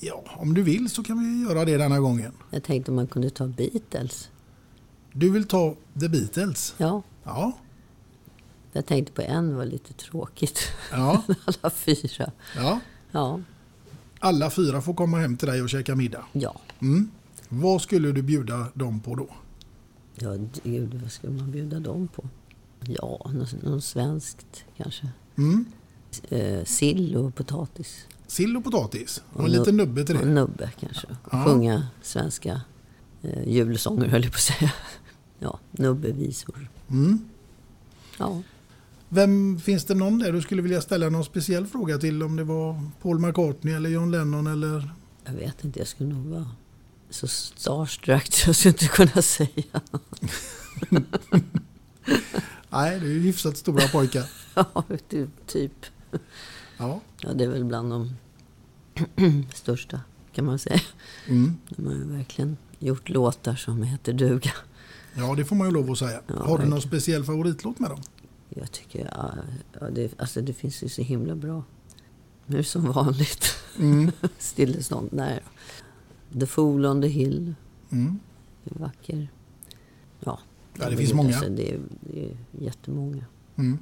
Ja, 0.00 0.24
om 0.36 0.54
du 0.54 0.62
vill 0.62 0.90
så 0.90 1.02
kan 1.02 1.18
vi 1.18 1.48
göra 1.48 1.64
det 1.64 1.76
denna 1.76 2.00
gången. 2.00 2.32
Jag 2.50 2.62
tänkte 2.62 2.90
om 2.90 2.96
man 2.96 3.06
kunde 3.06 3.30
ta 3.30 3.46
Beatles. 3.46 4.30
Du 5.12 5.30
vill 5.30 5.44
ta 5.44 5.74
The 6.00 6.08
Beatles? 6.08 6.74
Ja. 6.78 7.02
Ja. 7.24 7.52
Jag 8.72 8.86
tänkte 8.86 9.12
på 9.12 9.22
en 9.22 9.56
var 9.56 9.64
lite 9.64 9.92
tråkigt. 9.92 10.60
Ja. 10.90 11.22
Alla 11.44 11.70
fyra. 11.70 12.32
Ja. 12.56 12.80
Ja. 13.10 13.40
Alla 14.18 14.50
fyra 14.50 14.80
får 14.80 14.94
komma 14.94 15.18
hem 15.18 15.36
till 15.36 15.48
dig 15.48 15.62
och 15.62 15.70
käka 15.70 15.96
middag? 15.96 16.24
Ja. 16.32 16.60
Mm. 16.80 17.10
Vad 17.48 17.82
skulle 17.82 18.12
du 18.12 18.22
bjuda 18.22 18.66
dem 18.74 19.00
på 19.00 19.14
då? 19.14 19.28
Ja, 20.22 20.36
gud, 20.64 20.94
vad 21.02 21.12
ska 21.12 21.30
man 21.30 21.50
bjuda 21.50 21.80
dem 21.80 22.08
på? 22.08 22.24
Ja, 22.86 23.30
något, 23.34 23.62
något 23.62 23.84
svenskt 23.84 24.64
kanske. 24.76 25.08
Mm. 25.38 25.64
Eh, 26.28 26.64
sill 26.64 27.16
och 27.16 27.34
potatis. 27.34 28.06
Sill 28.26 28.56
och 28.56 28.64
potatis? 28.64 29.22
Och, 29.32 29.40
Och 29.40 29.46
en 29.46 29.52
liten 29.52 29.76
nubbe 29.76 30.04
till 30.04 30.14
det? 30.14 30.20
Och 30.20 30.28
nubbe 30.28 30.70
kanske. 30.80 31.06
Ja. 31.30 31.44
Sjunga 31.44 31.86
svenska 32.02 32.60
eh, 33.22 33.48
julsånger 33.48 34.08
höll 34.08 34.22
jag 34.24 34.32
på 34.32 34.36
att 34.36 34.58
säga. 34.58 34.72
Ja, 35.42 35.58
nubbevisor. 35.70 36.68
Mm. 36.90 37.18
Ja. 38.18 38.42
Vem, 39.08 39.60
finns 39.60 39.84
det 39.84 39.94
någon 39.94 40.18
där 40.18 40.32
du 40.32 40.40
skulle 40.42 40.62
vilja 40.62 40.80
ställa 40.80 41.08
någon 41.08 41.24
speciell 41.24 41.66
fråga 41.66 41.98
till? 41.98 42.22
Om 42.22 42.36
det 42.36 42.44
var 42.44 42.82
Paul 43.02 43.18
McCartney 43.18 43.74
eller 43.74 43.90
John 43.90 44.10
Lennon 44.10 44.46
eller? 44.46 44.90
Jag 45.24 45.32
vet 45.32 45.64
inte, 45.64 45.78
jag 45.78 45.88
skulle 45.88 46.14
nog 46.14 46.26
vara 46.26 46.48
så 47.10 47.28
starstruck 47.28 48.32
så 48.34 48.48
jag 48.48 48.56
skulle 48.56 48.72
inte 48.72 48.86
kunna 48.88 49.22
säga. 49.22 49.80
Nej, 52.70 53.00
det 53.00 53.06
är 53.06 53.10
ju 53.10 53.20
hyfsat 53.20 53.56
stora 53.56 53.88
pojkar. 53.88 54.24
ja, 54.54 54.84
ty- 55.08 55.26
typ. 55.46 55.86
Ja. 56.78 57.00
Ja, 57.20 57.32
det 57.32 57.44
är 57.44 57.48
väl 57.48 57.64
bland 57.64 57.90
de 57.92 58.16
största 59.54 60.00
kan 60.32 60.44
man 60.44 60.58
säga. 60.58 60.80
Mm. 61.26 61.56
De 61.68 61.86
har 61.86 61.92
ju 61.94 62.04
verkligen 62.04 62.56
gjort 62.78 63.08
låtar 63.08 63.54
som 63.54 63.82
heter 63.82 64.12
duga. 64.12 64.52
Ja, 65.14 65.34
det 65.34 65.44
får 65.44 65.56
man 65.56 65.66
ju 65.68 65.72
lov 65.74 65.90
att 65.90 65.98
säga. 65.98 66.20
Ja, 66.26 66.34
Har 66.34 66.44
du 66.44 66.48
verkligen. 66.50 66.70
någon 66.70 66.82
speciell 66.82 67.24
favoritlåt 67.24 67.78
med 67.78 67.90
dem? 67.90 68.00
Jag 68.48 68.72
tycker, 68.72 69.10
ja, 69.16 69.34
ja, 69.80 69.90
det, 69.90 70.20
alltså 70.20 70.40
det 70.40 70.52
finns 70.52 70.82
ju 70.82 70.88
så 70.88 71.02
himla 71.02 71.34
bra. 71.34 71.64
Nu 72.46 72.62
som 72.64 72.92
vanligt. 72.92 73.54
Mm. 73.78 74.12
Stillestånd. 74.38 75.08
Nej. 75.12 75.40
The 76.38 76.46
Fool 76.46 76.86
on 76.86 77.02
the 77.02 77.08
Hill. 77.08 77.54
Mm. 77.90 78.18
Det 78.64 78.78
vacker. 78.80 79.28
Ja. 80.20 80.38
Ja, 80.78 80.84
det 80.84 80.90
men 80.90 80.98
finns 80.98 81.12
många. 81.12 81.40
Det, 81.40 81.74
är, 81.74 81.80
det 82.00 82.24
är 82.24 82.36
jättemånga. 82.64 83.24
Mm. 83.56 83.78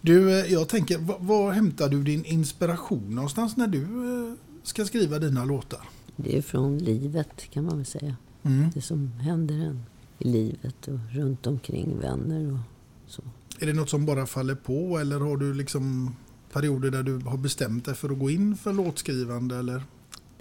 Du, 0.00 0.40
eh, 0.40 0.52
jag 0.52 0.68
tänker, 0.68 0.98
var, 0.98 1.18
var 1.18 1.52
hämtar 1.52 1.88
du 1.88 2.02
din 2.02 2.24
inspiration 2.24 3.14
någonstans 3.14 3.56
när 3.56 3.66
du 3.66 3.82
eh, 3.82 4.34
ska 4.62 4.84
skriva 4.84 5.18
dina 5.18 5.44
låtar? 5.44 5.88
Det 6.16 6.38
är 6.38 6.42
från 6.42 6.78
livet 6.78 7.50
kan 7.50 7.64
man 7.64 7.76
väl 7.76 7.86
säga. 7.86 8.16
Mm. 8.42 8.70
Det 8.74 8.80
som 8.80 9.12
händer 9.12 9.54
en 9.54 9.82
i 10.18 10.28
livet 10.28 10.88
och 10.88 10.98
runt 11.10 11.46
omkring 11.46 11.98
vänner 12.00 12.52
och 12.52 12.58
så. 13.06 13.22
Är 13.60 13.66
det 13.66 13.72
något 13.72 13.90
som 13.90 14.06
bara 14.06 14.26
faller 14.26 14.54
på 14.54 14.98
eller 14.98 15.20
har 15.20 15.36
du 15.36 15.54
liksom 15.54 16.16
perioder 16.52 16.90
där 16.90 17.02
du 17.02 17.16
har 17.18 17.36
bestämt 17.36 17.84
dig 17.84 17.94
för 17.94 18.10
att 18.10 18.18
gå 18.18 18.30
in 18.30 18.56
för 18.56 18.72
låtskrivande? 18.72 19.56
Eller? 19.56 19.82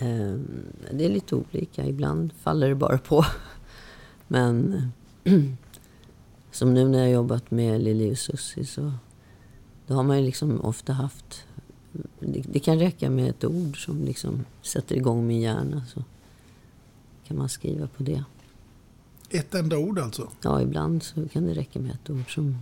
Ehm, 0.02 0.66
Det 0.92 1.06
är 1.06 1.10
lite 1.10 1.36
olika. 1.36 1.86
Ibland 1.86 2.34
faller 2.34 2.70
det 2.70 2.76
bara 2.76 2.98
på. 2.98 3.26
Men 4.28 4.92
som 6.52 6.74
nu 6.74 6.88
när 6.88 7.00
jag 7.00 7.12
jobbat 7.12 7.52
med 7.52 7.82
Lili 7.82 8.14
och 8.14 8.20
Susie 8.20 8.66
så 8.66 8.94
då 9.88 9.94
har 9.94 10.04
man 10.04 10.18
ju 10.20 10.26
liksom 10.26 10.62
ofta 10.62 10.94
haft... 10.94 11.46
Det, 12.20 12.42
det 12.52 12.60
kan 12.60 12.80
räcka 12.80 13.10
med 13.10 13.30
ett 13.30 13.44
ord 13.44 13.86
som 13.86 14.04
liksom 14.06 14.46
sätter 14.62 14.96
igång 14.96 15.28
min 15.28 15.42
hjärna 15.42 15.86
så 15.86 16.04
kan 17.28 17.38
man 17.38 17.50
skriva 17.50 17.88
på 17.88 18.04
det. 18.04 18.24
Ett 19.30 19.56
enda 19.56 19.78
ord 19.78 20.00
alltså? 20.00 20.30
Ja, 20.42 20.62
ibland 20.62 21.04
så 21.04 21.28
kan 21.28 21.46
det 21.46 21.54
räcka 21.54 21.80
med 21.80 21.92
ett 21.92 22.10
ord 22.10 22.34
som, 22.36 22.58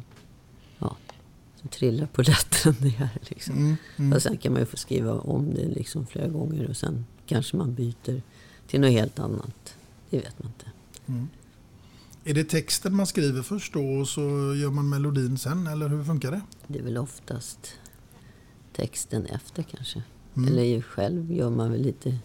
som 1.59 1.69
trillar 1.69 2.05
på 2.05 2.21
rätten 2.21 2.75
ner. 2.79 3.09
Liksom. 3.21 3.55
Mm, 3.57 3.75
mm. 3.97 4.13
Och 4.13 4.21
sen 4.21 4.37
kan 4.37 4.53
man 4.53 4.61
ju 4.61 4.65
få 4.65 4.77
skriva 4.77 5.13
om 5.13 5.53
det 5.53 5.65
liksom 5.65 6.05
flera 6.05 6.27
gånger 6.27 6.69
och 6.69 6.77
sen 6.77 7.05
kanske 7.25 7.57
man 7.57 7.73
byter 7.73 8.21
till 8.67 8.81
något 8.81 8.91
helt 8.91 9.19
annat. 9.19 9.75
Det 10.09 10.17
vet 10.17 10.39
man 10.43 10.47
inte. 10.47 10.71
Mm. 11.05 11.27
Är 12.23 12.33
det 12.33 12.43
texten 12.43 12.95
man 12.95 13.07
skriver 13.07 13.41
först 13.41 13.73
då 13.73 13.85
och 13.85 14.07
så 14.07 14.21
gör 14.55 14.69
man 14.69 14.89
melodin 14.89 15.37
sen 15.37 15.67
eller 15.67 15.89
hur 15.89 16.03
funkar 16.03 16.31
det? 16.31 16.41
Det 16.67 16.79
är 16.79 16.83
väl 16.83 16.97
oftast 16.97 17.75
texten 18.73 19.25
efter 19.25 19.63
kanske. 19.63 20.03
Mm. 20.37 20.49
Eller 20.49 20.81
själv 20.81 21.31
gör 21.31 21.49
man 21.49 21.71
väl 21.71 21.81
lite 21.81 22.17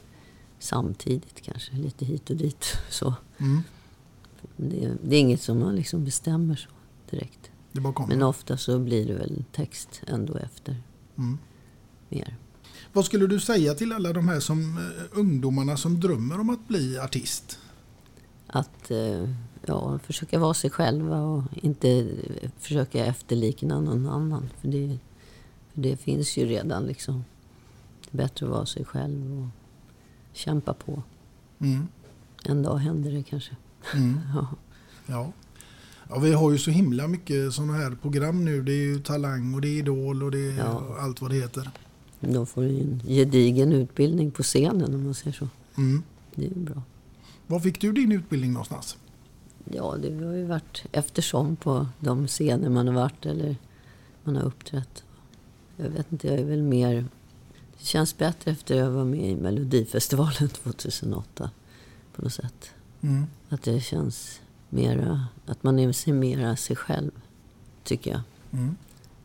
samtidigt 0.58 1.40
kanske. 1.40 1.72
Lite 1.72 2.04
hit 2.04 2.30
och 2.30 2.36
dit. 2.36 2.64
Så. 2.90 3.14
Mm. 3.38 3.62
Det, 4.56 4.92
det 5.02 5.16
är 5.16 5.20
inget 5.20 5.42
som 5.42 5.58
man 5.58 5.76
liksom 5.76 6.04
bestämmer 6.04 6.56
så 6.56 6.68
direkt. 7.10 7.50
Det 7.74 7.80
bara 7.80 7.92
kommer. 7.92 8.14
Men 8.14 8.22
ofta 8.22 8.56
så 8.56 8.78
blir 8.78 9.06
det 9.06 9.14
väl 9.14 9.44
text 9.52 10.02
ändå 10.06 10.36
efter. 10.36 10.82
Mm. 11.18 11.38
Mer. 12.08 12.36
Vad 12.92 13.04
skulle 13.04 13.26
du 13.26 13.40
säga 13.40 13.74
till 13.74 13.92
alla 13.92 14.12
de 14.12 14.28
här 14.28 14.40
som, 14.40 14.78
eh, 14.78 15.18
ungdomarna 15.18 15.76
som 15.76 16.00
drömmer 16.00 16.40
om 16.40 16.50
att 16.50 16.68
bli 16.68 16.98
artist? 16.98 17.58
Att 18.46 18.90
eh, 18.90 19.28
ja, 19.66 19.98
försöka 19.98 20.38
vara 20.38 20.54
sig 20.54 20.70
själva 20.70 21.20
och 21.20 21.42
inte 21.54 21.88
eh, 22.40 22.50
försöka 22.58 23.04
efterlikna 23.04 23.80
någon 23.80 24.08
annan. 24.08 24.50
För 24.60 24.68
det, 24.68 24.98
för 25.72 25.80
det 25.80 25.96
finns 25.96 26.36
ju 26.36 26.46
redan 26.46 26.86
liksom. 26.86 27.24
Det 28.10 28.18
är 28.18 28.22
bättre 28.22 28.46
att 28.46 28.52
vara 28.52 28.66
sig 28.66 28.84
själv 28.84 29.42
och 29.42 29.48
kämpa 30.36 30.74
på. 30.74 31.02
Mm. 31.58 31.88
En 32.44 32.62
dag 32.62 32.76
händer 32.76 33.12
det 33.12 33.22
kanske. 33.22 33.56
Mm. 33.94 34.20
Ja. 34.34 34.48
Ja. 35.06 35.32
Ja, 36.08 36.18
vi 36.18 36.32
har 36.32 36.52
ju 36.52 36.58
så 36.58 36.70
himla 36.70 37.08
mycket 37.08 37.52
sådana 37.52 37.72
här 37.72 37.96
program 38.02 38.44
nu. 38.44 38.62
Det 38.62 38.72
är 38.72 38.84
ju 38.84 38.98
Talang 39.00 39.54
och 39.54 39.60
det 39.60 39.68
är 39.68 39.78
Idol 39.78 40.22
och 40.22 40.30
det 40.30 40.50
är 40.50 40.58
Ja. 40.58 40.96
allt 41.00 41.20
vad 41.20 41.30
det 41.30 41.36
heter. 41.36 41.70
De 42.20 42.46
får 42.46 42.64
ju 42.64 42.80
en 42.80 43.02
gedigen 43.06 43.72
utbildning 43.72 44.30
på 44.30 44.42
scenen 44.42 44.94
om 44.94 45.04
man 45.04 45.14
säger 45.14 45.32
så. 45.36 45.48
Mm. 45.76 46.02
Det 46.34 46.44
är 46.46 46.48
ju 46.48 46.54
bra. 46.54 46.82
Var 47.46 47.60
fick 47.60 47.80
du 47.80 47.92
din 47.92 48.12
utbildning 48.12 48.52
någonstans? 48.52 48.96
Ja, 49.72 49.96
det 50.02 50.24
har 50.26 50.32
ju 50.34 50.44
varit 50.44 50.84
eftersom 50.92 51.56
på 51.56 51.86
de 52.00 52.26
scener 52.26 52.68
man 52.70 52.86
har 52.86 52.94
varit 52.94 53.26
eller 53.26 53.56
man 54.24 54.36
har 54.36 54.42
uppträtt. 54.42 55.04
Jag 55.76 55.88
vet 55.90 56.12
inte, 56.12 56.26
jag 56.28 56.38
är 56.38 56.44
väl 56.44 56.62
mer... 56.62 57.04
Det 57.78 57.84
känns 57.86 58.18
bättre 58.18 58.50
efter 58.50 58.74
jag 58.78 58.90
var 58.90 59.04
med 59.04 59.30
i 59.30 59.36
Melodifestivalen 59.36 60.48
2008 60.62 61.50
på 62.16 62.22
något 62.22 62.32
sätt. 62.32 62.70
Mm. 63.00 63.24
Att 63.48 63.62
det 63.62 63.80
känns 63.80 64.40
mera... 64.68 65.26
Att 65.46 65.62
man 65.62 65.78
är 65.78 65.92
sig 65.92 66.12
mera 66.12 66.56
sig 66.56 66.76
själv, 66.76 67.10
tycker 67.82 68.10
jag, 68.10 68.20
Mm. 68.52 68.76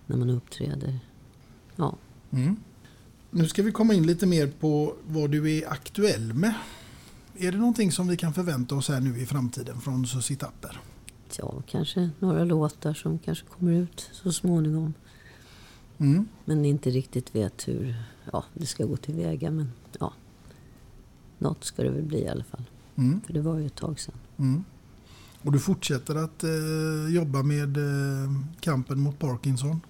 när 0.06 0.18
man 0.18 0.30
uppträder. 0.30 1.00
Ja. 1.76 1.96
Mm. 2.32 2.56
Nu 3.32 3.48
ska 3.48 3.64
vi 3.64 3.72
komma 3.72 3.94
in 3.94 4.08
lite 4.08 4.26
mer 4.26 4.48
på 4.60 4.96
vad 5.08 5.32
du 5.32 5.58
är 5.58 5.72
aktuell 5.72 6.34
med. 6.34 6.54
Är 7.38 7.52
det 7.52 7.58
någonting 7.58 7.92
som 7.92 8.08
vi 8.08 8.18
kan 8.18 8.34
förvänta 8.34 8.76
oss 8.76 8.90
här 8.90 9.00
nu 9.00 9.18
i 9.22 9.26
framtiden 9.26 9.82
från 9.82 10.08
Susie 10.08 10.38
Tapper? 10.38 10.80
ja, 11.38 11.62
kanske 11.68 12.10
några 12.20 12.44
låtar 12.44 12.94
som 12.94 13.20
kanske 13.20 13.46
kommer 13.46 13.72
ut 13.72 14.10
så 14.12 14.32
småningom. 14.32 14.94
Mm. 15.98 16.28
Men 16.46 16.66
inte 16.66 16.90
riktigt 16.90 17.36
vet 17.36 17.68
hur 17.68 17.96
ja, 18.32 18.44
det 18.54 18.66
ska 18.66 18.86
gå 18.86 18.98
tillväga. 18.98 19.52
Men 19.52 19.72
ja, 20.00 20.14
något 21.38 21.64
ska 21.64 21.84
det 21.84 21.90
väl 21.90 22.04
bli 22.04 22.20
i 22.20 22.28
alla 22.28 22.44
fall. 22.44 22.64
Mm. 22.96 23.22
För 23.22 23.34
det 23.34 23.42
var 23.42 23.58
ju 23.58 23.66
ett 23.66 23.76
tag 23.76 24.00
sedan. 24.00 24.16
Mm. 24.38 24.64
Och 25.42 25.52
du 25.52 25.60
fortsätter 25.60 26.16
att 26.16 26.44
eh, 26.44 27.16
jobba 27.16 27.44
med 27.44 27.78
eh, 27.78 28.32
kampen 28.60 29.00
mot 29.00 29.20
Parkinson? 29.20 29.82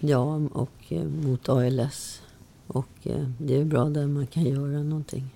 Ja, 0.00 0.34
och 0.52 0.72
eh, 0.88 1.04
mot 1.04 1.48
ALS. 1.48 2.22
Och 2.66 2.88
eh, 3.02 3.28
det 3.38 3.56
är 3.56 3.64
bra 3.64 3.84
där 3.84 4.06
man 4.06 4.26
kan 4.26 4.42
göra 4.42 4.82
någonting. 4.82 5.30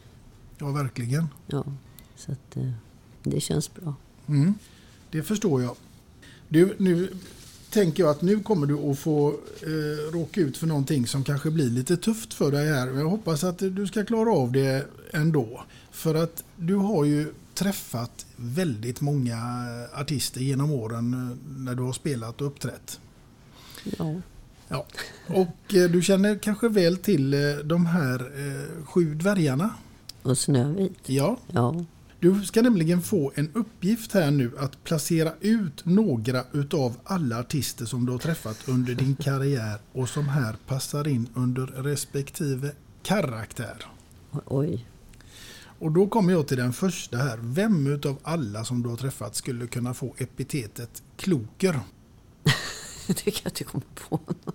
Ja, 0.58 0.70
verkligen. 0.70 1.26
Ja, 1.46 1.64
så 2.16 2.32
att 2.32 2.56
eh, 2.56 2.70
det 3.22 3.40
känns 3.40 3.74
bra. 3.74 3.94
Mm. 4.26 4.54
Det 5.10 5.22
förstår 5.22 5.62
jag. 5.62 5.76
Du, 6.48 6.76
nu 6.78 7.08
tänker 7.70 8.02
jag 8.02 8.10
att 8.10 8.22
nu 8.22 8.40
kommer 8.40 8.66
du 8.66 8.90
att 8.90 8.98
få 8.98 9.28
eh, 9.62 10.12
råka 10.12 10.40
ut 10.40 10.56
för 10.56 10.66
någonting 10.66 11.06
som 11.06 11.24
kanske 11.24 11.50
blir 11.50 11.70
lite 11.70 11.96
tufft 11.96 12.34
för 12.34 12.50
dig 12.50 12.68
här. 12.68 12.86
Jag 12.86 13.08
hoppas 13.08 13.44
att 13.44 13.58
du 13.58 13.86
ska 13.86 14.04
klara 14.04 14.32
av 14.32 14.52
det 14.52 14.86
ändå. 15.12 15.64
För 15.90 16.14
att 16.14 16.44
du 16.56 16.74
har 16.74 17.04
ju 17.04 17.34
träffat 17.54 18.26
väldigt 18.36 19.00
många 19.00 19.36
artister 19.94 20.40
genom 20.40 20.70
åren 20.72 21.14
eh, 21.14 21.60
när 21.60 21.74
du 21.74 21.82
har 21.82 21.92
spelat 21.92 22.40
och 22.40 22.46
uppträtt. 22.46 23.00
Ja, 23.98 24.14
Ja. 24.68 24.86
Och 25.28 25.74
eh, 25.74 25.90
du 25.90 26.02
känner 26.02 26.38
kanske 26.38 26.68
väl 26.68 26.96
till 26.96 27.34
eh, 27.34 27.40
de 27.64 27.86
här 27.86 28.30
sju 28.84 29.14
dvärgarna? 29.14 29.70
och 30.22 30.38
Snövit. 30.38 30.98
Ja. 31.06 31.38
Ja, 31.52 31.84
Du 32.20 32.42
ska 32.44 32.62
nämligen 32.62 33.02
få 33.02 33.32
en 33.34 33.50
uppgift 33.54 34.12
här 34.12 34.30
nu 34.30 34.52
att 34.58 34.84
placera 34.84 35.32
ut 35.40 35.84
några 35.84 36.44
utav 36.52 36.96
alla 37.04 37.40
artister 37.40 37.84
som 37.84 38.06
du 38.06 38.12
har 38.12 38.18
träffat 38.18 38.68
under 38.68 38.94
din 38.94 39.16
karriär 39.20 39.78
och 39.92 40.08
som 40.08 40.28
här 40.28 40.56
passar 40.66 41.08
in 41.08 41.28
under 41.34 41.66
respektive 41.66 42.72
karaktär. 43.02 43.84
oj. 44.46 44.86
Och 45.84 45.92
då 45.92 46.06
kommer 46.06 46.32
jag 46.32 46.46
till 46.48 46.56
den 46.56 46.72
första 46.72 47.16
här. 47.16 47.38
Vem 47.42 47.86
utav 47.86 48.16
alla 48.22 48.64
som 48.64 48.82
du 48.82 48.88
har 48.88 48.96
träffat 48.96 49.34
skulle 49.34 49.66
kunna 49.66 49.94
få 49.94 50.14
epitetet 50.18 51.02
kloker? 51.16 51.80
Jag 53.06 53.16
tycker 53.16 53.46
att 53.48 53.54
du 53.54 53.64
kommer 53.64 53.84
på 54.08 54.20
någon. 54.26 54.54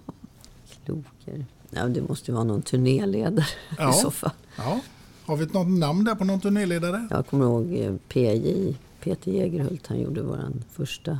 Kloker. 0.85 1.45
Ja, 1.69 1.87
det 1.87 2.01
måste 2.01 2.31
vara 2.31 2.43
någon 2.43 2.61
turnéledare 2.61 3.45
Ja. 3.77 3.89
i 3.89 3.93
så 3.93 4.11
fall. 4.11 4.31
Ja. 4.57 4.79
Har 5.25 5.37
vi 5.37 5.45
något 5.45 5.67
namn 5.79 6.03
där 6.03 6.15
på 6.15 6.23
någon 6.25 6.41
turnéledare? 6.41 7.07
Jag 7.09 7.27
kommer 7.27 7.45
ihåg 7.45 7.73
eh, 7.73 7.95
PJ, 8.07 8.75
Peter 9.03 9.31
Jägerhult, 9.31 9.87
han 9.87 9.99
gjorde 9.99 10.21
vår 10.21 10.51
första, 10.71 11.19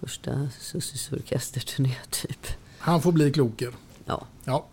första 0.00 0.48
Sussies 0.60 1.12
orkesterturné 1.12 1.96
typ. 2.10 2.46
Han 2.78 3.02
får 3.02 3.12
bli 3.12 3.32
kloker. 3.32 3.72
Ja, 4.04 4.26
Ja. 4.44 4.66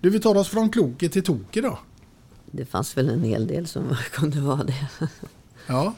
Du, 0.00 0.10
vi 0.10 0.20
tar 0.20 0.34
oss 0.36 0.48
från 0.48 0.70
kloker 0.70 1.08
till 1.08 1.22
toker 1.22 1.62
då. 1.62 1.78
Det 2.50 2.64
fanns 2.64 2.96
väl 2.96 3.08
en 3.08 3.24
hel 3.24 3.46
del 3.46 3.66
som 3.66 3.96
kunde 4.12 4.40
vara 4.40 4.64
det. 4.64 4.88
Ja. 5.66 5.94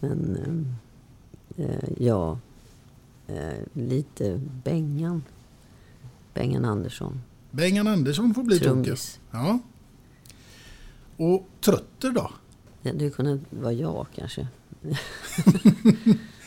Men 0.00 0.36
eh, 1.56 1.64
eh, 1.64 1.88
ja, 1.98 2.38
eh, 3.26 3.58
lite 3.72 4.40
Bengan. 4.64 5.22
Bengan 6.34 6.64
Andersson. 6.64 7.22
Bengan 7.50 7.86
Andersson 7.86 8.34
får 8.34 8.42
bli. 8.42 8.58
Trummis. 8.58 9.20
Ja. 9.30 9.58
Och 11.16 11.48
trötter 11.60 12.10
då? 12.10 12.30
Det 12.82 12.88
hade 12.88 13.10
kunnat 13.10 13.40
vara 13.50 13.72
jag 13.72 14.06
kanske. 14.14 14.48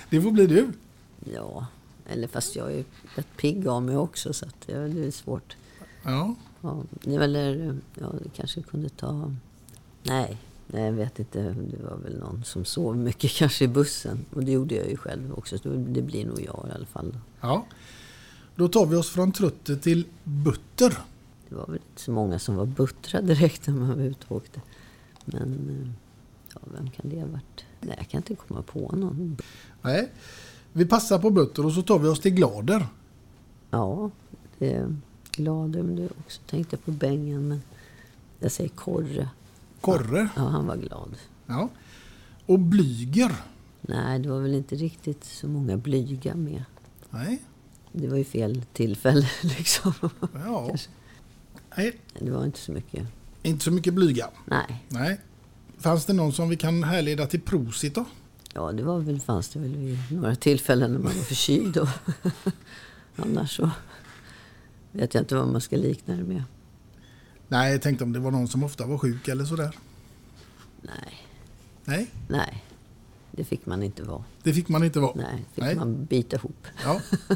Det 0.09 0.21
får 0.21 0.31
bli 0.31 0.47
du. 0.47 0.71
Ja, 1.33 1.67
eller 2.07 2.27
fast 2.27 2.55
jag 2.55 2.73
är 2.73 2.83
rätt 3.15 3.37
pigg 3.37 3.67
av 3.67 3.83
mig 3.83 3.97
också 3.97 4.33
så 4.33 4.45
att, 4.45 4.65
ja, 4.65 4.77
det 4.79 5.07
är 5.07 5.11
svårt. 5.11 5.57
Ja. 6.03 6.35
Ja, 6.61 6.83
eller 7.05 7.75
ja, 7.99 8.13
det 8.23 8.29
kanske 8.35 8.61
kunde 8.61 8.89
ta... 8.89 9.35
Nej, 10.03 10.37
Nej, 10.71 10.83
jag 10.83 10.91
vet 10.91 11.19
inte. 11.19 11.41
Det 11.41 11.83
var 11.83 11.97
väl 11.97 12.19
någon 12.19 12.43
som 12.43 12.65
sov 12.65 12.97
mycket 12.97 13.31
kanske 13.37 13.65
i 13.65 13.67
bussen. 13.67 14.25
Och 14.33 14.43
det 14.43 14.51
gjorde 14.51 14.75
jag 14.75 14.89
ju 14.89 14.97
själv 14.97 15.33
också. 15.33 15.57
Så 15.57 15.69
det 15.69 16.01
blir 16.01 16.25
nog 16.25 16.41
jag 16.41 16.65
i 16.69 16.75
alla 16.75 16.85
fall. 16.85 17.17
Ja. 17.41 17.65
Då 18.55 18.67
tar 18.67 18.85
vi 18.85 18.95
oss 18.95 19.09
från 19.09 19.31
Trutte 19.31 19.77
till 19.77 20.05
Butter. 20.23 20.97
Det 21.49 21.55
var 21.55 21.65
väl 21.65 21.75
inte 21.75 22.01
så 22.01 22.11
många 22.11 22.39
som 22.39 22.55
var 22.55 22.65
buttra 22.65 23.21
direkt 23.21 23.67
när 23.67 23.73
man 23.73 23.87
var 23.87 24.03
ute 24.03 24.25
och 24.27 24.35
åkte. 24.35 24.61
Men 25.25 25.69
eh, 25.69 25.91
ja, 26.53 26.59
vem 26.73 26.89
kan 26.89 27.09
det 27.09 27.19
ha 27.19 27.27
varit? 27.27 27.65
Nej, 27.79 27.95
jag 27.97 28.09
kan 28.09 28.17
inte 28.17 28.35
komma 28.35 28.61
på 28.61 28.79
någon. 28.95 29.37
Nej. 29.81 30.11
Vi 30.73 30.85
passar 30.85 31.19
på 31.19 31.29
Butter 31.29 31.65
och 31.65 31.71
så 31.73 31.81
tar 31.81 31.99
vi 31.99 32.07
oss 32.07 32.19
till 32.19 32.33
Glader. 32.33 32.87
Ja, 33.71 34.11
det 34.57 34.95
Glader. 35.31 35.83
Men 35.83 35.95
det 35.95 36.09
också 36.19 36.41
tänkte 36.49 36.77
på 36.77 36.91
Bengan. 36.91 37.47
Men 37.47 37.61
jag 38.39 38.51
säger 38.51 38.69
Korre. 38.69 39.29
Korre? 39.81 40.29
Ja, 40.35 40.41
han 40.41 40.67
var 40.67 40.77
glad. 40.77 41.15
Ja. 41.45 41.69
Och 42.45 42.59
Blyger? 42.59 43.35
Nej, 43.81 44.19
det 44.19 44.29
var 44.29 44.39
väl 44.39 44.53
inte 44.53 44.75
riktigt 44.75 45.23
så 45.23 45.47
många 45.47 45.77
blyga 45.77 46.35
med. 46.35 46.63
Nej. 47.09 47.41
Det 47.91 48.07
var 48.07 48.17
ju 48.17 48.23
fel 48.23 48.63
tillfälle 48.73 49.29
liksom. 49.41 49.93
Ja. 50.33 50.75
Nej. 51.77 51.99
Det 52.19 52.31
var 52.31 52.45
inte 52.45 52.59
så 52.59 52.71
mycket. 52.71 53.07
Inte 53.43 53.63
så 53.63 53.71
mycket 53.71 53.93
blyga? 53.93 54.29
Nej. 54.45 54.83
Nej. 54.87 55.19
Fanns 55.77 56.05
det 56.05 56.13
någon 56.13 56.33
som 56.33 56.49
vi 56.49 56.55
kan 56.57 56.83
härleda 56.83 57.27
till 57.27 57.41
Prosit 57.41 57.95
då? 57.95 58.05
Ja, 58.53 58.71
det 58.71 58.83
var 58.83 58.99
väl, 58.99 59.19
fanns 59.19 59.49
det 59.49 59.59
väl 59.59 59.75
vid 59.75 59.97
några 60.11 60.35
tillfällen 60.35 60.91
när 60.93 60.99
man 60.99 61.15
var 61.15 61.23
förkyld. 61.23 61.77
Och 61.77 61.87
Annars 63.15 63.55
så 63.55 63.71
vet 64.91 65.13
jag 65.13 65.21
inte 65.21 65.35
vad 65.35 65.47
man 65.47 65.61
ska 65.61 65.77
likna 65.77 66.15
det 66.15 66.23
med. 66.23 66.43
Nej, 67.47 67.71
jag 67.71 67.81
tänkte 67.81 68.03
om 68.03 68.13
det 68.13 68.19
var 68.19 68.31
någon 68.31 68.47
som 68.47 68.63
ofta 68.63 68.85
var 68.85 68.97
sjuk 68.97 69.27
eller 69.27 69.45
sådär. 69.45 69.75
Nej. 70.81 71.23
Nej? 71.85 72.07
Nej. 72.27 72.63
Det 73.31 73.43
fick 73.43 73.65
man 73.65 73.83
inte 73.83 74.03
vara. 74.03 74.23
Det 74.43 74.53
fick 74.53 74.69
man 74.69 74.83
inte 74.83 74.99
vara? 74.99 75.13
Nej, 75.15 75.45
fick 75.53 75.63
Nej. 75.63 75.75
man 75.75 76.05
bita 76.05 76.35
ihop. 76.35 76.67
Ja. 76.83 77.01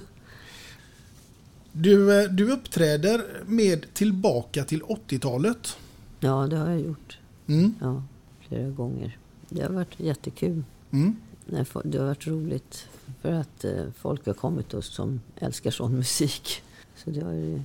Du, 1.75 2.21
eh, 2.21 2.29
du 2.29 2.51
uppträder 2.51 3.43
med 3.45 3.93
Tillbaka 3.93 4.63
till 4.63 4.81
80-talet. 4.81 5.77
Ja, 6.19 6.47
det 6.47 6.57
har 6.57 6.69
jag 6.69 6.81
gjort. 6.81 7.19
Mm. 7.47 7.75
Ja, 7.81 8.03
flera 8.47 8.69
gånger. 8.69 9.17
Det 9.49 9.61
har 9.61 9.69
varit 9.69 9.99
jättekul. 9.99 10.63
Mm. 10.91 11.15
Det 11.45 11.97
har 11.97 12.05
varit 12.05 12.27
roligt 12.27 12.87
för 13.21 13.31
att 13.31 13.63
eh, 13.63 13.85
folk 13.97 14.25
har 14.25 14.33
kommit 14.33 14.73
och 14.73 14.83
som 14.83 15.21
älskar 15.35 15.71
sån 15.71 15.95
musik. 15.95 16.63
Så 17.03 17.09
det 17.09 17.21
har 17.21 17.31
ju, 17.31 17.61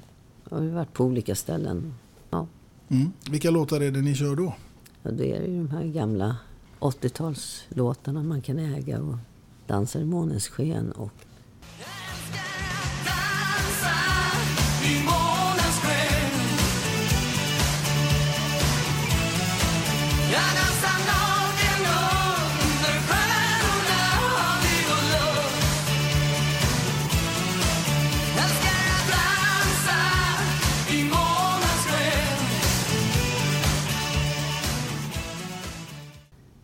har 0.51 0.63
ju 0.63 0.71
varit 0.71 0.93
på 0.93 1.05
olika 1.05 1.35
ställen. 1.35 1.95
Ja, 2.31 2.47
Mm. 2.91 3.13
Vilka 3.31 3.51
låtar 3.51 3.81
är 3.81 3.91
det 3.91 4.01
ni 4.01 4.15
kör 4.15 4.37
då? 4.37 4.55
och 5.03 5.15
det 5.15 5.37
är 5.37 5.43
ju 5.43 5.57
de 5.57 5.71
här 5.71 5.85
gamla 5.85 6.37
80-talslåtarna 6.81 8.23
man 8.23 8.43
kan 8.43 8.59
äga 8.59 9.01
och 9.01 9.17
Dansar 9.67 10.01
i 10.01 10.05
månens 10.05 10.49
sken 10.49 10.93
och 10.93 11.13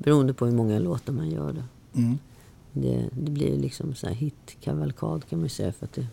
beroende 0.04 0.34
på 0.34 0.46
hur 0.46 0.52
många 0.52 0.78
låtar 0.78 1.12
man 1.12 1.30
gör 1.30 1.52
då. 1.52 1.62
Mm. 2.00 2.18
Det, 2.72 3.08
det 3.12 3.30
blir 3.30 3.58
liksom 3.58 3.94
så 3.94 4.06
här 4.06 4.14
hitkavalkad 4.14 5.28
kan 5.28 5.40
man 5.40 5.48
säga 5.48 5.72
för 5.72 5.86
att 5.86 5.92
det, 5.92 6.06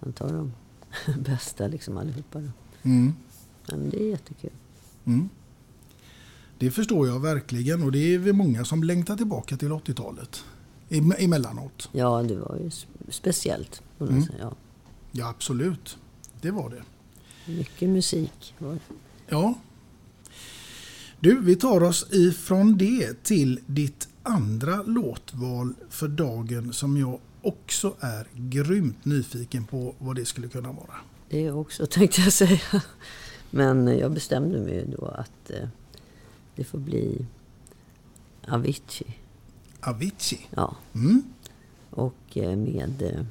man 0.00 0.12
tar 0.12 0.32
de 0.32 0.52
bästa 1.22 1.66
liksom 1.66 1.96
allihopa 1.98 2.40
då. 2.40 2.48
Mm. 2.82 3.14
Ja, 3.66 3.76
men 3.76 3.90
det 3.90 4.02
är 4.02 4.08
jättekul. 4.10 4.50
Mm. 5.04 5.28
Det 6.58 6.70
förstår 6.70 7.08
jag 7.08 7.20
verkligen 7.20 7.82
och 7.82 7.92
det 7.92 8.14
är 8.14 8.18
vi 8.18 8.32
många 8.32 8.64
som 8.64 8.82
längtar 8.82 9.16
tillbaka 9.16 9.56
till 9.56 9.68
80-talet. 9.68 10.44
Em- 10.88 11.14
Emellanåt. 11.18 11.88
Ja, 11.92 12.22
det 12.22 12.36
var 12.36 12.56
ju 12.56 12.68
sp- 12.68 12.86
speciellt. 13.08 13.82
Mm. 14.00 14.22
säga. 14.22 14.38
Ja. 14.40 14.52
Ja, 15.12 15.28
absolut. 15.28 15.98
Det 16.40 16.50
var 16.50 16.70
det. 16.70 16.82
Mycket 17.52 17.88
musik 17.88 18.54
var 18.58 18.72
det. 18.72 18.80
Ja. 19.28 19.54
Du, 21.20 21.40
vi 21.40 21.56
tar 21.56 21.82
oss 21.82 22.06
ifrån 22.12 22.78
det 22.78 23.22
till 23.22 23.60
ditt 23.66 24.08
andra 24.22 24.82
låtval 24.82 25.74
för 25.90 26.08
dagen 26.08 26.72
som 26.72 26.96
jag 26.96 27.18
också 27.42 27.94
är 28.00 28.26
grymt 28.34 29.04
nyfiken 29.04 29.64
på 29.64 29.94
vad 29.98 30.16
det 30.16 30.24
skulle 30.24 30.48
kunna 30.48 30.72
vara. 30.72 30.94
Det 31.28 31.50
också 31.50 31.86
tänkte 31.90 32.20
jag 32.20 32.32
säga. 32.32 32.82
Men 33.50 33.98
jag 33.98 34.12
bestämde 34.12 34.58
mig 34.58 34.86
då 34.98 35.06
att 35.06 35.50
eh, 35.50 35.68
det 36.56 36.64
får 36.64 36.78
bli 36.78 37.26
Avicii. 38.48 39.16
Avicii? 39.80 40.46
Ja. 40.50 40.76
Mm. 40.94 41.22
Och 41.90 42.36
eh, 42.36 42.56
med, 42.56 43.02
eh, 43.02 43.24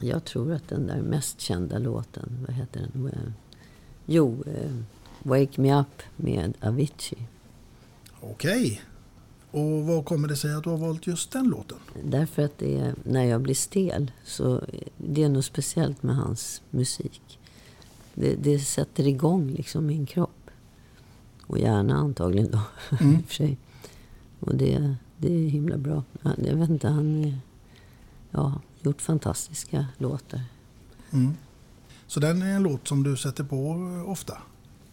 jag 0.00 0.24
tror 0.24 0.52
att 0.52 0.68
den 0.68 0.86
där 0.86 1.02
mest 1.02 1.40
kända 1.40 1.78
låten, 1.78 2.44
vad 2.46 2.56
heter 2.56 2.80
den? 2.80 3.34
Jo, 4.06 4.44
Wake 5.26 5.60
Me 5.60 5.80
Up 5.80 6.02
med 6.16 6.56
Avicii. 6.60 7.26
Okej. 8.20 8.82
Och 9.50 9.84
vad 9.86 10.04
kommer 10.04 10.28
det 10.28 10.36
sig 10.36 10.54
att 10.54 10.64
du 10.64 10.70
har 10.70 10.76
valt 10.76 11.06
just 11.06 11.30
den 11.30 11.46
låten? 11.48 11.78
Därför 12.04 12.42
att 12.44 12.58
det 12.58 12.76
är, 12.78 12.94
när 13.04 13.24
jag 13.24 13.40
blir 13.40 13.54
stel 13.54 14.12
så 14.24 14.62
det 14.96 15.22
är 15.22 15.28
något 15.28 15.44
speciellt 15.44 16.02
med 16.02 16.16
hans 16.16 16.62
musik. 16.70 17.38
Det, 18.14 18.34
det 18.34 18.58
sätter 18.58 19.06
igång 19.08 19.50
liksom 19.50 19.86
min 19.86 20.06
kropp. 20.06 20.50
Och 21.46 21.58
hjärna 21.58 21.94
antagligen 21.94 22.50
då, 22.50 22.60
Mm. 23.00 23.14
i 23.14 23.20
och 23.22 23.24
för 23.26 23.34
sig. 23.34 23.58
Och 24.40 24.54
det, 24.54 24.94
det 25.16 25.32
är 25.34 25.48
himla 25.48 25.76
bra. 25.78 26.02
Jag 26.44 26.56
vet 26.56 26.70
inte, 26.70 26.88
han 26.88 27.24
är, 27.24 27.38
ja, 28.30 28.60
gjort 28.82 29.00
fantastiska 29.02 29.86
låtar. 29.98 30.40
Mm. 31.12 31.34
Så 32.06 32.20
den 32.20 32.42
är 32.42 32.56
en 32.56 32.62
låt 32.62 32.88
som 32.88 33.02
du 33.02 33.16
sätter 33.16 33.44
på 33.44 33.70
ofta? 34.06 34.38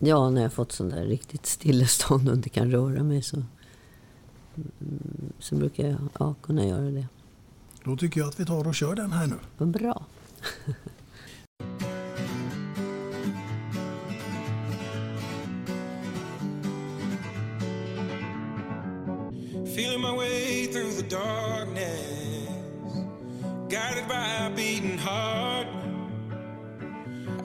Ja, 0.04 0.30
när 0.30 0.42
jag 0.42 0.54
fått 0.54 0.72
sån 0.72 0.90
där 0.90 1.06
riktigt 1.06 1.46
stillestånd 1.46 2.30
och 2.30 2.36
inte 2.36 2.50
kan 2.50 2.72
röra 2.72 3.04
mig 3.04 3.22
så, 3.22 3.36
mm, 4.56 5.34
så 5.40 5.56
brukar 5.56 5.88
jag 5.88 5.98
ja, 6.20 6.34
kunna 6.42 6.66
göra 6.66 6.92
det. 6.92 7.08
Då 7.84 7.98
tycker 7.98 8.20
jag 8.20 8.30
att 8.30 8.40
vi 8.40 8.46
tar 8.46 8.68
och 8.68 8.76
kör 8.76 8.96
den 8.96 9.12
här 9.12 9.28
nu. 9.28 9.36
Vad 9.58 9.68
bra. 9.68 10.06
Feeling 19.66 20.02
my 20.02 20.12
way 20.12 20.68
through 20.68 20.92
the 20.92 21.16
darkness, 21.16 22.48
guided 23.70 24.08
by 24.08 24.46
a 24.46 24.52
beating 24.56 24.98
heart. 24.98 25.81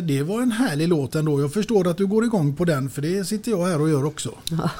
det 0.00 0.22
var 0.22 0.42
en 0.42 0.52
härlig 0.52 0.88
låt 0.88 1.14
ändå. 1.14 1.40
Jag 1.40 1.52
förstår 1.52 1.88
att 1.88 1.96
du 1.96 2.06
går 2.06 2.24
igång 2.24 2.56
på 2.56 2.64
den 2.64 2.90
för 2.90 3.02
det 3.02 3.24
sitter 3.24 3.50
jag 3.50 3.66
här 3.66 3.80
och 3.80 3.88
gör 3.88 4.04
också. 4.04 4.34
Ja. 4.50 4.70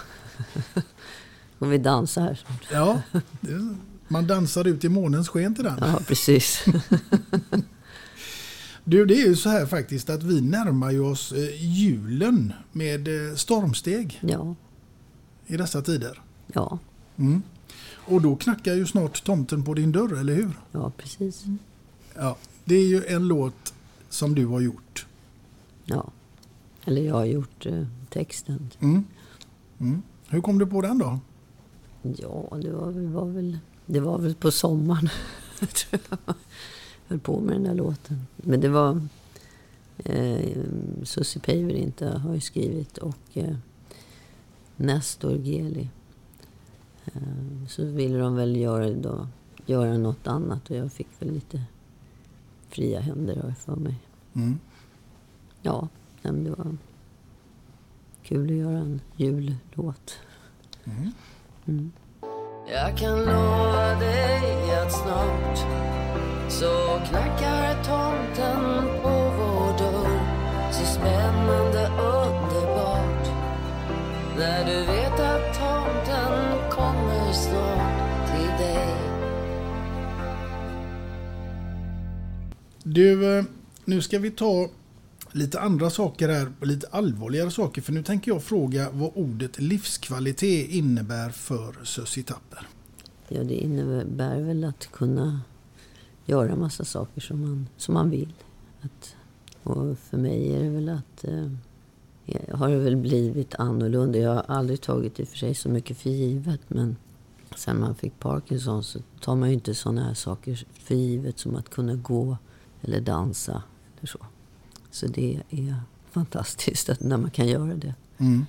Och 1.59 1.73
vi 1.73 1.79
dansar 1.79 2.23
här. 2.23 2.41
Ja, 2.73 3.03
det, 3.41 3.77
man 4.09 4.27
dansar 4.27 4.65
ut 4.65 4.85
i 4.85 4.89
månens 4.89 5.29
sken 5.29 5.55
till 5.55 5.65
den. 5.65 5.79
Ja, 5.81 6.01
precis. 6.07 6.65
Du, 8.91 9.07
det 9.07 9.15
är 9.15 9.27
ju 9.27 9.37
så 9.37 9.49
här 9.49 9.67
faktiskt 9.67 10.11
att 10.11 10.23
vi 10.23 10.41
närmar 10.41 10.91
ju 10.91 11.01
oss 11.01 11.33
eh, 11.33 11.65
julen 11.65 12.53
med 12.73 13.09
eh, 13.09 13.35
stormsteg. 13.35 14.19
Ja. 14.23 14.55
I 15.47 15.57
dessa 15.57 15.83
tider. 15.83 16.23
Ja. 16.53 16.79
Mm. 17.17 17.43
Och 17.95 18.23
då 18.23 18.37
knackar 18.37 18.75
ju 18.75 18.87
snart 18.87 19.25
tomten 19.25 19.65
på 19.65 19.75
din 19.75 19.93
dörr, 19.93 20.21
eller 20.21 20.35
hur? 20.35 20.51
Ja, 20.73 20.93
precis. 20.97 21.45
Ja, 22.15 22.37
det 22.65 22.75
är 22.75 22.87
ju 22.87 23.05
en 23.07 23.29
låt 23.29 23.75
som 24.09 24.35
du 24.35 24.47
har 24.47 24.61
gjort. 24.61 25.07
Ja. 25.89 26.11
Eller 26.85 27.03
jag 27.03 27.15
har 27.15 27.25
gjort 27.25 27.67
eh, 27.67 27.85
texten. 28.09 28.71
Mm. 28.81 29.05
Mm. 29.79 30.03
Hur 30.29 30.41
kom 30.41 30.59
du 30.59 30.67
på 30.67 30.83
den 30.83 30.99
då? 30.99 31.19
Ja, 32.03 32.57
det 32.63 32.71
var 32.71 32.91
väl, 32.91 33.07
var 33.07 33.25
väl, 33.25 33.59
det 33.87 34.01
var 34.01 34.19
väl 34.19 34.35
på 34.35 34.51
sommaren. 34.51 35.09
jag 35.91 35.99
höll 37.07 37.19
på 37.19 37.41
med 37.41 37.57
den 37.57 37.63
där 37.63 37.75
låten. 37.75 38.27
Men 38.37 38.61
det 38.61 38.69
var... 38.69 39.01
Eh, 40.05 40.63
Susie 41.03 41.43
Päivärinta 41.43 42.19
har 42.19 42.35
ju 42.35 42.41
skrivit 42.41 42.99
och 42.99 43.17
eh, 43.35 43.57
Nestor 44.77 45.37
Geli. 45.37 45.89
Eh, 47.05 47.67
så 47.69 47.85
ville 47.85 48.19
de 48.19 48.37
väl 48.37 48.57
göra, 48.57 48.91
då, 48.91 49.27
göra 49.67 49.99
något 49.99 50.27
annat 50.27 50.71
och 50.71 50.77
jag 50.77 50.93
fick 50.93 51.09
väl 51.19 51.33
lite 51.33 51.63
fria 52.69 53.01
händer 53.01 53.37
har 53.37 53.49
jag 53.49 53.59
för 53.59 53.77
mig. 53.77 53.95
Mm. 54.35 54.59
Ja, 55.63 55.89
men 56.23 56.45
det 56.45 56.51
var 56.51 56.77
kul 58.23 58.51
att 58.51 58.57
göra 58.57 58.79
en 58.79 59.01
jullåt. 59.17 60.19
Mm. 60.85 61.13
Mm. 61.67 61.93
Jag 62.73 62.99
kan 62.99 63.19
lova 63.19 63.95
dig 63.95 64.75
att 64.75 64.93
snart 64.93 65.59
så 66.49 67.01
knackar 67.09 67.75
tomten 67.75 68.87
på 69.03 69.09
vår 69.09 69.79
dörr. 69.79 70.21
Så 70.73 70.85
spännande 70.85 71.89
underbart. 71.89 73.29
När 74.39 74.67
du 74.67 74.87
vet 74.87 75.21
att 75.21 75.55
tomten 75.55 76.71
kommer 76.71 77.33
snart 77.33 78.29
till 78.29 78.67
dig. 78.67 78.95
Du, 82.83 83.39
eh, 83.39 83.45
nu 83.85 84.03
ska 84.03 84.19
vi 84.19 84.31
ta 84.31 84.69
lite 85.33 85.61
andra 85.61 85.91
saker 85.91 86.29
här, 86.29 86.53
lite 86.63 86.87
allvarligare 86.91 87.51
saker. 87.51 87.83
För 87.83 87.93
nu 87.93 88.03
tänker 88.03 88.31
jag 88.31 88.43
fråga 88.43 88.91
vad 88.93 89.11
ordet 89.15 89.59
livskvalitet 89.59 90.71
innebär 90.71 91.31
för 91.31 91.85
Susie 91.85 92.25
Tapper. 92.25 92.67
Ja, 93.29 93.45
det 93.45 93.55
innebär 93.55 94.41
väl 94.41 94.65
att 94.65 94.87
kunna 94.93 95.41
göra 96.27 96.57
massa 96.57 96.85
saker 96.85 97.21
som 97.21 97.41
man, 97.41 97.69
som 97.77 97.95
man 97.95 98.11
vill. 98.11 98.33
Att, 98.83 99.17
och 99.63 99.99
för 99.99 100.17
mig 100.17 100.55
är 100.55 100.63
det 100.63 100.71
väl 100.71 100.89
att... 100.89 101.25
Eh, 101.25 101.51
har 102.53 102.69
det 102.69 102.79
väl 102.79 102.97
blivit 102.97 103.55
annorlunda. 103.55 104.19
Jag 104.19 104.35
har 104.35 104.45
aldrig 104.49 104.81
tagit 104.81 105.21
i 105.21 105.23
och 105.23 105.29
för 105.29 105.37
sig 105.37 105.55
så 105.55 105.69
mycket 105.69 105.97
för 105.99 106.11
givet. 106.11 106.61
Men 106.69 106.97
sen 107.57 107.81
man 107.81 107.95
fick 107.95 108.19
Parkinson 108.19 108.85
så 108.85 108.99
tar 109.21 109.37
man 109.37 109.49
ju 109.49 109.55
inte 109.55 109.75
sådana 109.75 110.05
här 110.05 110.15
saker 110.15 110.65
för 110.73 110.95
givet 110.95 111.39
som 111.39 111.57
att 111.57 111.71
kunna 111.71 111.95
gå 111.95 112.37
eller 112.83 113.01
dansa 113.01 113.63
eller 113.99 114.07
så. 114.07 114.19
Så 114.91 115.07
det 115.07 115.43
är 115.51 115.77
fantastiskt 116.11 116.89
att 116.89 117.01
när 117.01 117.17
man 117.17 117.31
kan 117.31 117.49
göra 117.49 117.75
det. 117.75 117.95
Mm. 118.19 118.47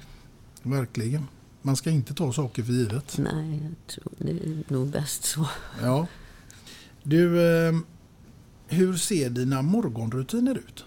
Verkligen. 0.64 1.28
Man 1.62 1.76
ska 1.76 1.90
inte 1.90 2.14
ta 2.14 2.34
saker 2.34 2.64
för 2.64 2.74
givet. 2.74 3.18
Nej, 3.18 3.60
jag 3.64 3.88
tror 3.88 4.14
det 4.18 4.32
är 4.32 4.64
nog 4.68 4.88
bäst 4.88 5.24
så. 5.24 5.48
Ja. 5.82 6.08
Du, 7.04 7.52
eh, 7.68 7.74
hur 8.68 8.98
ser 8.98 9.30
dina 9.30 9.62
morgonrutiner 9.62 10.56
ut? 10.56 10.86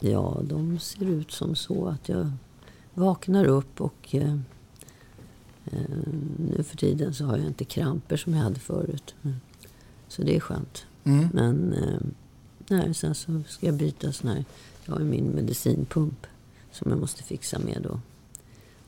Ja, 0.00 0.42
de 0.44 0.78
ser 0.78 1.04
ut 1.04 1.30
som 1.30 1.54
så 1.54 1.86
att 1.88 2.08
jag 2.08 2.32
vaknar 2.94 3.44
upp 3.44 3.80
och 3.80 4.08
eh, 4.14 4.36
eh, 5.64 5.80
nu 6.38 6.62
för 6.68 6.76
tiden 6.76 7.14
så 7.14 7.24
har 7.24 7.36
jag 7.36 7.46
inte 7.46 7.64
kramper 7.64 8.16
som 8.16 8.34
jag 8.34 8.42
hade 8.42 8.60
förut. 8.60 9.14
Så 10.08 10.22
det 10.22 10.36
är 10.36 10.40
skönt. 10.40 10.86
Mm. 11.04 11.28
Men 11.32 11.72
eh, 11.72 12.00
nej, 12.68 12.94
sen 12.94 13.14
så 13.14 13.42
ska 13.48 13.66
jag 13.66 13.74
byta 13.74 14.12
sån 14.12 14.30
här, 14.30 14.44
jag 14.90 14.96
har 14.96 15.04
ju 15.04 15.10
min 15.10 15.30
medicinpump 15.30 16.26
som 16.72 16.90
jag 16.90 17.00
måste 17.00 17.22
fixa 17.22 17.58
med 17.58 17.80
då. 17.82 18.00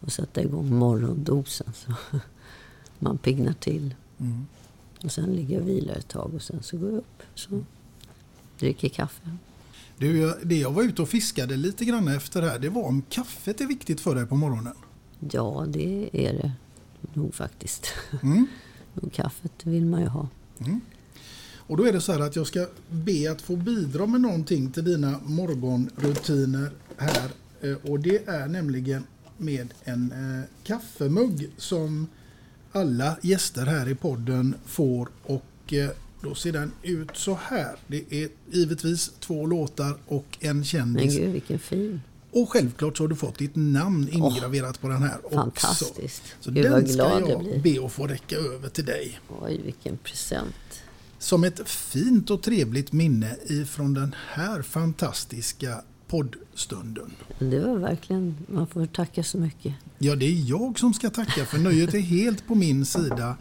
Och 0.00 0.12
sätta 0.12 0.42
igång 0.42 0.74
morgondosen 0.74 1.72
så 1.74 1.92
man 2.98 3.18
piggnar 3.18 3.52
till. 3.52 3.94
Mm. 4.18 4.46
Och 5.04 5.12
sen 5.12 5.32
ligger 5.32 5.54
jag 5.54 5.62
och 5.62 5.68
vilar 5.68 5.94
ett 5.94 6.08
tag 6.08 6.34
och 6.34 6.42
sen 6.42 6.62
så 6.62 6.78
går 6.78 6.90
jag 6.90 6.98
upp. 6.98 7.22
Så 7.34 7.64
dricker 8.58 8.88
kaffe. 8.88 9.36
Du, 9.98 10.34
det 10.42 10.56
jag 10.56 10.70
var 10.70 10.82
ute 10.82 11.02
och 11.02 11.08
fiskade 11.08 11.56
lite 11.56 11.84
grann 11.84 12.08
efter 12.08 12.42
här, 12.42 12.58
det 12.58 12.68
var 12.68 12.82
om 12.82 13.02
kaffet 13.08 13.60
är 13.60 13.66
viktigt 13.66 14.00
för 14.00 14.14
dig 14.14 14.26
på 14.26 14.36
morgonen. 14.36 14.74
Ja, 15.30 15.64
det 15.68 16.10
är 16.12 16.32
det 16.32 16.52
nog 17.14 17.34
faktiskt. 17.34 17.86
Mm. 18.22 18.46
Kaffet 19.12 19.66
vill 19.66 19.86
man 19.86 20.00
ju 20.00 20.06
ha. 20.06 20.28
Mm. 20.58 20.80
Och 21.72 21.78
då 21.78 21.84
är 21.86 21.92
det 21.92 22.00
så 22.00 22.12
här 22.12 22.20
att 22.20 22.36
jag 22.36 22.46
ska 22.46 22.66
be 22.90 23.30
att 23.32 23.42
få 23.42 23.56
bidra 23.56 24.06
med 24.06 24.20
någonting 24.20 24.70
till 24.72 24.84
dina 24.84 25.20
morgonrutiner 25.24 26.70
här. 26.96 27.30
Eh, 27.60 27.76
Och 27.90 28.00
det 28.00 28.28
är 28.28 28.48
nämligen 28.48 29.04
med 29.38 29.74
en 29.84 30.12
eh, 30.12 30.66
kaffemugg 30.66 31.50
som 31.56 32.06
alla 32.72 33.16
gäster 33.22 33.66
här 33.66 33.88
i 33.88 33.94
podden 33.94 34.54
får. 34.66 35.08
Och 35.22 35.72
eh, 35.72 35.90
då 36.22 36.34
ser 36.34 36.52
den 36.52 36.72
ut 36.82 37.08
så 37.14 37.38
här. 37.42 37.76
Det 37.86 38.04
är 38.22 38.28
givetvis 38.50 39.10
två 39.20 39.46
låtar 39.46 39.96
och 40.06 40.38
en 40.40 40.56
Men 40.56 40.64
kändis. 40.64 41.16
gud 41.16 41.32
vilken 41.32 41.58
fin. 41.58 42.00
Och 42.30 42.50
självklart 42.50 42.96
så 42.96 43.02
har 43.02 43.08
du 43.08 43.16
fått 43.16 43.38
ditt 43.38 43.56
namn 43.56 44.08
ingraverat 44.12 44.80
på 44.80 44.88
den 44.88 45.02
här 45.02 45.18
också. 45.24 45.36
Fantastiskt. 45.36 46.22
Så 46.40 46.50
Gud, 46.50 46.64
den 46.64 46.88
ska 46.88 47.20
jag 47.28 47.60
be 47.62 47.86
att 47.86 47.92
få 47.92 48.06
räcka 48.06 48.36
över 48.36 48.68
till 48.68 48.84
dig. 48.84 49.20
Oj, 49.40 49.60
vilken 49.64 49.96
present. 49.96 50.54
Som 51.22 51.44
ett 51.44 51.68
fint 51.68 52.30
och 52.30 52.42
trevligt 52.42 52.92
minne 52.92 53.36
ifrån 53.46 53.94
den 53.94 54.14
här 54.32 54.62
fantastiska 54.62 55.82
poddstunden. 56.08 57.10
Det 57.38 57.60
var 57.60 57.76
verkligen, 57.76 58.36
man 58.46 58.66
får 58.66 58.86
tacka 58.86 59.22
så 59.22 59.38
mycket. 59.38 59.74
Ja, 59.98 60.16
det 60.16 60.26
är 60.26 60.50
jag 60.50 60.78
som 60.78 60.94
ska 60.94 61.10
tacka 61.10 61.46
för 61.46 61.58
nöjet 61.58 61.94
är 61.94 61.98
helt 61.98 62.46
på 62.46 62.54
min 62.54 62.84
sida 62.84 63.36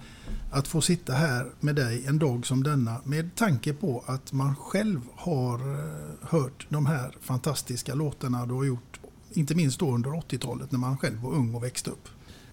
att 0.51 0.67
få 0.67 0.81
sitta 0.81 1.13
här 1.13 1.51
med 1.59 1.75
dig 1.75 2.05
en 2.07 2.19
dag 2.19 2.45
som 2.45 2.63
denna 2.63 3.01
med 3.03 3.35
tanke 3.35 3.73
på 3.73 4.03
att 4.05 4.33
man 4.33 4.55
själv 4.55 5.01
har 5.15 5.59
eh, 5.59 6.29
hört 6.29 6.67
de 6.69 6.85
här 6.85 7.15
fantastiska 7.21 7.93
låtarna 7.93 8.45
du 8.45 8.53
har 8.53 8.63
gjort, 8.63 8.99
inte 9.33 9.55
minst 9.55 9.79
då 9.79 9.91
under 9.91 10.09
80-talet 10.09 10.71
när 10.71 10.79
man 10.79 10.97
själv 10.97 11.21
var 11.21 11.31
ung 11.31 11.55
och 11.55 11.63
växte 11.63 11.89
upp. 11.89 12.09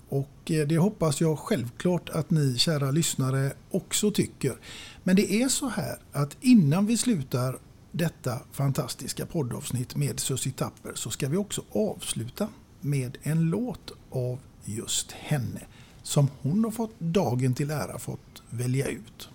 Och 0.08 0.50
eh, 0.50 0.66
det 0.66 0.78
hoppas 0.78 1.20
jag 1.20 1.38
självklart 1.38 2.08
att 2.08 2.30
ni 2.30 2.58
kära 2.58 2.90
lyssnare 2.90 3.52
också 3.70 4.10
tycker. 4.10 4.56
Men 5.02 5.16
det 5.16 5.42
är 5.42 5.48
så 5.48 5.68
här 5.68 5.98
att 6.12 6.36
innan 6.40 6.86
vi 6.86 6.96
slutar 6.96 7.58
detta 7.92 8.38
fantastiska 8.52 9.26
poddavsnitt 9.26 9.96
med 9.96 10.20
Susie 10.20 10.52
Tapper 10.52 10.92
så 10.94 11.10
ska 11.10 11.28
vi 11.28 11.36
också 11.36 11.62
avsluta 11.72 12.48
med 12.80 13.18
en 13.22 13.50
låt 13.50 13.92
av 14.10 14.38
just 14.64 15.12
henne 15.12 15.60
som 16.02 16.28
hon 16.42 16.64
har 16.64 16.70
fått 16.70 17.00
dagen 17.00 17.54
till 17.54 17.70
ära 17.70 17.98
fått 17.98 18.42
välja 18.50 18.86
ut. 18.86 19.28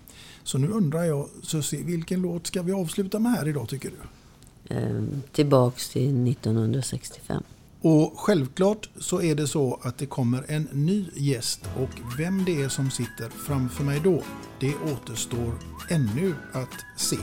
Så 0.44 0.58
nu 0.58 0.68
undrar 0.68 1.04
jag 1.04 1.30
Susie, 1.44 1.84
vilken 1.84 2.22
låt 2.22 2.48
ska 2.48 2.62
vi 2.62 2.72
avsluta 2.72 3.20
med 3.20 3.32
här 3.32 3.48
idag 3.48 3.70
tycker 3.70 3.92
du? 3.92 4.76
Eh, 4.76 5.04
tillbaks 5.32 5.90
till 5.90 6.28
1965. 6.28 7.44
Och 7.86 8.20
självklart 8.20 8.90
så 9.00 9.22
är 9.22 9.36
det 9.36 9.48
så 9.48 9.80
att 9.84 9.98
det 9.98 10.06
kommer 10.06 10.44
en 10.48 10.68
ny 10.72 11.06
gäst 11.16 11.60
och 11.78 12.18
vem 12.18 12.46
det 12.46 12.64
är 12.64 12.70
som 12.70 12.92
sitter 12.92 13.30
framför 13.30 13.84
mig 13.84 14.02
då, 14.04 14.24
det 14.60 14.76
återstår 14.94 15.54
ännu 15.90 16.36
att 16.52 17.00
se. 17.02 17.18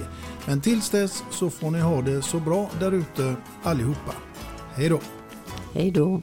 Men 0.47 0.61
tills 0.61 0.91
dess 0.91 1.23
så 1.31 1.51
får 1.51 1.71
ni 1.71 1.81
ha 1.81 2.03
det 2.03 2.23
så 2.23 2.41
bra 2.41 2.71
där 2.81 2.93
ute 2.93 3.37
allihopa. 3.63 4.15
Hej 4.75 4.89
då! 4.89 5.01
Hej 5.73 5.91
då! 5.91 6.23